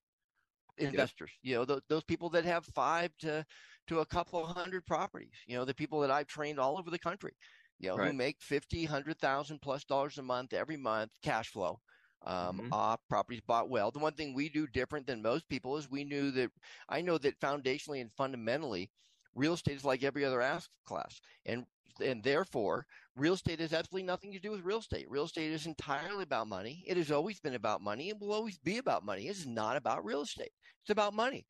investors. 0.78 1.32
You 1.42 1.56
know, 1.56 1.64
those, 1.64 1.82
those 1.88 2.04
people 2.04 2.30
that 2.30 2.44
have 2.44 2.64
five 2.66 3.16
to 3.18 3.44
to 3.88 4.00
a 4.00 4.06
couple 4.06 4.46
hundred 4.46 4.86
properties. 4.86 5.34
You 5.46 5.56
know, 5.56 5.64
the 5.64 5.74
people 5.74 6.00
that 6.00 6.10
I've 6.10 6.26
trained 6.26 6.58
all 6.58 6.78
over 6.78 6.90
the 6.90 6.98
country. 6.98 7.32
You 7.78 7.90
know, 7.90 7.98
who 7.98 8.12
Right. 8.12 8.14
make 8.14 8.36
fifty, 8.40 8.84
hundred 8.84 9.18
thousand 9.18 9.60
plus 9.60 9.84
dollars 9.84 10.18
a 10.18 10.22
month 10.22 10.52
every 10.52 10.76
month 10.76 11.12
cash 11.22 11.48
flow 11.50 11.78
um, 12.26 12.60
Mhm. 12.60 12.70
off 12.70 13.00
properties 13.08 13.42
bought 13.42 13.68
well. 13.70 13.90
The 13.90 13.98
one 14.00 14.14
thing 14.14 14.34
we 14.34 14.48
do 14.48 14.66
different 14.66 15.06
than 15.06 15.22
most 15.22 15.48
people 15.48 15.76
is 15.76 15.88
we 15.90 16.04
knew 16.04 16.30
that 16.32 16.50
I 16.88 17.02
know 17.02 17.18
that 17.18 17.40
foundationally 17.40 18.00
and 18.00 18.12
fundamentally, 18.12 18.90
real 19.34 19.54
estate 19.54 19.76
is 19.76 19.84
like 19.84 20.02
every 20.02 20.24
other 20.24 20.40
asset 20.40 20.70
class, 20.86 21.20
and 21.46 21.66
and 22.00 22.22
therefore, 22.22 22.86
real 23.16 23.34
estate 23.34 23.60
has 23.60 23.72
absolutely 23.72 24.06
nothing 24.06 24.32
to 24.32 24.40
do 24.40 24.50
with 24.50 24.62
real 24.62 24.78
estate. 24.78 25.06
Real 25.08 25.24
estate 25.24 25.52
is 25.52 25.66
entirely 25.66 26.24
about 26.24 26.48
money. 26.48 26.82
It 26.86 26.96
has 26.96 27.10
always 27.12 27.40
been 27.40 27.54
about 27.54 27.82
money 27.82 28.10
and 28.10 28.20
will 28.20 28.32
always 28.32 28.58
be 28.58 28.78
about 28.78 29.04
money. 29.04 29.28
It's 29.28 29.46
not 29.46 29.76
about 29.76 30.04
real 30.04 30.22
estate. 30.22 30.52
It's 30.82 30.90
about 30.90 31.14
money. 31.14 31.46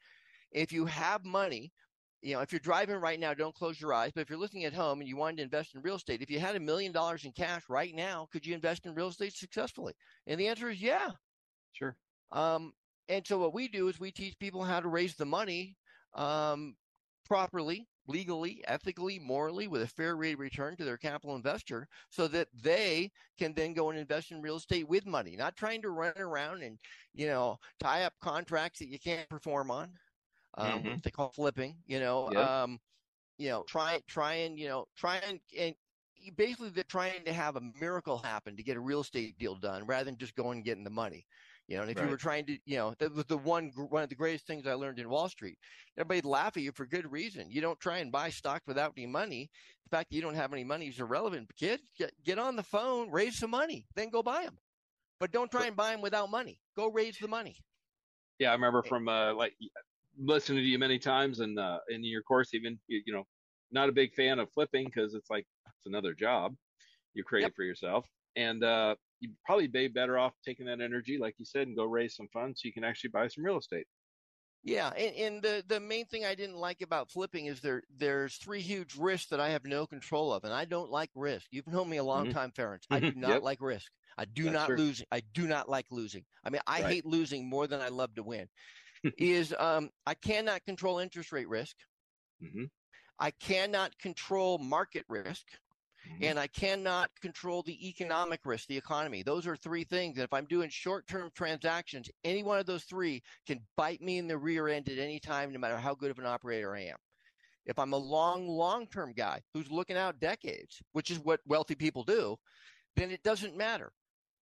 If 0.53 0.73
you 0.73 0.87
have 0.87 1.25
money, 1.25 1.73
you 2.23 2.35
know, 2.35 2.41
if 2.41 2.53
you're 2.53 2.61
driving 2.61 2.97
right 2.97 3.21
now, 3.21 3.35
don't 3.35 3.55
close 3.55 3.81
your 3.81 3.93
eyes. 3.95 4.13
But 4.15 4.23
if 4.23 4.31
you're 4.31 4.39
looking 4.39 4.65
at 4.65 4.73
home 4.73 5.01
and 5.01 5.09
you 5.09 5.17
wanted 5.17 5.39
to 5.39 5.43
invest 5.45 5.75
in 5.75 5.83
real 5.83 5.97
estate, 5.97 6.23
if 6.23 6.31
you 6.31 6.41
had 6.41 6.57
a 6.57 6.61
million 6.61 6.93
dollars 6.93 7.25
in 7.25 7.33
cash 7.33 7.63
right 7.69 7.95
now, 7.95 8.29
could 8.33 8.47
you 8.47 8.55
invest 8.55 8.87
in 8.87 8.95
real 8.95 9.09
estate 9.09 9.35
successfully? 9.35 9.95
And 10.27 10.41
the 10.41 10.49
answer 10.49 10.71
is 10.71 10.81
yeah. 10.81 11.11
Sure. 11.73 11.97
Um, 12.33 12.73
and 13.09 13.27
so 13.27 13.39
what 13.39 13.55
we 13.55 13.69
do 13.69 13.89
is 13.89 14.01
we 14.01 14.11
teach 14.11 14.39
people 14.39 14.65
how 14.65 14.81
to 14.81 14.89
raise 14.89 15.17
the 15.17 15.27
money 15.27 15.77
um, 16.15 16.77
properly, 17.25 17.89
legally, 18.07 18.65
ethically, 18.67 19.19
morally, 19.19 19.69
with 19.69 19.83
a 19.83 19.89
fair 19.89 20.17
rate 20.17 20.35
of 20.35 20.41
return 20.41 20.77
to 20.77 20.85
their 20.85 20.99
capital 20.99 21.37
investor, 21.37 21.89
so 22.11 22.29
that 22.29 22.49
they 22.53 23.11
can 23.39 23.55
then 23.55 23.75
go 23.75 23.91
and 23.91 23.99
invest 23.99 24.31
in 24.31 24.43
real 24.43 24.57
estate 24.57 24.89
with 24.89 25.07
money, 25.07 25.37
not 25.37 25.57
trying 25.57 25.83
to 25.83 25.91
run 25.91 26.17
around 26.19 26.63
and 26.63 26.81
you 27.13 27.27
know 27.27 27.59
tie 27.79 28.05
up 28.05 28.15
contracts 28.21 28.79
that 28.81 28.89
you 28.89 28.99
can't 28.99 29.29
perform 29.29 29.71
on. 29.71 29.99
Um, 30.57 30.85
Mhm. 30.85 30.95
what 30.95 31.03
they 31.03 31.11
call 31.11 31.33
flipping. 31.33 31.83
You 31.87 32.01
know, 32.01 32.31
Yep. 32.31 32.37
um, 32.37 32.81
you 33.39 33.49
know, 33.49 33.65
try 33.65 34.01
try 34.09 34.35
and 34.35 34.59
you 34.59 34.69
know 34.69 34.87
try 34.97 35.19
and 35.19 35.41
and 35.57 35.77
basically 36.37 36.71
they're 36.71 36.85
trying 36.85 37.25
to 37.25 37.33
have 37.33 37.57
a 37.57 37.61
miracle 37.61 38.19
happen 38.19 38.57
to 38.57 38.63
get 38.63 38.77
a 38.77 38.81
real 38.81 39.01
estate 39.01 39.39
deal 39.39 39.57
done 39.57 39.87
rather 39.87 40.05
than 40.05 40.17
just 40.19 40.35
going 40.35 40.59
and 40.59 40.65
getting 40.65 40.85
the 40.85 40.91
money. 40.91 41.27
You 41.67 41.77
know, 41.77 41.83
and 41.83 41.91
if 41.91 41.99
you 41.99 42.09
were 42.09 42.19
trying 42.19 42.45
to, 42.47 42.59
you 42.67 42.77
know, 42.77 42.95
that 42.99 43.15
was 43.15 43.25
the 43.25 43.39
one 43.39 43.71
one 43.75 44.03
of 44.03 44.11
the 44.11 44.15
greatest 44.15 44.47
things 44.47 44.67
I 44.67 44.75
learned 44.75 44.99
in 44.99 45.09
Wall 45.09 45.29
Street. 45.31 45.57
Everybody'd 45.97 46.27
laugh 46.27 46.57
at 46.57 46.63
you 46.63 46.73
for 46.73 46.85
good 46.85 47.11
reason. 47.11 47.47
You 47.49 47.63
don't 47.63 47.81
try 47.81 47.99
and 47.99 48.13
buy 48.13 48.29
stocks 48.31 48.67
without 48.67 48.93
any 48.99 49.07
money. 49.07 49.49
The 49.85 49.97
fact 49.97 50.11
that 50.11 50.17
you 50.17 50.21
don't 50.23 50.35
have 50.35 50.53
any 50.53 50.65
money 50.65 50.89
is 50.89 51.01
irrelevant. 51.01 51.49
Kid, 51.59 51.81
get, 51.99 52.13
get 52.25 52.39
on 52.39 52.57
the 52.57 52.63
phone, 52.63 53.11
raise 53.11 53.39
some 53.39 53.51
money, 53.51 53.87
then 53.95 54.11
go 54.11 54.23
buy 54.23 54.45
them. 54.45 54.59
But 55.21 55.33
don't 55.33 55.51
try 55.51 55.67
and 55.67 55.77
buy 55.77 55.93
them 55.93 56.03
without 56.03 56.31
money. 56.31 56.59
Go 56.77 56.91
raise 56.91 57.17
the 57.19 57.29
money. 57.29 57.57
Yeah, 58.39 58.51
I 58.51 58.53
remember 58.53 58.83
from 58.83 59.09
uh, 59.09 59.33
like 59.35 59.55
listening 60.19 60.59
to 60.59 60.65
you 60.65 60.79
many 60.79 60.99
times 60.99 61.41
and 61.41 61.59
uh, 61.59 61.79
in 61.89 62.05
your 62.05 62.23
course, 62.23 62.53
even 62.53 62.79
you, 62.89 63.01
you 63.07 63.13
know, 63.13 63.25
not 63.73 63.89
a 63.89 63.93
big 63.93 64.13
fan 64.15 64.39
of 64.39 64.51
flipping 64.53 64.85
because 64.87 65.15
it's 65.15 65.31
like 65.31 65.47
it's 65.67 65.87
another 65.87 66.13
job 66.13 66.55
you 67.15 67.25
created 67.25 67.49
Yep. 67.49 67.57
for 67.57 67.63
yourself, 67.63 68.07
and 68.37 68.65
uh, 68.65 68.97
you'd 69.21 69.37
probably 69.45 69.69
be 69.69 69.89
better 69.89 70.19
off 70.19 70.35
taking 70.45 70.67
that 70.67 70.81
energy, 70.81 71.19
like 71.19 71.35
you 71.39 71.45
said, 71.45 71.67
and 71.69 71.77
go 71.77 71.85
raise 71.85 72.17
some 72.17 72.29
funds 72.33 72.61
so 72.63 72.69
you 72.69 72.73
can 72.75 72.85
actually 72.85 73.11
buy 73.11 73.29
some 73.29 73.45
real 73.45 73.59
estate. 73.59 73.87
Yeah, 74.67 74.89
and, 74.97 75.15
and 75.17 75.43
the 75.43 75.63
the 75.67 75.79
main 75.79 76.07
thing 76.07 76.25
I 76.25 76.35
didn't 76.35 76.57
like 76.57 76.81
about 76.81 77.11
flipping 77.11 77.47
is 77.47 77.61
there 77.61 77.83
there's 77.91 78.39
three 78.39 78.63
huge 78.63 78.95
risks 78.97 79.29
that 79.29 79.39
I 79.39 79.51
have 79.51 79.65
no 79.67 79.87
control 79.87 80.33
of, 80.33 80.43
and 80.45 80.55
I 80.55 80.65
don't 80.65 80.91
like 80.91 81.11
risk. 81.15 81.49
You've 81.53 81.67
known 81.67 81.91
me 81.91 81.99
a 81.99 82.05
long 82.05 82.27
Mhm. 82.27 82.29
time, 82.29 82.51
Ferenc. 82.51 82.85
I 82.91 83.01
do 83.01 83.13
Mhm. 83.13 83.15
not 83.15 83.43
Yep. 83.43 83.43
like 83.43 83.61
risk. 83.61 83.93
I 84.17 84.25
do 84.25 84.49
That's 84.49 84.55
not 84.55 84.73
true. 84.73 84.79
lose. 84.79 85.05
I 85.13 85.21
do 85.21 85.47
not 85.47 85.69
like 85.69 85.91
losing. 85.91 86.25
I 86.43 86.49
mean, 86.49 86.63
I 86.67 86.81
Right. 86.81 86.83
hate 86.83 87.05
losing 87.05 87.47
more 87.47 87.67
than 87.67 87.83
I 87.83 87.89
love 87.89 88.15
to 88.15 88.23
win. 88.23 88.49
is 89.19 89.55
um 89.59 89.91
I 90.07 90.15
cannot 90.15 90.65
control 90.65 90.99
interest 91.01 91.33
rate 91.33 91.49
risk. 91.49 91.77
hmm 92.41 92.67
I 93.19 93.31
cannot 93.33 93.99
control 93.99 94.59
market 94.59 95.05
risk. 95.09 95.59
Mhm. 96.05 96.21
and 96.21 96.39
I 96.39 96.47
cannot 96.49 97.11
control 97.21 97.63
the 97.63 97.89
economic 97.89 98.41
risk, 98.45 98.69
the 98.69 98.77
economy. 98.77 99.23
Those 99.23 99.47
are 99.47 99.57
three 99.57 99.85
things. 99.85 100.19
If 100.19 100.33
I'm 100.33 100.47
doing 100.47 100.71
short 100.71 101.07
term 101.07 101.31
transactions, 101.35 102.11
any 102.25 102.43
one 102.43 102.59
of 102.59 102.67
those 102.67 102.85
three 102.85 103.23
can 103.47 103.67
bite 103.77 104.01
me 104.03 104.19
in 104.19 104.29
the 104.29 104.39
rear 104.39 104.69
end 104.69 104.89
at 104.89 104.99
any 104.99 105.21
time, 105.21 105.53
no 105.53 105.59
matter 105.59 105.79
how 105.79 105.95
good 105.95 106.11
of 106.11 106.19
an 106.19 106.27
operator 106.27 106.75
I 106.75 106.83
am. 106.83 106.99
If 107.67 107.79
I'm 107.79 107.93
a 107.93 107.99
long, 107.99 108.47
long 108.49 108.89
term 108.89 109.13
guy 109.13 109.43
who's 109.53 109.71
looking 109.71 109.97
out 109.97 110.21
decades, 110.21 110.83
which 110.93 111.11
is 111.11 111.19
what 111.21 111.41
wealthy 111.47 111.75
people 111.75 112.05
do, 112.05 112.37
then 112.97 113.11
it 113.11 113.23
doesn't 113.23 113.57
matter. 113.57 113.93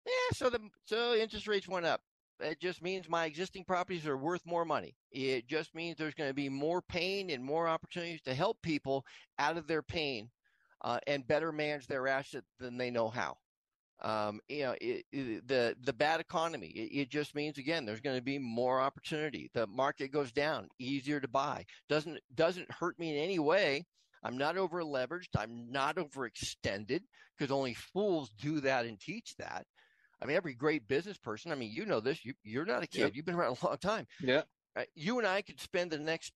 Yeah, 0.06 0.30
so 0.32 0.50
the 0.50 0.70
so 0.86 1.14
interest 1.14 1.46
rates 1.48 1.68
went 1.68 1.86
up. 1.86 2.02
It 2.40 2.60
just 2.60 2.82
means 2.82 3.08
my 3.08 3.26
existing 3.26 3.64
properties 3.64 4.06
are 4.06 4.16
worth 4.18 4.44
more 4.46 4.64
money. 4.64 4.96
It 5.10 5.46
just 5.46 5.74
means 5.74 5.96
there's 5.96 6.14
going 6.14 6.30
to 6.30 6.34
be 6.34 6.48
more 6.48 6.82
pain 6.82 7.30
and 7.30 7.44
more 7.44 7.68
opportunities 7.68 8.22
to 8.22 8.34
help 8.34 8.60
people 8.62 9.04
out 9.38 9.56
of 9.56 9.66
their 9.66 9.82
pain 9.82 10.30
uh, 10.82 10.98
and 11.06 11.26
better 11.26 11.52
manage 11.52 11.86
their 11.86 12.08
asset 12.08 12.44
than 12.58 12.76
they 12.76 12.90
know 12.90 13.08
how. 13.08 13.36
Um, 14.02 14.40
you 14.48 14.64
know, 14.64 14.74
it, 14.80 15.04
it, 15.12 15.46
the 15.46 15.76
the 15.80 15.92
bad 15.92 16.20
economy. 16.20 16.66
It, 16.66 17.02
it 17.02 17.10
just 17.10 17.36
means 17.36 17.56
again, 17.56 17.86
there's 17.86 18.00
going 18.00 18.16
to 18.16 18.22
be 18.22 18.38
more 18.38 18.80
opportunity. 18.80 19.48
The 19.54 19.66
market 19.68 20.10
goes 20.10 20.32
down, 20.32 20.68
easier 20.78 21.20
to 21.20 21.28
buy. 21.28 21.66
Doesn't 21.88 22.18
doesn't 22.34 22.70
hurt 22.70 22.98
me 22.98 23.16
in 23.16 23.22
any 23.22 23.38
way. 23.38 23.86
I'm 24.24 24.36
not 24.36 24.56
over 24.56 24.82
leveraged. 24.82 25.36
I'm 25.36 25.70
not 25.70 25.96
overextended 25.96 27.00
because 27.36 27.52
only 27.52 27.74
fools 27.74 28.30
do 28.40 28.60
that 28.60 28.86
and 28.86 28.98
teach 28.98 29.36
that. 29.36 29.66
I 30.20 30.26
mean, 30.26 30.36
every 30.36 30.54
great 30.54 30.86
business 30.86 31.18
person. 31.18 31.52
I 31.52 31.56
mean, 31.56 31.72
you 31.72 31.86
know 31.86 32.00
this. 32.00 32.24
You 32.24 32.34
you're 32.42 32.66
not 32.66 32.82
a 32.82 32.88
kid. 32.88 33.00
Yep. 33.00 33.12
You've 33.14 33.26
been 33.26 33.34
around 33.36 33.58
a 33.62 33.66
long 33.66 33.78
time. 33.78 34.06
Yeah. 34.20 34.42
You 34.94 35.18
and 35.18 35.28
I 35.28 35.42
could 35.42 35.60
spend 35.60 35.90
the 35.90 35.98
next 35.98 36.32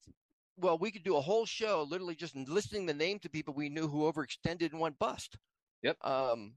well, 0.58 0.78
we 0.78 0.90
could 0.90 1.04
do 1.04 1.16
a 1.16 1.20
whole 1.20 1.46
show 1.46 1.86
literally 1.88 2.14
just 2.14 2.36
listing 2.36 2.86
the 2.86 2.94
names 2.94 3.24
of 3.24 3.32
people 3.32 3.54
we 3.54 3.68
knew 3.68 3.88
who 3.88 4.10
overextended 4.10 4.72
and 4.72 4.80
went 4.80 4.98
bust. 4.98 5.36
Yep. 5.82 5.96
Um, 6.04 6.54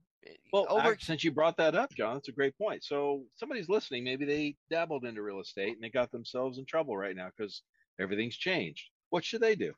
well, 0.52 0.68
over... 0.70 0.98
since 1.00 1.24
you 1.24 1.32
brought 1.32 1.58
that 1.58 1.76
up, 1.76 1.94
John, 1.96 2.16
that's 2.16 2.30
a 2.30 2.34
great 2.34 2.58
point. 2.58 2.84
So 2.84 3.24
somebody's 3.36 3.70
listening. 3.70 4.04
Maybe 4.04 4.26
they 4.26 4.56
dabbled 4.70 5.06
into 5.06 5.22
real 5.22 5.40
estate 5.40 5.74
and 5.74 5.84
they 5.84 5.90
got 5.90 6.12
themselves 6.12 6.58
in 6.58 6.66
trouble 6.66 6.98
right 6.98 7.16
now 7.16 7.30
because 7.36 7.62
everything's 8.00 8.38
changed. 8.38 8.90
What 9.10 9.24
should 9.24 9.42
they 9.42 9.56
do? 9.56 9.74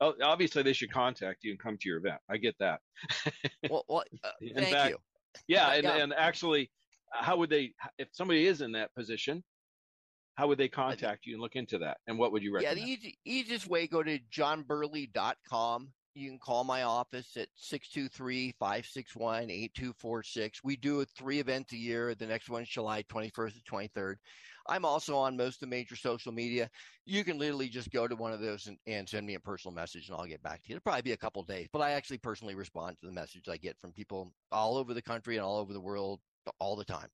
Oh, 0.00 0.14
obviously, 0.22 0.62
they 0.62 0.72
should 0.72 0.92
contact 0.92 1.44
you 1.44 1.52
and 1.52 1.60
come 1.60 1.78
to 1.80 1.88
your 1.88 1.98
event. 1.98 2.20
I 2.28 2.36
get 2.36 2.56
that. 2.58 2.80
well, 3.70 3.84
well 3.88 4.04
uh, 4.24 4.30
thank 4.54 4.68
fact, 4.68 4.90
you. 4.90 4.96
Yeah, 5.46 5.72
and, 5.72 5.84
yeah. 5.84 5.96
and 5.96 6.12
actually, 6.12 6.70
how 7.12 7.36
would 7.36 7.48
they? 7.48 7.72
If 7.98 8.08
somebody 8.12 8.46
is 8.46 8.60
in 8.60 8.72
that 8.72 8.92
position, 8.94 9.42
how 10.34 10.48
would 10.48 10.58
they 10.58 10.68
contact 10.68 11.24
you 11.26 11.34
and 11.34 11.42
look 11.42 11.56
into 11.56 11.78
that? 11.78 11.96
And 12.06 12.18
what 12.18 12.32
would 12.32 12.42
you 12.42 12.54
recommend? 12.54 12.78
Yeah, 12.78 12.84
the 12.84 12.90
easy, 12.90 13.18
easiest 13.24 13.68
way, 13.68 13.86
go 13.86 14.02
to 14.02 14.18
johnburley.com. 14.32 15.92
You 16.16 16.28
can 16.28 16.38
call 16.38 16.62
my 16.62 16.84
office 16.84 17.36
at 17.36 17.48
623-561-8246. 17.60 20.52
We 20.62 20.76
do 20.76 21.04
three 21.04 21.40
events 21.40 21.72
a 21.72 21.76
year. 21.76 22.14
The 22.14 22.26
next 22.26 22.48
one's 22.48 22.68
July 22.68 23.02
21st 23.04 23.54
to 23.54 23.60
23rd. 23.68 24.14
I'm 24.66 24.84
also 24.84 25.16
on 25.16 25.36
most 25.36 25.56
of 25.56 25.60
the 25.60 25.66
major 25.66 25.96
social 25.96 26.32
media. 26.32 26.70
You 27.04 27.24
can 27.24 27.38
literally 27.38 27.68
just 27.68 27.90
go 27.90 28.06
to 28.06 28.16
one 28.16 28.32
of 28.32 28.40
those 28.40 28.66
and, 28.66 28.78
and 28.86 29.08
send 29.08 29.26
me 29.26 29.34
a 29.34 29.40
personal 29.40 29.74
message 29.74 30.08
and 30.08 30.16
I'll 30.16 30.24
get 30.24 30.42
back 30.42 30.62
to 30.62 30.70
you. 30.70 30.76
It'll 30.76 30.84
probably 30.84 31.02
be 31.02 31.12
a 31.12 31.16
couple 31.16 31.42
days, 31.42 31.68
but 31.72 31.82
I 31.82 31.92
actually 31.92 32.18
personally 32.18 32.54
respond 32.54 32.96
to 33.00 33.06
the 33.06 33.12
message 33.12 33.48
I 33.48 33.56
get 33.56 33.76
from 33.80 33.92
people 33.92 34.32
all 34.52 34.76
over 34.76 34.94
the 34.94 35.02
country 35.02 35.36
and 35.36 35.44
all 35.44 35.58
over 35.58 35.72
the 35.72 35.80
world 35.80 36.20
all 36.60 36.76
the 36.76 36.84
time. 36.84 37.08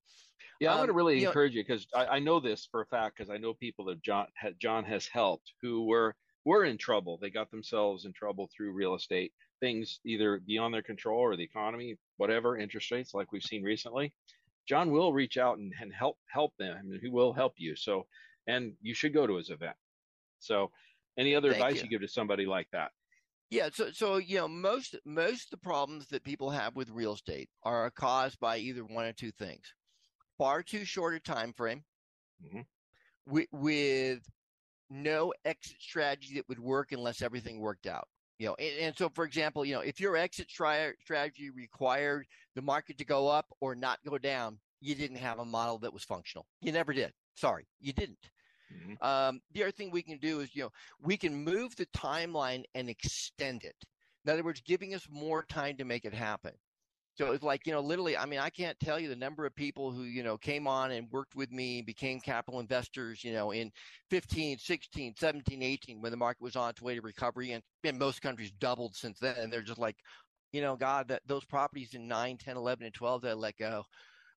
Yeah, 0.60 0.70
I'm 0.70 0.78
going 0.78 0.88
to 0.88 0.92
um, 0.92 0.96
really 0.96 1.20
you 1.20 1.28
encourage 1.28 1.52
know, 1.52 1.58
you 1.58 1.64
because 1.64 1.86
I, 1.94 2.06
I, 2.06 2.18
know 2.18 2.40
this 2.40 2.68
for 2.70 2.82
a 2.82 2.86
fact 2.86 3.16
because 3.16 3.30
I 3.30 3.38
know 3.38 3.54
people 3.54 3.84
that 3.86 4.02
John 4.02 4.26
John 4.60 4.84
has 4.84 5.06
helped 5.06 5.52
who 5.62 5.86
were 5.86 6.14
were 6.44 6.64
in 6.64 6.78
trouble. 6.78 7.18
They 7.20 7.30
got 7.30 7.50
themselves 7.50 8.04
in 8.04 8.12
trouble 8.12 8.48
through 8.54 8.72
real 8.72 8.94
estate 8.94 9.32
things 9.60 10.00
either 10.04 10.40
beyond 10.46 10.74
their 10.74 10.82
control 10.82 11.20
or 11.20 11.36
the 11.36 11.44
economy, 11.44 11.96
whatever 12.16 12.58
interest 12.58 12.90
rates 12.90 13.14
like 13.14 13.30
we've 13.30 13.42
seen 13.42 13.62
recently. 13.62 14.12
John 14.66 14.90
will 14.90 15.12
reach 15.12 15.36
out 15.36 15.58
and, 15.58 15.72
and 15.80 15.92
help 15.92 16.18
help 16.32 16.52
them. 16.58 16.76
I 16.78 16.82
mean, 16.82 17.00
he 17.02 17.08
will 17.08 17.32
help 17.32 17.54
you. 17.56 17.76
So, 17.76 18.06
and 18.46 18.72
you 18.80 18.94
should 18.94 19.14
go 19.14 19.26
to 19.26 19.36
his 19.36 19.50
event. 19.50 19.76
So, 20.38 20.70
any 21.18 21.34
other 21.34 21.50
Thank 21.50 21.62
advice 21.62 21.76
you. 21.76 21.82
you 21.84 21.90
give 21.90 22.00
to 22.02 22.08
somebody 22.08 22.46
like 22.46 22.68
that? 22.72 22.90
Yeah, 23.50 23.68
so 23.72 23.90
so 23.90 24.18
you 24.18 24.36
know 24.36 24.48
most 24.48 24.96
most 25.04 25.46
of 25.46 25.50
the 25.50 25.56
problems 25.64 26.06
that 26.08 26.22
people 26.22 26.50
have 26.50 26.76
with 26.76 26.88
real 26.90 27.14
estate 27.14 27.48
are 27.64 27.90
caused 27.90 28.38
by 28.38 28.58
either 28.58 28.84
one 28.84 29.06
or 29.06 29.12
two 29.12 29.32
things: 29.32 29.74
far 30.40 30.62
too 30.62 30.86
short 30.86 31.14
a 31.14 31.20
time 31.20 31.52
frame, 31.52 31.84
mm-hmm. 32.42 32.60
with, 33.26 33.46
with 33.52 34.20
no 34.88 35.34
exit 35.44 35.76
strategy 35.78 36.34
that 36.36 36.48
would 36.48 36.58
work 36.58 36.92
unless 36.92 37.20
everything 37.20 37.60
worked 37.60 37.86
out. 37.86 38.08
You 38.38 38.46
know, 38.46 38.56
and, 38.58 38.78
and, 38.80 38.96
so 38.96 39.10
for 39.14 39.26
example, 39.26 39.66
you 39.66 39.74
know, 39.74 39.82
if 39.82 40.00
your 40.00 40.16
exit 40.16 40.48
tri- 40.48 40.92
strategy 40.98 41.50
required 41.50 42.24
the 42.54 42.62
market 42.62 42.96
to 42.96 43.04
go 43.04 43.28
up 43.28 43.44
or 43.60 43.74
not 43.74 43.98
go 44.08 44.16
down, 44.16 44.58
you 44.80 44.94
didn't 44.94 45.18
have 45.18 45.40
a 45.40 45.44
model 45.44 45.78
that 45.80 45.92
was 45.92 46.04
functional. 46.04 46.46
You 46.62 46.72
never 46.72 46.94
did. 46.94 47.12
Sorry, 47.34 47.66
you 47.78 47.92
didn't. 47.92 48.30
Mm-hmm. 48.72 49.06
Um, 49.06 49.40
the 49.52 49.64
other 49.64 49.72
thing 49.72 49.90
we 49.90 50.02
can 50.02 50.16
do 50.16 50.40
is, 50.40 50.56
you 50.56 50.62
know, 50.62 50.70
we 51.02 51.18
can 51.18 51.34
move 51.34 51.76
the 51.76 51.84
timeline 51.94 52.64
and 52.74 52.88
extend 52.88 53.64
it. 53.64 53.76
In 54.24 54.32
other 54.32 54.42
words, 54.42 54.62
giving 54.64 54.94
us 54.94 55.06
more 55.10 55.44
time 55.44 55.76
to 55.76 55.84
make 55.84 56.06
it 56.06 56.14
happen. 56.14 56.52
So 57.20 57.32
it's 57.32 57.44
like, 57.44 57.66
you 57.66 57.74
know, 57.74 57.82
literally, 57.82 58.16
I 58.16 58.24
mean, 58.24 58.38
I 58.38 58.48
can't 58.48 58.80
tell 58.80 58.98
you 58.98 59.06
the 59.10 59.14
number 59.14 59.44
of 59.44 59.54
people 59.54 59.90
who, 59.90 60.04
you 60.04 60.22
know, 60.22 60.38
came 60.38 60.66
on 60.66 60.90
and 60.90 61.06
worked 61.10 61.36
with 61.36 61.52
me, 61.52 61.82
became 61.82 62.18
capital 62.18 62.60
investors, 62.60 63.22
you 63.22 63.34
know, 63.34 63.50
in 63.50 63.70
15, 64.08 64.56
16, 64.56 65.14
17, 65.18 65.62
18, 65.62 66.00
when 66.00 66.12
the 66.12 66.16
market 66.16 66.40
was 66.40 66.56
on 66.56 66.70
its 66.70 66.80
way 66.80 66.94
to 66.94 67.02
recovery. 67.02 67.52
And 67.52 67.62
in 67.84 67.98
most 67.98 68.22
countries 68.22 68.50
doubled 68.52 68.96
since 68.96 69.18
then. 69.18 69.36
And 69.36 69.52
they're 69.52 69.60
just 69.60 69.78
like, 69.78 69.96
you 70.52 70.62
know, 70.62 70.76
God, 70.76 71.08
that 71.08 71.20
those 71.26 71.44
properties 71.44 71.92
in 71.92 72.08
9, 72.08 72.38
10, 72.38 72.56
11, 72.56 72.86
and 72.86 72.94
12 72.94 73.20
that 73.20 73.32
I 73.32 73.34
let 73.34 73.58
go, 73.58 73.84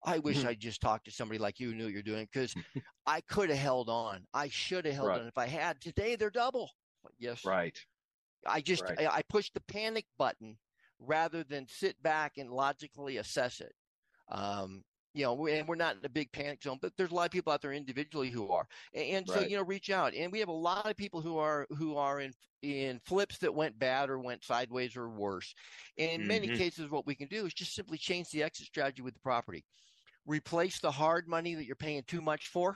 I 0.03 0.19
wish 0.19 0.39
mm-hmm. 0.39 0.49
I 0.49 0.53
just 0.53 0.81
talked 0.81 1.05
to 1.05 1.11
somebody 1.11 1.39
like 1.39 1.61
you 1.61 1.69
who 1.69 1.75
knew 1.75 1.86
what 1.86 1.93
you're 1.93 2.03
doing 2.03 2.27
because 2.34 2.53
I 3.07 3.21
could 3.21 3.49
have 3.49 3.59
held 3.59 3.88
on. 3.88 4.25
I 4.34 4.49
should 4.49 4.84
have 4.84 4.95
held 4.95 5.07
right. 5.07 5.21
on 5.21 5.27
if 5.27 5.38
I 5.38 5.47
had. 5.47 5.79
Today 5.79 6.17
they're 6.17 6.29
double. 6.29 6.69
Yes. 7.17 7.45
Right. 7.45 7.79
I 8.45 8.59
just 8.59 8.84
right. 8.84 9.07
I, 9.07 9.19
I 9.19 9.21
pushed 9.29 9.53
the 9.53 9.61
panic 9.69 10.03
button 10.17 10.57
rather 11.00 11.44
than 11.44 11.68
sit 11.68 12.02
back 12.02 12.38
and 12.38 12.50
logically 12.50 13.18
assess 13.18 13.62
it. 13.62 13.74
Um, 14.30 14.84
you 15.14 15.24
know, 15.24 15.46
and 15.46 15.68
we're 15.68 15.76
not 15.76 15.98
in 15.98 16.06
a 16.06 16.10
big 16.10 16.32
panic 16.32 16.64
zone, 16.64 16.80
but 16.82 16.91
there's 16.98 17.12
a 17.12 17.16
lot 17.16 17.26
of 17.26 17.32
people 17.32 17.54
out 17.54 17.62
there 17.62 17.72
individually 17.72 18.32
who 18.32 18.50
are, 18.50 18.66
and, 18.96 19.28
so 19.28 19.36
right. 19.36 19.50
you 19.50 19.56
know, 19.56 19.64
reach 19.64 19.91
out. 19.91 20.16
And 20.16 20.32
we 20.32 20.39
have 20.39 20.48
a 20.50 20.52
lot 20.52 20.89
of 20.89 20.98
people 20.98 21.22
who 21.22 21.38
are 21.38 21.68
who 21.78 21.98
are 21.98 22.20
in 22.20 22.32
in 22.64 23.00
flips 23.06 23.38
that 23.39 23.54
went 23.54 23.78
bad 23.78 24.10
or 24.10 24.18
went 24.18 24.44
sideways 24.44 24.96
or 24.98 25.10
worse. 25.10 25.54
In 25.98 26.22
mm-hmm. 26.22 26.28
many 26.28 26.48
cases, 26.58 26.89
what 26.89 27.06
we 27.06 27.14
can 27.14 27.28
do 27.28 27.46
is 27.46 27.54
just 27.54 27.76
simply 27.76 28.00
change 28.00 28.30
the 28.32 28.41
exit 28.41 28.66
strategy 28.66 29.04
with 29.04 29.14
the 29.14 29.20
property, 29.20 29.64
replace 30.26 30.80
the 30.80 30.91
hard 30.91 31.28
money 31.28 31.54
that 31.54 31.66
you're 31.66 31.76
paying 31.76 32.04
too 32.08 32.22
much 32.22 32.48
for 32.48 32.76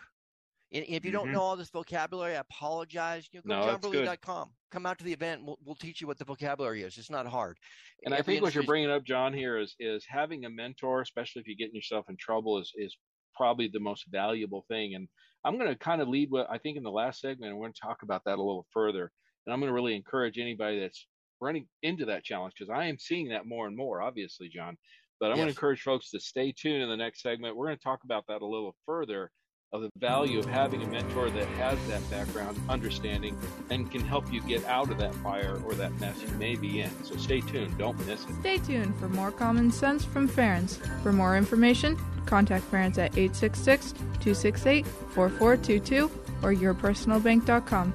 and 0.73 0.85
if 0.87 1.05
you 1.05 1.11
don't 1.11 1.25
mm-hmm. 1.25 1.33
know 1.33 1.41
all 1.41 1.55
this 1.55 1.69
vocabulary, 1.69 2.35
I 2.35 2.39
apologize. 2.39 3.29
You 3.31 3.41
know, 3.45 3.61
go 3.61 3.65
no, 3.65 3.77
to 3.77 3.87
johnburley.com. 3.87 4.49
Come 4.71 4.85
out 4.85 4.97
to 4.97 5.05
the 5.05 5.13
event. 5.13 5.41
We'll, 5.45 5.57
we'll 5.63 5.75
teach 5.75 6.01
you 6.01 6.07
what 6.07 6.17
the 6.17 6.25
vocabulary 6.25 6.83
is. 6.83 6.97
It's 6.97 7.09
not 7.09 7.25
hard. 7.25 7.57
And 8.03 8.13
Every 8.13 8.21
I 8.21 8.25
think 8.25 8.43
what 8.43 8.53
you're 8.53 8.65
bringing 8.65 8.91
up, 8.91 9.05
John, 9.05 9.33
here 9.33 9.57
is 9.57 9.75
is 9.79 10.05
having 10.07 10.45
a 10.45 10.49
mentor, 10.49 11.01
especially 11.01 11.41
if 11.41 11.47
you're 11.47 11.55
getting 11.55 11.75
yourself 11.75 12.05
in 12.09 12.17
trouble, 12.17 12.59
is 12.59 12.73
is 12.75 12.95
probably 13.35 13.69
the 13.71 13.79
most 13.79 14.05
valuable 14.11 14.65
thing. 14.67 14.95
And 14.95 15.07
I'm 15.45 15.57
going 15.57 15.69
to 15.69 15.77
kind 15.77 16.01
of 16.01 16.09
lead 16.09 16.31
what 16.31 16.47
I 16.49 16.57
think 16.57 16.75
in 16.75 16.83
the 16.83 16.91
last 16.91 17.21
segment, 17.21 17.49
and 17.49 17.57
we're 17.57 17.65
going 17.65 17.73
to 17.73 17.81
talk 17.81 18.03
about 18.03 18.23
that 18.25 18.39
a 18.39 18.43
little 18.43 18.65
further. 18.73 19.11
And 19.45 19.53
I'm 19.53 19.61
going 19.61 19.69
to 19.69 19.73
really 19.73 19.95
encourage 19.95 20.37
anybody 20.37 20.81
that's 20.81 21.07
running 21.39 21.67
into 21.83 22.03
that 22.05 22.25
challenge 22.25 22.55
because 22.57 22.73
I 22.75 22.85
am 22.85 22.97
seeing 22.97 23.29
that 23.29 23.45
more 23.45 23.67
and 23.67 23.77
more, 23.77 24.01
obviously, 24.01 24.49
John. 24.49 24.77
But 25.21 25.27
I'm 25.27 25.31
yes. 25.31 25.37
going 25.37 25.47
to 25.47 25.51
encourage 25.51 25.81
folks 25.81 26.09
to 26.11 26.19
stay 26.19 26.51
tuned 26.51 26.83
in 26.83 26.89
the 26.89 26.97
next 26.97 27.21
segment. 27.21 27.55
We're 27.55 27.67
going 27.67 27.77
to 27.77 27.83
talk 27.83 28.01
about 28.03 28.25
that 28.27 28.41
a 28.41 28.45
little 28.45 28.75
further 28.85 29.31
of 29.73 29.81
the 29.81 29.91
value 29.97 30.39
of 30.39 30.45
having 30.45 30.81
a 30.81 30.87
mentor 30.87 31.29
that 31.29 31.45
has 31.49 31.77
that 31.87 32.09
background 32.09 32.57
understanding 32.69 33.37
and 33.69 33.91
can 33.91 34.01
help 34.01 34.31
you 34.31 34.41
get 34.41 34.63
out 34.65 34.89
of 34.89 34.97
that 34.97 35.13
fire 35.15 35.59
or 35.65 35.73
that 35.73 35.91
mess 35.99 36.21
you 36.21 36.29
may 36.37 36.55
be 36.55 36.81
in. 36.81 37.03
So 37.03 37.17
stay 37.17 37.41
tuned. 37.41 37.77
Don't 37.77 37.97
miss 38.07 38.23
it. 38.23 38.35
Stay 38.39 38.57
tuned 38.59 38.97
for 38.97 39.09
more 39.09 39.31
common 39.31 39.71
sense 39.71 40.05
from 40.05 40.29
Ferenc. 40.29 40.77
For 41.03 41.11
more 41.11 41.35
information, 41.35 41.97
contact 42.25 42.69
Ferenc 42.71 42.97
at 42.97 43.17
866 43.17 43.91
268 43.91 44.87
4422 44.87 46.11
or 46.41 46.53
yourpersonalbank.com. 46.53 47.93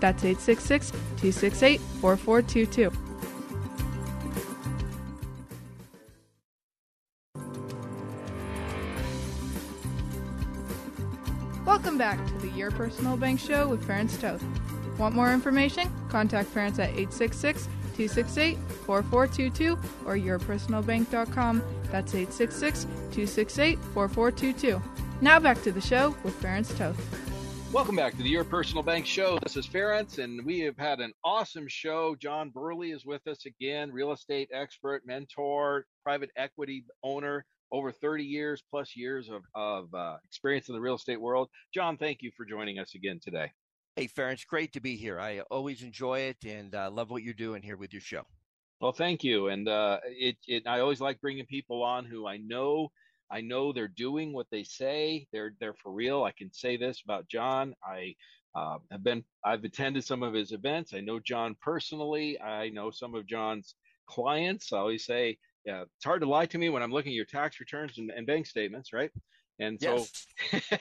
That's 0.00 0.24
866 0.24 0.90
268 0.90 1.80
4422. 1.80 3.07
Welcome 11.98 12.18
back 12.18 12.28
to 12.28 12.46
the 12.46 12.56
Your 12.56 12.70
Personal 12.70 13.16
Bank 13.16 13.40
Show 13.40 13.66
with 13.66 13.84
Ferenc 13.84 14.20
Toth. 14.20 14.44
Want 15.00 15.16
more 15.16 15.32
information? 15.32 15.90
Contact 16.08 16.48
Ferenc 16.48 16.74
at 16.74 16.90
866 16.90 17.64
268 17.64 18.56
4422 18.86 19.72
or 20.06 20.14
yourpersonalbank.com. 20.14 21.60
That's 21.90 22.14
866 22.14 22.84
268 22.84 23.78
4422. 23.80 24.80
Now 25.20 25.40
back 25.40 25.60
to 25.62 25.72
the 25.72 25.80
show 25.80 26.14
with 26.22 26.40
Ferenc 26.40 26.76
Toth. 26.78 26.96
Welcome 27.72 27.96
back 27.96 28.16
to 28.16 28.22
the 28.22 28.28
Your 28.28 28.44
Personal 28.44 28.84
Bank 28.84 29.04
Show. 29.04 29.40
This 29.42 29.56
is 29.56 29.66
Ferenc, 29.66 30.22
and 30.22 30.44
we 30.46 30.60
have 30.60 30.78
had 30.78 31.00
an 31.00 31.12
awesome 31.24 31.66
show. 31.66 32.14
John 32.14 32.50
Burley 32.50 32.92
is 32.92 33.04
with 33.04 33.26
us 33.26 33.44
again, 33.44 33.90
real 33.90 34.12
estate 34.12 34.50
expert, 34.52 35.02
mentor, 35.04 35.84
private 36.04 36.30
equity 36.36 36.84
owner, 37.02 37.44
over 37.72 37.92
30 37.92 38.24
years 38.24 38.62
plus 38.70 38.96
years 38.96 39.28
of, 39.28 39.42
of 39.54 39.92
uh, 39.94 40.16
experience 40.24 40.68
in 40.68 40.74
the 40.74 40.80
real 40.80 40.96
estate 40.96 41.20
world. 41.20 41.48
John, 41.72 41.96
thank 41.96 42.22
you 42.22 42.30
for 42.36 42.44
joining 42.44 42.78
us 42.78 42.94
again 42.94 43.20
today. 43.22 43.50
Hey, 43.96 44.06
Ferenc, 44.06 44.46
great 44.46 44.72
to 44.74 44.80
be 44.80 44.96
here. 44.96 45.18
I 45.18 45.40
always 45.50 45.82
enjoy 45.82 46.20
it 46.20 46.36
and 46.46 46.74
uh, 46.74 46.90
love 46.90 47.10
what 47.10 47.22
you're 47.22 47.34
doing 47.34 47.62
here 47.62 47.76
with 47.76 47.92
your 47.92 48.02
show. 48.02 48.22
Well, 48.80 48.92
thank 48.92 49.24
you. 49.24 49.48
And 49.48 49.68
uh, 49.68 49.98
it, 50.04 50.36
it, 50.46 50.66
I 50.66 50.80
always 50.80 51.00
like 51.00 51.20
bringing 51.20 51.46
people 51.46 51.82
on 51.82 52.04
who 52.04 52.26
I 52.26 52.36
know, 52.36 52.90
I 53.30 53.40
know 53.40 53.72
they're 53.72 53.88
doing 53.88 54.32
what 54.32 54.46
they 54.50 54.62
say. 54.62 55.26
They're, 55.32 55.52
they're 55.60 55.74
for 55.74 55.92
real. 55.92 56.22
I 56.24 56.32
can 56.32 56.52
say 56.52 56.76
this 56.76 57.02
about 57.04 57.28
John. 57.28 57.74
I 57.84 58.14
uh, 58.54 58.78
have 58.90 59.04
been, 59.04 59.24
I've 59.44 59.64
attended 59.64 60.04
some 60.04 60.22
of 60.22 60.32
his 60.32 60.52
events. 60.52 60.94
I 60.94 61.00
know 61.00 61.18
John 61.18 61.56
personally. 61.60 62.40
I 62.40 62.70
know 62.70 62.90
some 62.90 63.14
of 63.14 63.26
John's 63.26 63.74
clients. 64.06 64.72
I 64.72 64.78
always 64.78 65.04
say, 65.04 65.38
yeah, 65.68 65.82
it's 65.82 66.04
hard 66.04 66.22
to 66.22 66.28
lie 66.28 66.46
to 66.46 66.56
me 66.56 66.70
when 66.70 66.82
I'm 66.82 66.90
looking 66.90 67.12
at 67.12 67.16
your 67.16 67.26
tax 67.26 67.60
returns 67.60 67.98
and, 67.98 68.10
and 68.10 68.26
bank 68.26 68.46
statements, 68.46 68.90
right? 68.94 69.10
And 69.60 69.78
so 69.78 69.96
yes. 69.96 70.26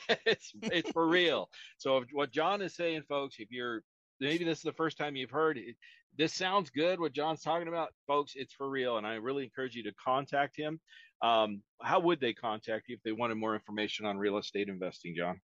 it's 0.26 0.54
it's 0.62 0.92
for 0.92 1.10
real. 1.10 1.50
So 1.78 2.06
what 2.14 2.32
John 2.32 2.62
is 2.62 2.74
saying, 2.74 3.02
folks, 3.10 3.36
if 3.40 3.52
you're 3.52 3.82
maybe 4.22 4.46
this 4.46 4.60
is 4.60 4.64
the 4.64 4.72
first 4.72 4.98
time 4.98 5.18
you've 5.18 5.30
heard 5.30 5.58
it, 5.58 5.76
this 6.18 6.34
sounds 6.34 6.70
good. 6.70 7.02
What 7.02 7.12
John's 7.12 7.42
talking 7.42 7.68
about, 7.68 7.90
folks, 8.08 8.34
it's 8.36 8.54
for 8.54 8.70
real, 8.70 8.98
and 8.98 9.06
I 9.06 9.16
really 9.16 9.44
encourage 9.44 9.76
you 9.76 9.84
to 9.84 9.92
contact 10.02 10.56
him. 10.56 10.80
Um, 11.22 11.62
how 11.82 12.00
would 12.00 12.22
they 12.22 12.32
contact 12.32 12.88
you 12.88 12.96
if 12.96 13.04
they 13.04 13.12
wanted 13.12 13.36
more 13.36 13.56
information 13.56 14.06
on 14.06 14.18
real 14.18 14.38
estate 14.38 14.70
investing, 14.70 15.16
John? 15.18 15.42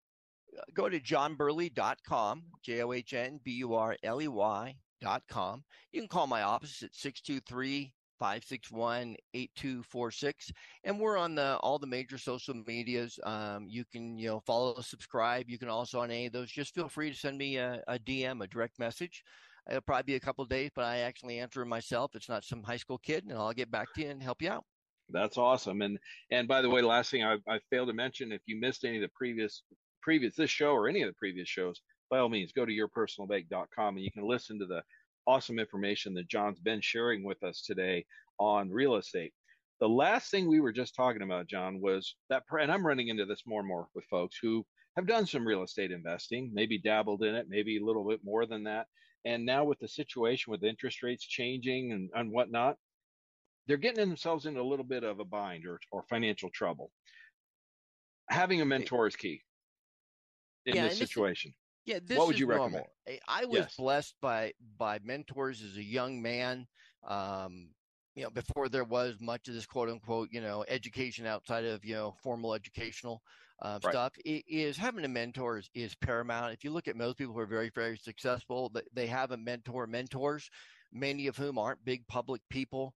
go 0.75 0.89
to 0.89 0.99
johnburley.com, 0.99 2.43
J 2.65 2.83
O 2.83 2.93
H 2.93 3.15
N 3.15 3.39
B 3.45 3.53
U 3.53 3.75
R 3.75 3.97
L 4.03 4.21
E 4.21 4.27
Y.com. 4.27 5.63
You 5.93 6.01
can 6.01 6.09
call 6.09 6.27
my 6.27 6.43
office 6.43 6.83
at 6.83 6.93
623 6.93 7.93
561 8.19 9.17
8246 9.35 10.53
and 10.85 10.99
we're 10.99 11.17
on 11.17 11.35
the 11.35 11.57
all 11.59 11.79
the 11.79 11.87
major 11.87 12.19
social 12.19 12.55
medias 12.67 13.19
um, 13.25 13.67
you 13.69 13.85
can 13.91 14.19
you 14.19 14.29
know 14.29 14.41
follow 14.41 14.81
subscribe 14.81 15.49
you 15.49 15.59
can 15.59 15.69
also 15.69 16.01
on 16.01 16.11
any 16.11 16.27
of 16.27 16.33
those 16.33 16.51
just 16.51 16.75
feel 16.75 16.89
free 16.89 17.11
to 17.11 17.17
send 17.17 17.39
me 17.39 17.57
a, 17.57 17.83
a 17.89 17.99
dm 17.99 18.43
a 18.43 18.47
direct 18.47 18.79
message 18.79 19.23
it'll 19.69 19.81
probably 19.83 20.03
be 20.05 20.15
a 20.17 20.21
couple 20.21 20.45
days 20.45 20.71
but 20.75 20.85
i 20.85 20.99
actually 20.99 21.39
answer 21.39 21.65
myself 21.65 22.15
it's 22.15 22.29
not 22.29 22.45
some 22.45 22.63
high 22.63 22.77
school 22.77 22.99
kid 22.99 23.25
and 23.25 23.39
i'll 23.39 23.53
get 23.53 23.71
back 23.71 23.87
to 23.95 24.03
you 24.03 24.11
and 24.11 24.23
help 24.23 24.43
you 24.43 24.51
out. 24.51 24.65
That's 25.11 25.39
awesome 25.39 25.81
and 25.83 25.99
and 26.31 26.47
by 26.47 26.61
the 26.61 26.69
way 26.69 26.83
last 26.83 27.11
thing 27.11 27.25
i, 27.25 27.37
I 27.49 27.59
failed 27.71 27.89
to 27.89 27.95
mention 27.95 28.33
if 28.33 28.43
you 28.47 28.61
missed 28.61 28.85
any 28.85 28.97
of 28.97 29.03
the 29.03 29.11
previous 29.15 29.63
previous 30.03 30.37
this 30.37 30.51
show 30.51 30.73
or 30.73 30.89
any 30.89 31.03
of 31.03 31.09
the 31.09 31.15
previous 31.15 31.49
shows 31.49 31.81
by 32.11 32.19
all 32.19 32.29
means 32.29 32.53
go 32.53 32.65
to 32.65 32.73
yourpersonalbank.com 32.73 33.97
and 33.97 34.05
you 34.05 34.11
can 34.11 34.27
listen 34.27 34.59
to 34.59 34.67
the 34.67 34.83
awesome 35.29 35.59
information 35.59 36.15
that 36.15 36.29
John's 36.29 36.59
been 36.59 36.81
sharing 36.81 37.23
with 37.23 37.43
us 37.45 37.63
today 37.63 38.05
on 38.41 38.71
real 38.71 38.97
estate. 38.97 39.33
The 39.79 39.89
last 39.89 40.31
thing 40.31 40.49
we 40.49 40.61
were 40.61 40.73
just 40.73 40.95
talking 40.95 41.23
about, 41.23 41.47
John, 41.47 41.81
was 41.81 42.17
that, 42.31 42.45
and 42.59 42.73
I'm 42.73 42.85
running 42.85 43.09
into 43.09 43.27
this 43.27 43.43
more 43.47 43.61
and 43.61 43.69
more 43.69 43.89
with 43.95 44.07
folks 44.07 44.39
who 44.41 44.65
have 44.97 45.07
done 45.07 45.27
some 45.27 45.47
real 45.47 45.63
estate 45.63 45.93
investing, 45.93 46.51
maybe 46.53 46.79
dabbled 46.79 47.23
in 47.23 47.35
it, 47.35 47.47
maybe 47.49 47.77
a 47.77 47.85
little 47.85 48.09
bit 48.09 48.21
more 48.25 48.47
than 48.47 48.65
that. 48.65 48.87
And 49.27 49.45
now 49.45 49.65
with 49.65 49.79
the 49.81 49.87
situation 49.87 50.51
with 50.51 50.65
interest 50.65 51.03
rates 51.03 51.25
changing 51.25 51.93
and, 51.93 52.11
and 52.15 52.33
whatnot, 52.33 52.77
they're 53.67 53.77
getting 53.77 54.09
themselves 54.09 54.47
into 54.47 54.63
a 54.63 54.63
little 54.63 54.85
bit 54.85 55.05
of 55.05 55.21
a 55.21 55.25
bind 55.25 55.67
or, 55.67 55.79
or 55.93 56.03
financial 56.09 56.49
trouble. 56.51 56.91
Having 58.31 58.63
a 58.63 58.65
mentor 58.65 59.07
is 59.07 59.15
key 59.15 59.43
in 60.65 60.75
yeah, 60.75 60.89
this 60.89 60.99
situation. 60.99 61.53
Yeah, 61.85 61.99
this 62.05 62.19
what 62.19 62.29
would 62.29 62.39
you 62.39 62.47
normal. 62.47 62.67
recommend? 62.67 63.21
I 63.27 63.45
was 63.47 63.61
yes. 63.61 63.77
blessed 63.77 64.15
by 64.21 64.53
by 64.77 64.99
mentors 65.03 65.63
as 65.63 65.77
a 65.77 65.83
young 65.83 66.21
man. 66.21 66.67
Um, 67.07 67.71
you 68.15 68.25
know, 68.25 68.31
before 68.31 68.69
there 68.69 68.85
was 68.85 69.17
much 69.21 69.49
of 69.49 69.55
this 69.55 69.67
quote 69.67 69.89
unquote, 69.89 70.29
you 70.33 70.41
know, 70.41 70.65
education 70.69 71.27
outside 71.27 71.65
of 71.65 71.85
you 71.85 71.95
know 71.95 72.15
formal 72.23 72.55
educational 72.55 73.23
uh, 73.63 73.79
right. 73.83 73.93
stuff, 73.93 74.13
it 74.25 74.45
is 74.49 74.77
having 74.77 75.05
a 75.05 75.09
mentor 75.09 75.59
is, 75.59 75.71
is 75.75 75.95
paramount. 75.95 76.53
If 76.53 76.65
you 76.65 76.71
look 76.71 76.89
at 76.89 76.97
most 76.97 77.17
people 77.17 77.33
who 77.35 77.41
are 77.41 77.47
very 77.47 77.71
very 77.75 77.97
successful, 77.97 78.73
they 78.93 79.07
have 79.07 79.31
a 79.31 79.37
mentor, 79.37 79.87
mentors, 79.87 80.51
many 80.93 81.27
of 81.27 81.37
whom 81.37 81.59
aren't 81.59 81.85
big 81.85 82.07
public 82.09 82.43
people. 82.51 82.95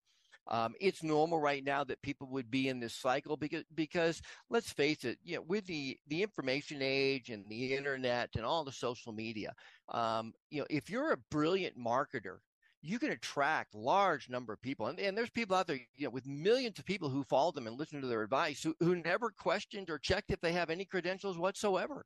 Um, 0.48 0.74
it's 0.80 1.02
normal 1.02 1.38
right 1.38 1.62
now 1.62 1.84
that 1.84 2.02
people 2.02 2.26
would 2.28 2.50
be 2.50 2.68
in 2.68 2.80
this 2.80 2.94
cycle 2.94 3.36
because 3.36 3.64
because 3.74 4.20
let's 4.50 4.72
face 4.72 5.04
it, 5.04 5.18
you 5.22 5.36
know, 5.36 5.42
with 5.42 5.66
the 5.66 5.96
the 6.08 6.22
information 6.22 6.78
age 6.80 7.30
and 7.30 7.44
the 7.48 7.74
internet 7.74 8.30
and 8.34 8.44
all 8.44 8.64
the 8.64 8.72
social 8.72 9.12
media, 9.12 9.52
um, 9.90 10.32
you 10.50 10.60
know, 10.60 10.66
if 10.68 10.90
you're 10.90 11.12
a 11.12 11.18
brilliant 11.30 11.78
marketer, 11.78 12.38
you 12.82 12.98
can 12.98 13.12
attract 13.12 13.74
large 13.74 14.28
number 14.28 14.52
of 14.52 14.60
people. 14.60 14.88
And, 14.88 14.98
and, 14.98 15.16
there's 15.16 15.30
people 15.30 15.56
out 15.56 15.68
there 15.68 15.78
you 15.94 16.06
know 16.06 16.10
with 16.10 16.26
millions 16.26 16.78
of 16.80 16.84
people 16.84 17.08
who 17.08 17.22
follow 17.22 17.52
them 17.52 17.68
and 17.68 17.78
listen 17.78 18.00
to 18.00 18.08
their 18.08 18.22
advice 18.22 18.62
who, 18.62 18.74
who 18.80 18.96
never 18.96 19.30
questioned 19.30 19.90
or 19.90 19.98
checked 19.98 20.32
if 20.32 20.40
they 20.40 20.52
have 20.52 20.70
any 20.70 20.84
credentials 20.84 21.38
whatsoever. 21.38 22.04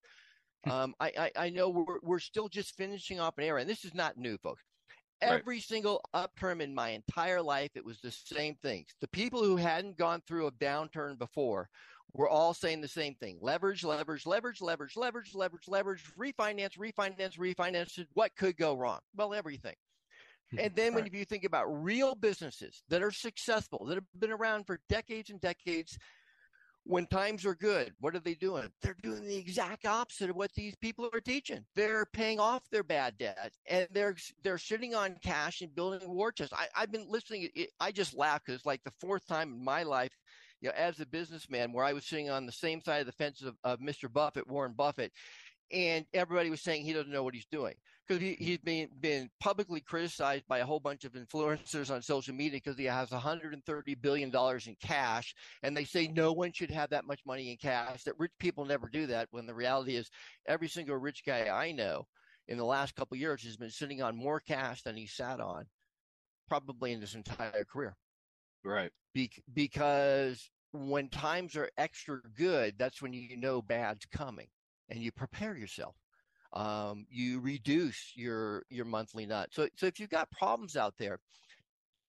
Hmm. 0.65 0.71
um, 0.71 0.95
I, 1.01 1.13
I, 1.19 1.31
I, 1.47 1.51
know 1.51 1.71
we're, 1.71 2.01
we're 2.03 2.19
still 2.19 2.49
just 2.49 2.77
finishing 2.77 3.19
off 3.19 3.39
an 3.39 3.45
era 3.45 3.61
and 3.61 3.69
this 3.69 3.85
is 3.85 3.95
not 3.95 4.17
new 4.17 4.37
folks 4.39 4.63
Every 5.23 5.57
right. 5.57 5.63
single 5.63 6.03
upturn 6.13 6.61
in 6.61 6.75
my 6.75 6.91
entire 6.91 7.41
life, 7.41 7.71
it 7.75 7.85
was 7.85 8.01
the 8.01 8.11
same 8.11 8.55
things. 8.57 8.89
The 9.01 9.09
people 9.09 9.43
who 9.43 9.57
hadn't 9.57 9.97
gone 9.97 10.23
through 10.27 10.47
a 10.47 10.53
downturn 10.53 11.19
before 11.19 11.69
were 12.13 12.29
all 12.29 12.55
saying 12.55 12.81
the 12.81 12.89
same 12.89 13.15
thing 13.15 13.39
leverage, 13.41 13.85
leverage, 13.85 14.27
leverage, 14.27 14.61
leverage, 14.61 14.97
leverage, 14.97 15.35
leverage, 15.35 15.69
leverage, 15.69 16.05
refinance, 16.19 16.79
refinance, 16.79 17.39
refinance. 17.39 18.05
What 18.15 18.37
could 18.37 18.57
go 18.57 18.75
wrong? 18.75 19.01
Well, 19.15 19.35
everything. 19.35 19.75
Hmm. 20.53 20.59
And 20.61 20.77
then 20.77 20.95
when 20.95 21.09
you 21.13 21.25
think 21.25 21.45
about 21.45 21.67
real 21.67 22.15
businesses 22.15 22.83
that 22.89 23.03
are 23.03 23.11
successful, 23.11 23.87
that 23.87 23.95
have 23.95 24.05
been 24.19 24.31
around 24.31 24.67
for 24.67 24.81
decades 24.89 25.31
and 25.31 25.41
decades, 25.41 25.99
when 26.87 27.07
times 27.07 27.45
are 27.45 27.55
good, 27.55 27.93
what 28.01 28.15
are 28.15 28.21
they 28.21 28.35
doing? 28.35 28.71
They're 28.81 28.97
doing 29.03 29.27
the 29.27 29.37
exact 29.37 29.87
opposite 29.87 30.31
of 30.31 30.37
what 30.37 30.53
these 30.55 30.75
people 30.77 31.11
are 31.13 31.21
teaching. 31.21 31.65
They're 31.75 32.07
paying 32.07 32.39
off 32.39 32.63
their 32.71 32.85
bad 32.85 33.19
debt 33.19 33.53
and 33.69 33.89
they're 33.91 34.17
they're 34.45 34.59
sitting 34.59 34.95
on 34.95 35.17
cash 35.23 35.63
and 35.63 35.75
building 35.75 36.09
war 36.09 36.31
chests. 36.31 36.55
I, 36.55 36.67
I've 36.77 36.93
been 36.93 37.07
listening. 37.09 37.49
I 37.81 37.91
just 37.91 38.15
laugh 38.15 38.43
because 38.47 38.65
like 38.65 38.83
the 38.85 38.93
fourth 39.01 39.27
time 39.27 39.53
in 39.53 39.65
my 39.65 39.83
life, 39.83 40.13
you 40.61 40.69
know, 40.69 40.75
as 40.77 41.01
a 41.01 41.07
businessman, 41.07 41.73
where 41.73 41.85
I 41.85 41.93
was 41.93 42.07
sitting 42.07 42.31
on 42.31 42.47
the 42.47 42.53
same 42.53 42.81
side 42.81 43.01
of 43.01 43.07
the 43.07 43.13
fence 43.13 43.43
of, 43.43 43.57
of 43.65 43.81
Mr. 43.81 44.11
Buffett, 44.11 44.49
Warren 44.49 44.75
Buffett, 44.77 45.13
and 45.73 46.07
everybody 46.15 46.51
was 46.51 46.63
saying 46.63 46.85
he 46.85 46.93
doesn't 46.93 47.13
know 47.13 47.25
what 47.25 47.35
he's 47.35 47.47
doing 47.51 47.75
because 48.07 48.23
he, 48.23 48.37
he's 48.39 48.59
been 48.59 48.89
been 49.01 49.29
publicly 49.41 49.81
criticized 49.81 50.45
by 50.49 50.59
a 50.59 50.67
whole 50.67 50.81
bunch 50.81 51.05
of 51.05 51.13
influencers 51.13 51.91
on 51.91 52.03
social 52.03 52.35
media 52.35 52.61
because 52.63 52.79
he 52.79 52.85
has 52.85 53.11
130 53.11 53.95
billion 53.97 54.31
dollars 54.31 54.67
in 54.67 54.77
cash 54.81 55.35
and 55.63 55.77
they 55.77 55.85
say 55.85 56.07
no 56.09 56.33
one 56.33 56.53
should 56.53 56.71
have 56.71 56.91
that 56.91 57.07
much 57.07 57.21
money 57.27 57.51
in 57.51 57.57
cash 57.57 58.05
that 58.05 58.19
rich 58.19 58.33
people 58.39 58.65
never 58.65 58.89
do 58.89 59.07
that 59.07 59.29
when 59.31 59.47
the 59.47 59.55
reality 59.55 59.97
is 59.97 60.11
every 60.47 60.69
single 60.69 60.97
rich 60.97 61.23
guy 61.27 61.49
i 61.49 61.73
know 61.73 62.07
in 62.49 62.59
the 62.59 62.65
last 62.65 62.95
couple 62.95 63.17
years 63.17 63.43
has 63.43 63.57
been 63.57 63.71
sitting 63.71 64.03
on 64.03 64.17
more 64.17 64.41
cash 64.41 64.83
than 64.83 64.97
he 64.97 65.07
sat 65.07 65.41
on 65.41 65.65
probably 66.49 66.93
in 66.93 67.01
his 67.01 67.15
entire 67.15 67.65
career. 67.65 67.97
Right. 68.65 68.91
Be- 69.15 69.31
because 69.53 70.51
when 70.73 71.09
times 71.09 71.57
are 71.57 71.71
extra 71.79 72.21
good 72.37 72.75
that's 72.79 73.01
when 73.01 73.13
you 73.13 73.37
know 73.37 73.63
bad's 73.63 74.05
coming 74.07 74.49
and 74.91 75.01
you 75.01 75.11
prepare 75.11 75.57
yourself. 75.57 75.97
Um, 76.57 77.05
you 77.11 77.41
reduce 77.41 78.13
your 78.17 78.63
your 78.71 78.87
monthly 78.87 79.27
nut. 79.27 79.51
So 79.53 79.69
so 79.77 79.85
if 79.85 80.01
you've 80.01 80.09
got 80.09 80.31
problems 80.31 80.75
out 80.75 80.95
there, 80.99 81.21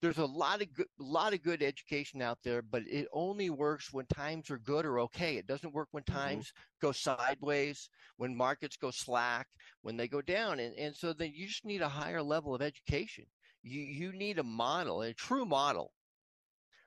there's 0.02 0.20
a 0.20 0.26
lot 0.26 0.62
of 0.62 0.74
good, 0.74 0.88
lot 0.98 1.34
of 1.34 1.44
good 1.44 1.62
education 1.62 2.22
out 2.22 2.38
there, 2.46 2.62
but 2.62 2.84
it 2.88 3.10
only 3.12 3.50
works 3.50 3.92
when 3.92 4.06
times 4.06 4.50
are 4.50 4.58
good 4.58 4.86
or 4.86 5.02
okay. 5.02 5.36
It 5.36 5.48
doesn't 5.48 5.74
work 5.74 5.90
when 5.92 6.04
mm-hmm. 6.04 6.18
times 6.18 6.46
mm-hmm. 6.48 6.88
go 6.88 6.92
sideways, 6.94 7.90
when 8.16 8.38
markets 8.38 8.78
go 8.78 8.90
slack, 8.90 9.48
when 9.82 9.98
they 9.98 10.08
go 10.08 10.22
down, 10.22 10.62
and 10.62 10.74
and 10.78 10.96
so 10.96 11.12
then 11.12 11.34
you 11.36 11.48
just 11.48 11.66
need 11.66 11.82
a 11.82 11.90
higher 11.90 12.24
level 12.24 12.56
of 12.56 12.62
education. 12.62 13.26
You 13.64 13.82
you 13.82 14.14
need 14.14 14.40
a 14.40 14.44
model, 14.44 15.02
a 15.02 15.14
true 15.14 15.46
model. 15.46 15.92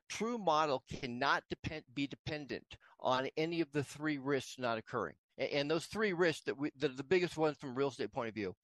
True 0.09 0.39
model 0.39 0.83
cannot 0.91 1.45
depend 1.51 1.85
be 1.93 2.07
dependent 2.07 2.79
on 3.01 3.29
any 3.37 3.61
of 3.61 3.71
the 3.73 3.85
three 3.85 4.17
risks 4.17 4.57
not 4.59 4.79
occurring. 4.79 5.17
And 5.41 5.71
those 5.71 5.87
three 5.87 6.13
risks 6.13 6.45
that 6.45 6.59
we, 6.59 6.71
the 6.79 7.03
biggest 7.03 7.39
ones 7.39 7.57
from 7.59 7.75
real 7.75 7.89
estate 7.89 8.13
point 8.13 8.29
of 8.29 8.35
view. 8.35 8.55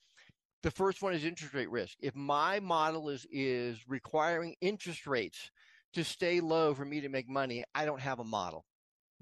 The 0.62 0.70
first 0.70 1.01
one 1.01 1.14
is 1.14 1.24
interest 1.24 1.55
rate 1.55 1.70
risk. 1.70 1.97
If 2.01 2.14
my 2.14 2.61
model 2.61 3.09
is 3.09 3.27
is 3.31 3.79
requiring 3.89 4.57
interest 4.61 5.07
rates 5.07 5.51
to 5.95 6.05
stay 6.05 6.41
low 6.41 6.74
for 6.74 6.85
me 6.85 7.01
to 7.01 7.09
make 7.09 7.29
money, 7.29 7.64
I 7.74 7.85
don't 7.85 8.01
have 8.01 8.18
a 8.18 8.24
model. 8.24 8.66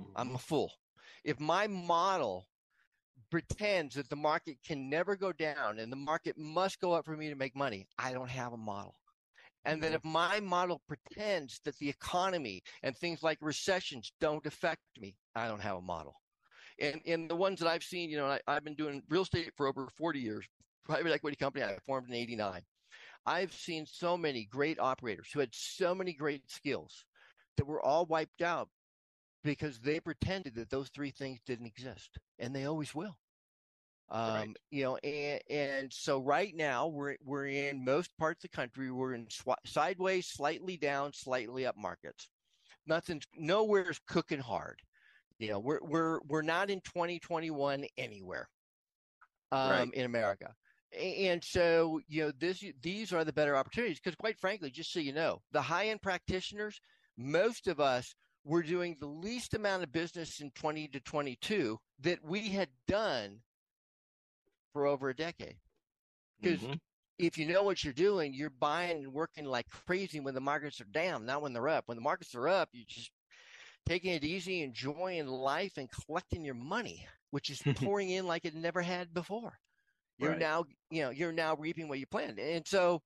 Mm-hmm. 0.00 0.12
I'm 0.16 0.34
a 0.34 0.38
fool. 0.38 0.72
If 1.22 1.38
my 1.38 1.66
model 1.66 2.46
pretends 3.30 3.94
that 3.96 4.08
the 4.08 4.16
market 4.16 4.56
can 4.66 4.90
never 4.90 5.16
go 5.16 5.32
down 5.32 5.78
and 5.78 5.90
the 5.90 5.96
market 5.96 6.36
must 6.36 6.80
go 6.80 6.92
up 6.92 7.04
for 7.04 7.16
me 7.16 7.28
to 7.28 7.36
make 7.36 7.54
money, 7.56 7.86
I 7.98 8.12
don't 8.12 8.30
have 8.30 8.52
a 8.52 8.56
model. 8.56 8.96
And 9.64 9.82
then 9.82 9.92
mm-hmm. 9.92 10.08
if 10.08 10.12
my 10.12 10.40
model 10.40 10.82
pretends 10.86 11.60
that 11.64 11.78
the 11.78 11.88
economy 11.88 12.62
and 12.82 12.96
things 12.96 13.22
like 13.22 13.38
recessions 13.40 14.12
don't 14.20 14.44
affect 14.46 14.82
me, 15.00 15.16
I 15.34 15.48
don't 15.48 15.62
have 15.62 15.76
a 15.76 15.82
model. 15.82 16.14
And 16.80 17.00
and 17.06 17.30
the 17.30 17.36
ones 17.36 17.60
that 17.60 17.68
I've 17.68 17.84
seen, 17.84 18.10
you 18.10 18.16
know, 18.16 18.26
I, 18.26 18.40
I've 18.46 18.64
been 18.64 18.74
doing 18.74 19.02
real 19.08 19.22
estate 19.22 19.52
for 19.56 19.66
over 19.66 19.88
40 19.96 20.18
years. 20.18 20.44
Private 20.84 21.12
equity 21.12 21.36
company 21.36 21.64
I 21.64 21.78
formed 21.86 22.08
in 22.08 22.14
89. 22.14 22.60
I've 23.26 23.52
seen 23.52 23.86
so 23.86 24.16
many 24.16 24.44
great 24.44 24.78
operators 24.78 25.28
who 25.32 25.40
had 25.40 25.54
so 25.54 25.94
many 25.94 26.12
great 26.12 26.50
skills 26.50 27.06
that 27.56 27.66
were 27.66 27.80
all 27.80 28.04
wiped 28.04 28.42
out 28.42 28.68
because 29.42 29.78
they 29.78 30.00
pretended 30.00 30.54
that 30.56 30.70
those 30.70 30.88
three 30.88 31.10
things 31.10 31.38
didn't 31.46 31.66
exist 31.66 32.18
and 32.38 32.54
they 32.54 32.66
always 32.66 32.94
will. 32.94 33.16
Um, 34.10 34.34
right. 34.34 34.48
you 34.70 34.84
know, 34.84 34.96
and, 34.98 35.40
and 35.48 35.92
so 35.92 36.20
right 36.20 36.54
now 36.54 36.88
we're, 36.88 37.16
we're 37.24 37.46
in 37.46 37.84
most 37.84 38.16
parts 38.18 38.44
of 38.44 38.50
the 38.50 38.56
country, 38.56 38.90
we're 38.90 39.14
in 39.14 39.26
sw- 39.30 39.64
sideways, 39.64 40.26
slightly 40.26 40.76
down, 40.76 41.12
slightly 41.14 41.64
up 41.64 41.76
markets. 41.76 42.28
Nothing's 42.86 43.24
nowhere's 43.34 43.98
cooking 44.06 44.40
hard. 44.40 44.80
You 45.38 45.50
know, 45.50 45.58
we're 45.58 45.80
we're 45.82 46.20
we're 46.28 46.42
not 46.42 46.70
in 46.70 46.80
2021 46.80 47.84
anywhere 47.98 48.48
um, 49.52 49.70
right. 49.70 49.94
in 49.94 50.04
America. 50.04 50.54
And 50.98 51.42
so, 51.42 52.00
you 52.06 52.24
know, 52.24 52.32
this 52.38 52.64
these 52.80 53.12
are 53.12 53.24
the 53.24 53.32
better 53.32 53.56
opportunities 53.56 53.98
because, 53.98 54.14
quite 54.16 54.38
frankly, 54.38 54.70
just 54.70 54.92
so 54.92 55.00
you 55.00 55.12
know, 55.12 55.40
the 55.52 55.62
high 55.62 55.88
end 55.88 56.02
practitioners, 56.02 56.80
most 57.16 57.66
of 57.66 57.80
us 57.80 58.14
were 58.44 58.62
doing 58.62 58.96
the 59.00 59.06
least 59.06 59.54
amount 59.54 59.82
of 59.82 59.90
business 59.90 60.40
in 60.40 60.50
20 60.52 60.88
to 60.88 61.00
22 61.00 61.78
that 62.00 62.22
we 62.22 62.50
had 62.50 62.68
done 62.86 63.40
for 64.72 64.86
over 64.86 65.08
a 65.08 65.16
decade. 65.16 65.56
Because 66.40 66.60
mm-hmm. 66.60 66.74
if 67.18 67.38
you 67.38 67.46
know 67.46 67.62
what 67.62 67.82
you're 67.82 67.92
doing, 67.92 68.34
you're 68.34 68.50
buying 68.50 69.04
and 69.04 69.12
working 69.12 69.46
like 69.46 69.66
crazy 69.70 70.20
when 70.20 70.34
the 70.34 70.40
markets 70.40 70.80
are 70.80 70.86
down, 70.92 71.24
not 71.24 71.42
when 71.42 71.54
they're 71.54 71.68
up. 71.68 71.84
When 71.86 71.96
the 71.96 72.02
markets 72.02 72.34
are 72.34 72.48
up, 72.48 72.68
you 72.72 72.84
just 72.86 73.10
taking 73.86 74.12
it 74.12 74.24
easy, 74.24 74.62
enjoying 74.62 75.26
life, 75.26 75.76
and 75.78 75.90
collecting 75.90 76.44
your 76.44 76.54
money, 76.54 77.06
which 77.30 77.50
is 77.50 77.62
pouring 77.74 78.10
in 78.10 78.26
like 78.26 78.44
it 78.44 78.54
never 78.54 78.82
had 78.82 79.12
before. 79.14 79.58
You're 80.18 80.32
Right. 80.32 80.40
now, 80.40 80.64
you 80.90 81.02
know, 81.02 81.10
you're 81.10 81.32
now 81.32 81.56
reaping 81.56 81.88
what 81.88 81.98
you 81.98 82.06
planned, 82.06 82.38
and 82.38 82.66
so, 82.66 83.02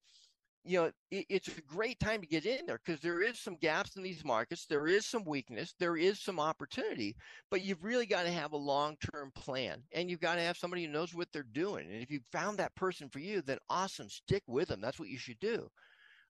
you 0.65 0.79
know, 0.79 0.93
it, 1.11 1.27
it's 1.29 1.49
a 1.57 1.63
great 1.63 1.99
time 2.01 2.21
to 2.21 2.27
get 2.27 2.45
in 2.47 2.67
there 2.67 2.79
because 2.85 3.01
there 3.01 3.23
is 3.23 3.39
some 3.41 3.57
gaps 3.57 3.97
in 3.97 4.03
these 4.03 4.25
markets, 4.25 4.67
there 4.67 4.87
is 4.87 5.07
some 5.07 5.25
weakness, 5.25 5.75
there 5.79 5.97
is 5.97 6.21
some 6.21 6.39
opportunity, 6.41 7.17
but 7.51 7.63
you've 7.63 7.85
really 7.85 8.07
got 8.07 8.25
to 8.25 8.31
have 8.31 8.53
a 8.53 8.57
long-term 8.57 9.31
plan, 9.35 9.83
and 9.93 10.11
you've 10.11 10.21
got 10.21 10.35
to 10.37 10.43
have 10.43 10.57
somebody 10.59 10.85
who 10.85 10.91
knows 10.93 11.15
what 11.15 11.29
they're 11.33 11.43
doing. 11.45 11.91
And 11.91 12.03
if 12.03 12.11
you 12.11 12.21
found 12.33 12.59
that 12.59 12.75
person 12.77 13.09
for 13.09 13.21
you, 13.21 13.41
then 13.43 13.59
awesome, 13.71 14.09
stick 14.11 14.43
with 14.47 14.69
them. 14.69 14.81
That's 14.81 14.99
what 14.99 15.09
you 15.09 15.19
should 15.19 15.39
do. 15.41 15.69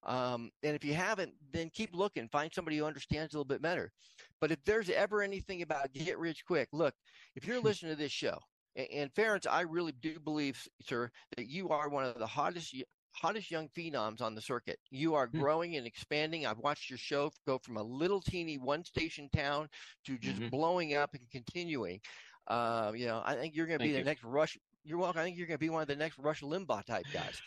Um, 0.03 0.53
and 0.63 0.77
if 0.77 0.85
you 0.85 0.95
haven't, 0.95 1.37
then 1.53 1.71
keep 1.71 1.95
looking. 1.95 2.29
Find 2.29 2.53
somebody 2.53 2.77
who 2.79 2.85
understands 2.85 3.35
a 3.35 3.39
little 3.39 3.45
bit 3.49 3.63
better. 3.63 3.93
But 4.41 4.53
if 4.53 4.65
there's 4.65 4.91
ever 4.91 5.23
anything 5.23 5.63
about 5.63 5.93
get 5.93 6.19
rich 6.19 6.45
quick, 6.45 6.69
look, 6.73 6.95
if 7.35 7.45
you're 7.47 7.61
listening 7.61 7.93
to 7.93 7.97
this 7.97 8.13
show, 8.13 8.39
and, 8.77 8.89
and 8.91 9.13
Ferenc, 9.15 9.47
I 9.47 9.63
really 9.63 9.93
do 9.93 10.21
believe, 10.21 10.69
sir, 10.81 11.11
that 11.37 11.47
you 11.47 11.69
are 11.71 11.89
one 11.89 12.05
of 12.05 12.19
the 12.19 12.27
hottest 12.27 12.75
hottest 13.15 13.51
young 13.51 13.69
phenoms 13.69 14.21
on 14.21 14.35
the 14.35 14.41
circuit. 14.41 14.79
You 14.91 15.15
are 15.15 15.27
Hmm. 15.33 15.39
growing 15.39 15.77
and 15.77 15.87
expanding. 15.87 16.47
I've 16.47 16.59
watched 16.59 16.89
your 16.89 16.99
show 16.99 17.31
go 17.47 17.59
from 17.59 17.77
a 17.77 17.83
little 17.83 18.21
teeny 18.21 18.59
one 18.59 18.85
station 18.85 19.29
town 19.31 19.69
to 20.05 20.19
just 20.19 20.41
Mhm. 20.41 20.51
blowing 20.51 20.95
up 20.95 21.15
and 21.15 21.29
continuing. 21.29 22.01
Uh, 22.47 22.93
you 22.95 23.07
know, 23.07 23.23
I 23.25 23.35
think 23.35 23.55
you're 23.57 23.67
going 23.67 23.79
to 23.79 23.83
be 23.83 23.93
Thank 23.93 23.93
the 23.93 23.99
you. 23.99 24.05
next 24.05 24.23
Rush. 24.23 24.57
You're 24.85 24.99
welcome. 24.99 25.21
I 25.21 25.25
think 25.25 25.37
you're 25.37 25.47
going 25.49 25.57
to 25.57 25.59
be 25.59 25.71
one 25.71 25.83
of 25.83 25.89
the 25.89 25.97
next 25.97 26.19
Rush 26.19 26.43
Limbaugh 26.43 26.85
type 26.85 27.09
guys. 27.11 27.43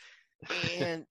And 0.50 1.08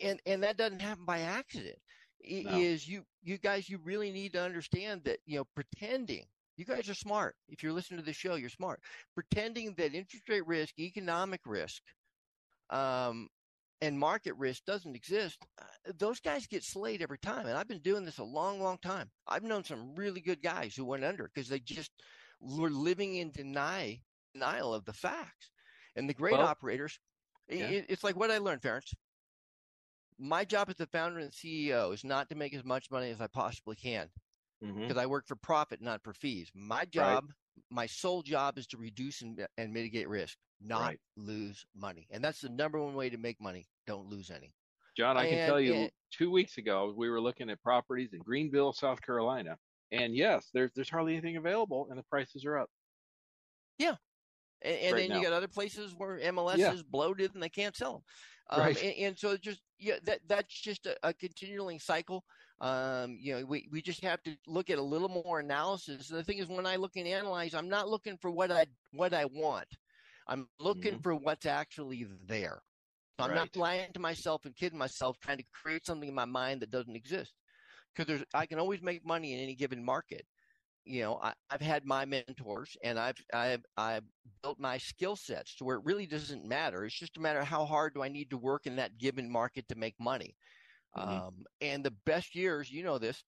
and 0.00 0.20
and 0.26 0.42
that 0.42 0.56
doesn't 0.56 0.80
happen 0.82 1.04
by 1.04 1.20
accident. 1.20 1.78
It 2.20 2.46
No. 2.46 2.52
is 2.52 2.86
you 2.88 3.04
you 3.22 3.38
guys 3.38 3.68
you 3.68 3.78
really 3.78 4.10
need 4.10 4.32
to 4.32 4.42
understand 4.42 5.02
that 5.04 5.18
you 5.26 5.38
know 5.38 5.44
pretending 5.54 6.26
you 6.56 6.64
guys 6.64 6.88
are 6.88 6.94
smart. 6.94 7.36
If 7.48 7.62
you're 7.62 7.72
listening 7.72 8.00
to 8.00 8.06
the 8.06 8.12
show, 8.12 8.34
you're 8.34 8.48
smart. 8.50 8.80
Pretending 9.14 9.74
that 9.74 9.94
interest 9.94 10.28
rate 10.28 10.46
risk, 10.46 10.78
economic 10.78 11.40
risk, 11.46 11.82
um, 12.70 13.28
and 13.80 13.98
market 13.98 14.34
risk 14.36 14.64
doesn't 14.64 14.96
exist, 14.96 15.38
uh, 15.60 15.64
those 15.98 16.20
guys 16.20 16.46
get 16.46 16.62
slayed 16.64 17.02
every 17.02 17.18
time. 17.18 17.46
And 17.46 17.56
I've 17.56 17.68
been 17.68 17.80
doing 17.80 18.04
this 18.04 18.18
a 18.18 18.24
long, 18.24 18.60
long 18.60 18.78
time. 18.78 19.10
I've 19.26 19.42
known 19.44 19.64
some 19.64 19.94
really 19.94 20.20
good 20.20 20.42
guys 20.42 20.74
who 20.74 20.84
went 20.84 21.04
under 21.04 21.30
because 21.32 21.48
they 21.48 21.60
just 21.60 21.90
were 22.40 22.70
living 22.70 23.16
in 23.16 23.30
deny, 23.30 24.00
denial 24.34 24.74
of 24.74 24.84
the 24.84 24.92
facts. 24.92 25.50
And 25.96 26.08
the 26.08 26.14
great 26.14 26.40
Well, 26.40 26.40
operators, 26.40 26.98
yeah. 27.48 27.72
i- 27.72 27.86
it's 27.88 28.04
like 28.04 28.16
what 28.16 28.30
I 28.30 28.38
learned, 28.38 28.62
Ferenc. 28.62 28.92
My 30.18 30.44
job 30.44 30.68
as 30.68 30.76
the 30.76 30.86
founder 30.86 31.20
and 31.20 31.30
CEO 31.30 31.92
is 31.94 32.04
not 32.04 32.28
to 32.30 32.34
make 32.34 32.54
as 32.54 32.64
much 32.64 32.90
money 32.90 33.10
as 33.10 33.20
I 33.20 33.28
possibly 33.28 33.76
can 33.76 34.08
mm-hmm. 34.64 34.80
because 34.80 34.96
I 34.96 35.06
work 35.06 35.26
for 35.26 35.36
profit, 35.36 35.80
not 35.80 36.02
for 36.02 36.12
fees. 36.12 36.50
My 36.54 36.84
job, 36.84 37.26
my 37.70 37.86
sole 37.86 38.22
job 38.22 38.58
is 38.58 38.66
to 38.68 38.76
reduce 38.76 39.22
and, 39.22 39.46
and 39.56 39.72
mitigate 39.72 40.08
risk, 40.08 40.36
not 40.60 40.80
Right. 40.80 41.00
lose 41.16 41.64
money. 41.76 42.08
And 42.10 42.22
that's 42.22 42.40
the 42.40 42.48
number 42.48 42.82
one 42.82 42.94
way 42.94 43.10
to 43.10 43.16
make 43.16 43.40
money. 43.40 43.66
Don't 43.86 44.08
lose 44.08 44.30
any. 44.30 44.52
John, 44.96 45.16
I 45.16 45.28
can 45.28 45.46
tell 45.46 45.60
you 45.60 45.74
and- 45.74 45.90
two 46.10 46.30
weeks 46.30 46.58
ago, 46.58 46.92
we 46.96 47.08
were 47.08 47.20
looking 47.20 47.50
at 47.50 47.62
properties 47.62 48.12
in 48.12 48.18
Greenville, 48.20 48.72
South 48.72 49.00
Carolina. 49.00 49.56
And 49.92 50.14
yes, 50.14 50.50
there's 50.52 50.72
there's 50.74 50.90
hardly 50.90 51.12
anything 51.12 51.36
available 51.36 51.86
and 51.88 51.98
the 51.98 52.02
prices 52.04 52.44
are 52.44 52.58
up. 52.58 52.68
Yeah. 53.78 53.94
And, 54.62 54.76
and 54.76 54.92
Right 54.92 55.00
then 55.02 55.08
now. 55.10 55.16
you 55.18 55.22
got 55.22 55.32
other 55.32 55.48
places 55.48 55.94
where 55.96 56.18
MLS 56.18 56.56
Yeah. 56.56 56.72
is 56.72 56.82
bloated 56.82 57.32
and 57.34 57.42
they 57.42 57.48
can't 57.48 57.76
sell 57.76 57.92
them. 57.92 58.02
Um, 58.50 58.60
Right. 58.62 58.78
and, 58.78 58.94
and 58.96 59.18
so 59.18 59.36
just 59.36 59.62
yeah, 59.78 59.98
that 60.04 60.20
that's 60.26 60.60
just 60.60 60.86
a, 60.86 60.96
a 61.02 61.12
continuing 61.14 61.78
cycle. 61.78 62.24
Um, 62.60 63.16
you 63.20 63.34
know, 63.34 63.44
we, 63.44 63.68
we 63.70 63.82
just 63.82 64.02
have 64.02 64.22
to 64.24 64.36
look 64.46 64.70
at 64.70 64.78
a 64.78 64.82
little 64.82 65.08
more 65.08 65.40
analysis. 65.40 66.10
And 66.10 66.18
the 66.18 66.24
thing 66.24 66.38
is, 66.38 66.48
when 66.48 66.66
I 66.66 66.76
look 66.76 66.96
and 66.96 67.06
analyze, 67.06 67.54
I'm 67.54 67.68
not 67.68 67.88
looking 67.88 68.16
for 68.18 68.30
what 68.30 68.50
I 68.50 68.66
what 68.92 69.12
I 69.14 69.26
want. 69.26 69.66
I'm 70.26 70.48
looking 70.58 70.98
for 70.98 71.14
what's 71.14 71.46
actually 71.46 72.04
there. 72.26 72.62
So 73.18 73.24
I'm 73.24 73.34
not 73.34 73.48
Mm-hmm. 73.48 73.58
Lying 73.58 73.92
to 73.92 74.00
myself 74.00 74.44
and 74.44 74.54
kidding 74.54 74.78
myself, 74.78 75.18
trying 75.18 75.38
to 75.38 75.44
create 75.52 75.84
something 75.86 76.08
in 76.08 76.14
my 76.14 76.24
mind 76.24 76.62
that 76.62 76.70
doesn't 76.70 76.96
exist. 76.96 77.34
Because 77.94 78.06
there's, 78.06 78.24
I 78.34 78.46
can 78.46 78.58
always 78.58 78.82
make 78.82 79.04
money 79.04 79.32
in 79.34 79.40
any 79.40 79.54
given 79.54 79.84
market. 79.84 80.26
You 80.88 81.02
know, 81.02 81.18
I, 81.20 81.34
I've 81.50 81.60
had 81.60 81.84
my 81.84 82.04
mentors, 82.06 82.76
and 82.82 82.98
I've 82.98 83.16
I've 83.34 83.64
I've 83.76 84.04
built 84.42 84.58
my 84.58 84.78
skill 84.78 85.16
sets 85.16 85.54
to 85.56 85.64
where 85.64 85.76
it 85.76 85.84
really 85.84 86.06
doesn't 86.06 86.44
matter. 86.46 86.84
It's 86.84 86.98
just 86.98 87.16
a 87.18 87.20
matter 87.20 87.40
of 87.40 87.46
how 87.46 87.66
hard 87.66 87.94
do 87.94 88.02
I 88.02 88.08
need 88.08 88.30
to 88.30 88.38
work 88.38 88.66
in 88.66 88.76
that 88.76 88.98
given 88.98 89.30
market 89.30 89.68
to 89.68 89.74
make 89.76 90.00
money. 90.00 90.36
Mhm. 90.96 91.20
Um, 91.22 91.44
and 91.60 91.84
the 91.84 91.92
best 91.92 92.34
years, 92.34 92.70
you 92.70 92.82
know 92.84 92.98
this, 92.98 93.24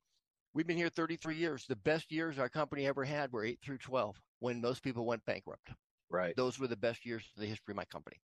we've 0.54 0.66
been 0.66 0.76
here 0.78 0.90
33 0.90 1.36
years. 1.36 1.66
The 1.66 1.76
best 1.76 2.12
years 2.12 2.38
our 2.38 2.50
company 2.50 2.86
ever 2.86 3.04
had 3.04 3.32
were 3.32 3.44
8 3.44 3.60
through 3.62 3.78
12 3.78 4.20
when 4.40 4.60
most 4.60 4.82
people 4.82 5.06
went 5.06 5.24
bankrupt. 5.26 5.70
Right. 6.10 6.36
Those 6.36 6.58
were 6.58 6.68
the 6.68 6.76
best 6.76 7.06
years 7.06 7.30
of 7.36 7.40
the 7.40 7.46
history 7.48 7.72
of 7.72 7.76
my 7.76 7.86
company. 7.86 8.22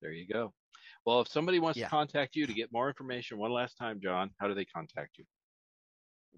There 0.00 0.12
you 0.12 0.26
go. 0.26 0.54
Well, 1.04 1.20
if 1.20 1.28
somebody 1.28 1.58
wants 1.58 1.80
Yeah. 1.80 1.82
to 1.82 1.90
contact 1.90 2.36
you 2.36 2.46
to 2.46 2.54
get 2.54 2.72
more 2.72 2.88
information 2.88 3.38
one 3.38 3.52
last 3.52 3.76
time, 3.76 4.00
John, 4.00 4.34
how 4.38 4.48
do 4.48 4.54
they 4.54 4.64
contact 4.64 5.18
you? 5.18 5.24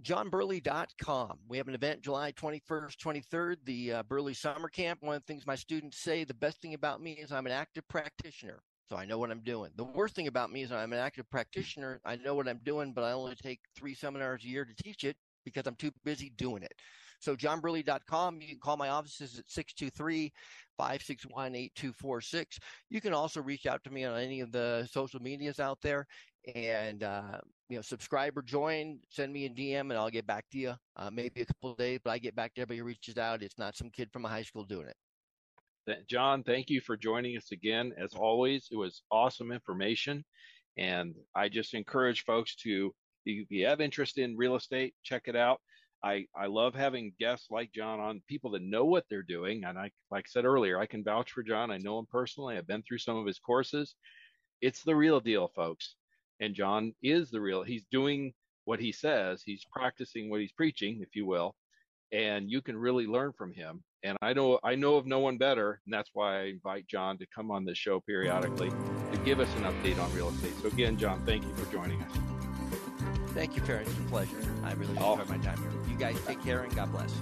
johnburley.com. 0.02 1.38
We 1.48 1.56
have 1.56 1.68
an 1.68 1.74
event 1.74 2.02
July 2.02 2.32
21st, 2.32 2.96
23rd, 2.96 3.56
the 3.64 3.92
uh, 3.92 4.02
Burley 4.04 4.34
Summer 4.34 4.68
Camp. 4.68 5.02
One 5.02 5.16
of 5.16 5.22
the 5.22 5.26
things 5.26 5.46
my 5.46 5.54
students 5.54 5.98
say 5.98 6.24
the 6.24 6.34
best 6.34 6.60
thing 6.60 6.74
about 6.74 7.00
me 7.00 7.12
is 7.12 7.32
I'm 7.32 7.46
an 7.46 7.52
active 7.52 7.86
practitioner. 7.88 8.60
So 8.88 8.96
I 8.96 9.04
know 9.04 9.18
what 9.18 9.30
I'm 9.30 9.40
doing. 9.40 9.72
The 9.76 9.84
worst 9.84 10.14
thing 10.14 10.28
about 10.28 10.52
me 10.52 10.62
is 10.62 10.70
I'm 10.70 10.92
an 10.92 10.98
active 10.98 11.28
practitioner. 11.28 12.00
I 12.04 12.16
know 12.16 12.34
what 12.34 12.48
I'm 12.48 12.60
doing, 12.64 12.92
but 12.92 13.02
I 13.02 13.12
only 13.12 13.34
take 13.34 13.60
three 13.76 13.94
seminars 13.94 14.44
a 14.44 14.48
year 14.48 14.64
to 14.64 14.74
teach 14.82 15.02
it 15.02 15.16
because 15.44 15.66
I'm 15.66 15.74
too 15.74 15.90
busy 16.04 16.32
doing 16.36 16.62
it. 16.62 16.72
So 17.18 17.34
johnburley.com. 17.34 18.40
You 18.40 18.48
can 18.48 18.58
call 18.60 18.76
my 18.76 18.90
offices 18.90 19.38
at 19.38 19.50
623 19.50 20.32
561 20.76 21.54
8246. 21.54 22.58
You 22.90 23.00
can 23.00 23.12
also 23.12 23.40
reach 23.40 23.66
out 23.66 23.82
to 23.84 23.90
me 23.90 24.04
on 24.04 24.20
any 24.20 24.40
of 24.40 24.52
the 24.52 24.88
social 24.90 25.20
medias 25.20 25.58
out 25.58 25.80
there 25.82 26.06
and 26.54 27.02
uh, 27.02 27.40
you 27.68 27.76
know 27.76 27.82
subscribe 27.82 28.36
or 28.36 28.42
join 28.42 28.98
send 29.10 29.32
me 29.32 29.46
a 29.46 29.50
dm 29.50 29.80
and 29.80 29.94
i'll 29.94 30.10
get 30.10 30.26
back 30.26 30.44
to 30.50 30.58
you 30.58 30.74
uh, 30.96 31.10
maybe 31.10 31.42
a 31.42 31.46
couple 31.46 31.74
days 31.74 31.98
but 32.04 32.10
i 32.10 32.18
get 32.18 32.36
back 32.36 32.54
to 32.54 32.60
everybody 32.60 32.78
who 32.78 32.84
reaches 32.84 33.18
out 33.18 33.42
it's 33.42 33.58
not 33.58 33.76
some 33.76 33.90
kid 33.90 34.08
from 34.12 34.24
a 34.24 34.28
high 34.28 34.42
school 34.42 34.64
doing 34.64 34.86
it 34.86 34.96
John, 36.08 36.42
thank 36.42 36.68
you 36.68 36.80
for 36.80 36.96
joining 36.96 37.36
us 37.36 37.52
again. 37.52 37.92
As 37.96 38.14
always, 38.14 38.68
it 38.70 38.76
was 38.76 39.02
awesome 39.10 39.52
information. 39.52 40.24
And 40.76 41.14
I 41.34 41.48
just 41.48 41.74
encourage 41.74 42.24
folks 42.24 42.56
to, 42.56 42.92
if 43.24 43.50
you 43.50 43.66
have 43.66 43.80
interest 43.80 44.18
in 44.18 44.36
real 44.36 44.56
estate, 44.56 44.94
check 45.02 45.22
it 45.26 45.36
out. 45.36 45.60
I, 46.04 46.26
I 46.36 46.46
love 46.46 46.74
having 46.74 47.14
guests 47.18 47.48
like 47.50 47.72
John 47.72 48.00
on, 48.00 48.22
people 48.28 48.50
that 48.52 48.62
know 48.62 48.84
what 48.84 49.04
they're 49.08 49.22
doing. 49.22 49.64
And 49.64 49.78
I, 49.78 49.90
like 50.10 50.24
I 50.26 50.28
said 50.28 50.44
earlier, 50.44 50.78
I 50.78 50.86
can 50.86 51.02
vouch 51.02 51.32
for 51.32 51.42
John. 51.42 51.70
I 51.70 51.78
know 51.78 51.98
him 51.98 52.06
personally. 52.10 52.56
I've 52.56 52.66
been 52.66 52.82
through 52.82 52.98
some 52.98 53.16
of 53.16 53.26
his 53.26 53.38
courses. 53.38 53.94
It's 54.60 54.82
the 54.82 54.94
real 54.94 55.20
deal, 55.20 55.48
folks. 55.54 55.96
And 56.40 56.54
John 56.54 56.92
is 57.02 57.30
the 57.30 57.40
real, 57.40 57.62
he's 57.62 57.86
doing 57.90 58.32
what 58.64 58.80
he 58.80 58.92
says. 58.92 59.42
He's 59.44 59.64
practicing 59.70 60.28
what 60.30 60.40
he's 60.40 60.52
preaching, 60.52 61.00
if 61.00 61.14
you 61.14 61.26
will. 61.26 61.54
And 62.12 62.50
you 62.50 62.60
can 62.62 62.76
really 62.76 63.06
learn 63.06 63.32
from 63.36 63.52
him. 63.52 63.82
And 64.04 64.16
I 64.22 64.32
know 64.32 64.60
I 64.62 64.76
know 64.76 64.94
of 64.96 65.06
no 65.06 65.18
one 65.18 65.36
better, 65.38 65.80
and 65.84 65.92
that's 65.92 66.10
why 66.12 66.40
I 66.40 66.44
invite 66.44 66.86
John 66.86 67.18
to 67.18 67.26
come 67.34 67.50
on 67.50 67.64
this 67.64 67.78
show 67.78 67.98
periodically 68.00 68.70
to 68.70 69.18
give 69.24 69.40
us 69.40 69.48
an 69.56 69.64
update 69.64 69.98
on 69.98 70.12
real 70.14 70.28
estate. 70.28 70.52
So 70.62 70.68
again, 70.68 70.96
John, 70.96 71.24
thank 71.26 71.42
you 71.42 71.52
for 71.54 71.70
joining 71.72 72.00
us. 72.02 72.12
thank 73.34 73.56
you 73.56 73.62
Farron. 73.62 73.82
it's 73.86 73.98
a 73.98 74.02
pleasure 74.08 74.36
i 74.64 74.72
really 74.74 74.96
Oh. 74.98 75.12
enjoyed 75.12 75.28
my 75.28 75.36
time 75.44 75.58
here 75.58 75.70
you 75.90 75.96
guys 75.98 76.16
take 76.26 76.42
care 76.42 76.62
and 76.62 76.74
god 76.74 76.90
bless 76.90 77.12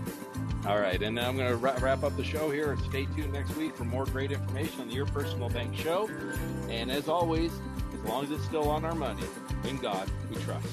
All 0.67 0.79
right, 0.79 1.03
and 1.03 1.15
now 1.17 1.29
I'm 1.29 1.37
going 1.37 1.51
to 1.51 1.57
ra- 1.57 1.77
wrap 1.81 2.05
up 2.05 2.17
the 2.17 2.25
show 2.25 2.51
here. 2.51 2.77
Stay 2.89 3.05
tuned 3.17 3.33
next 3.35 3.55
week 3.57 3.75
for 3.77 3.85
more 3.85 4.05
great 4.07 4.31
information 4.33 4.81
on 4.83 4.89
the 4.89 4.95
Your 4.95 5.05
Personal 5.07 5.51
Bank 5.51 5.77
Show. 5.77 6.09
And 6.71 6.91
as 6.91 7.07
always, 7.09 7.53
long 8.07 8.25
as 8.25 8.31
it's 8.31 8.45
still 8.45 8.69
on 8.69 8.85
our 8.85 8.95
money, 8.95 9.25
in 9.69 9.79
God 9.79 10.09
we 10.31 10.37
trust. 10.43 10.69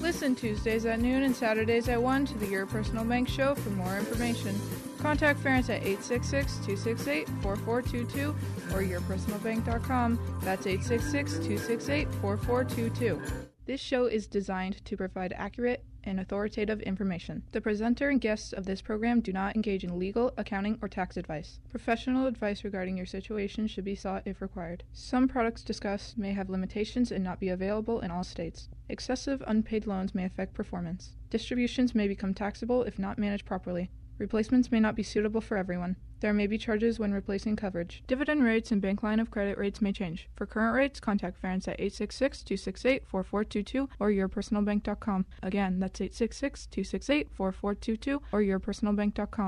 Listen 0.00 0.36
Tuesdays 0.36 0.86
at 0.86 1.00
noon 1.00 1.24
and 1.24 1.34
Saturdays 1.34 1.88
at 1.88 2.00
1 2.00 2.26
to 2.26 2.38
the 2.38 2.46
Your 2.46 2.66
Personal 2.66 3.04
Bank 3.04 3.28
Show 3.28 3.56
for 3.56 3.70
more 3.70 3.98
information. 3.98 4.54
Contact 5.00 5.40
Ferenc 5.40 5.68
at 5.70 5.82
866-268-4422 5.82 8.34
or 8.72 8.82
yourpersonalbank.com. 8.82 10.18
That's 10.42 10.66
866-268-4422. 10.66 13.20
This 13.66 13.80
show 13.80 14.06
is 14.06 14.26
designed 14.26 14.84
to 14.84 14.96
provide 14.96 15.32
accurate 15.36 15.84
and 16.04 16.20
authoritative 16.20 16.80
information. 16.82 17.42
The 17.52 17.60
presenter 17.60 18.08
and 18.08 18.20
guests 18.20 18.52
of 18.52 18.66
this 18.66 18.80
program 18.80 19.20
do 19.20 19.32
not 19.32 19.56
engage 19.56 19.84
in 19.84 19.98
legal, 19.98 20.32
accounting, 20.36 20.78
or 20.80 20.88
tax 20.88 21.16
advice. 21.16 21.60
Professional 21.70 22.26
advice 22.26 22.64
regarding 22.64 22.96
your 22.96 23.06
situation 23.06 23.66
should 23.66 23.84
be 23.84 23.94
sought 23.94 24.22
if 24.24 24.40
required. 24.40 24.84
Some 24.92 25.28
products 25.28 25.62
discussed 25.62 26.16
may 26.16 26.32
have 26.32 26.50
limitations 26.50 27.10
and 27.12 27.24
not 27.24 27.40
be 27.40 27.48
available 27.48 28.00
in 28.00 28.10
all 28.10 28.24
states. 28.24 28.68
Excessive 28.88 29.42
unpaid 29.46 29.86
loans 29.86 30.14
may 30.14 30.24
affect 30.24 30.54
performance. 30.54 31.16
Distributions 31.30 31.94
may 31.94 32.08
become 32.08 32.34
taxable 32.34 32.82
if 32.84 32.98
not 32.98 33.18
managed 33.18 33.44
properly. 33.44 33.90
Replacements 34.18 34.70
may 34.70 34.80
not 34.80 34.96
be 34.96 35.02
suitable 35.02 35.40
for 35.40 35.56
everyone. 35.56 35.96
There 36.20 36.34
may 36.34 36.48
be 36.48 36.58
charges 36.58 36.98
when 36.98 37.12
replacing 37.12 37.54
coverage. 37.56 38.02
Dividend 38.06 38.42
rates 38.42 38.72
and 38.72 38.82
bank 38.82 39.04
line 39.04 39.20
of 39.20 39.30
credit 39.30 39.56
rates 39.56 39.80
may 39.80 39.92
change. 39.92 40.28
For 40.34 40.46
current 40.46 40.74
rates, 40.74 40.98
contact 40.98 41.40
Ferenc 41.40 41.68
at 41.68 41.78
866-268-4422 41.78 43.88
or 44.00 44.10
yourpersonalbank.com. 44.10 45.26
Again, 45.42 45.78
that's 45.78 46.00
866-268-4422 46.00 48.20
or 48.32 48.42
yourpersonalbank.com. 48.42 49.47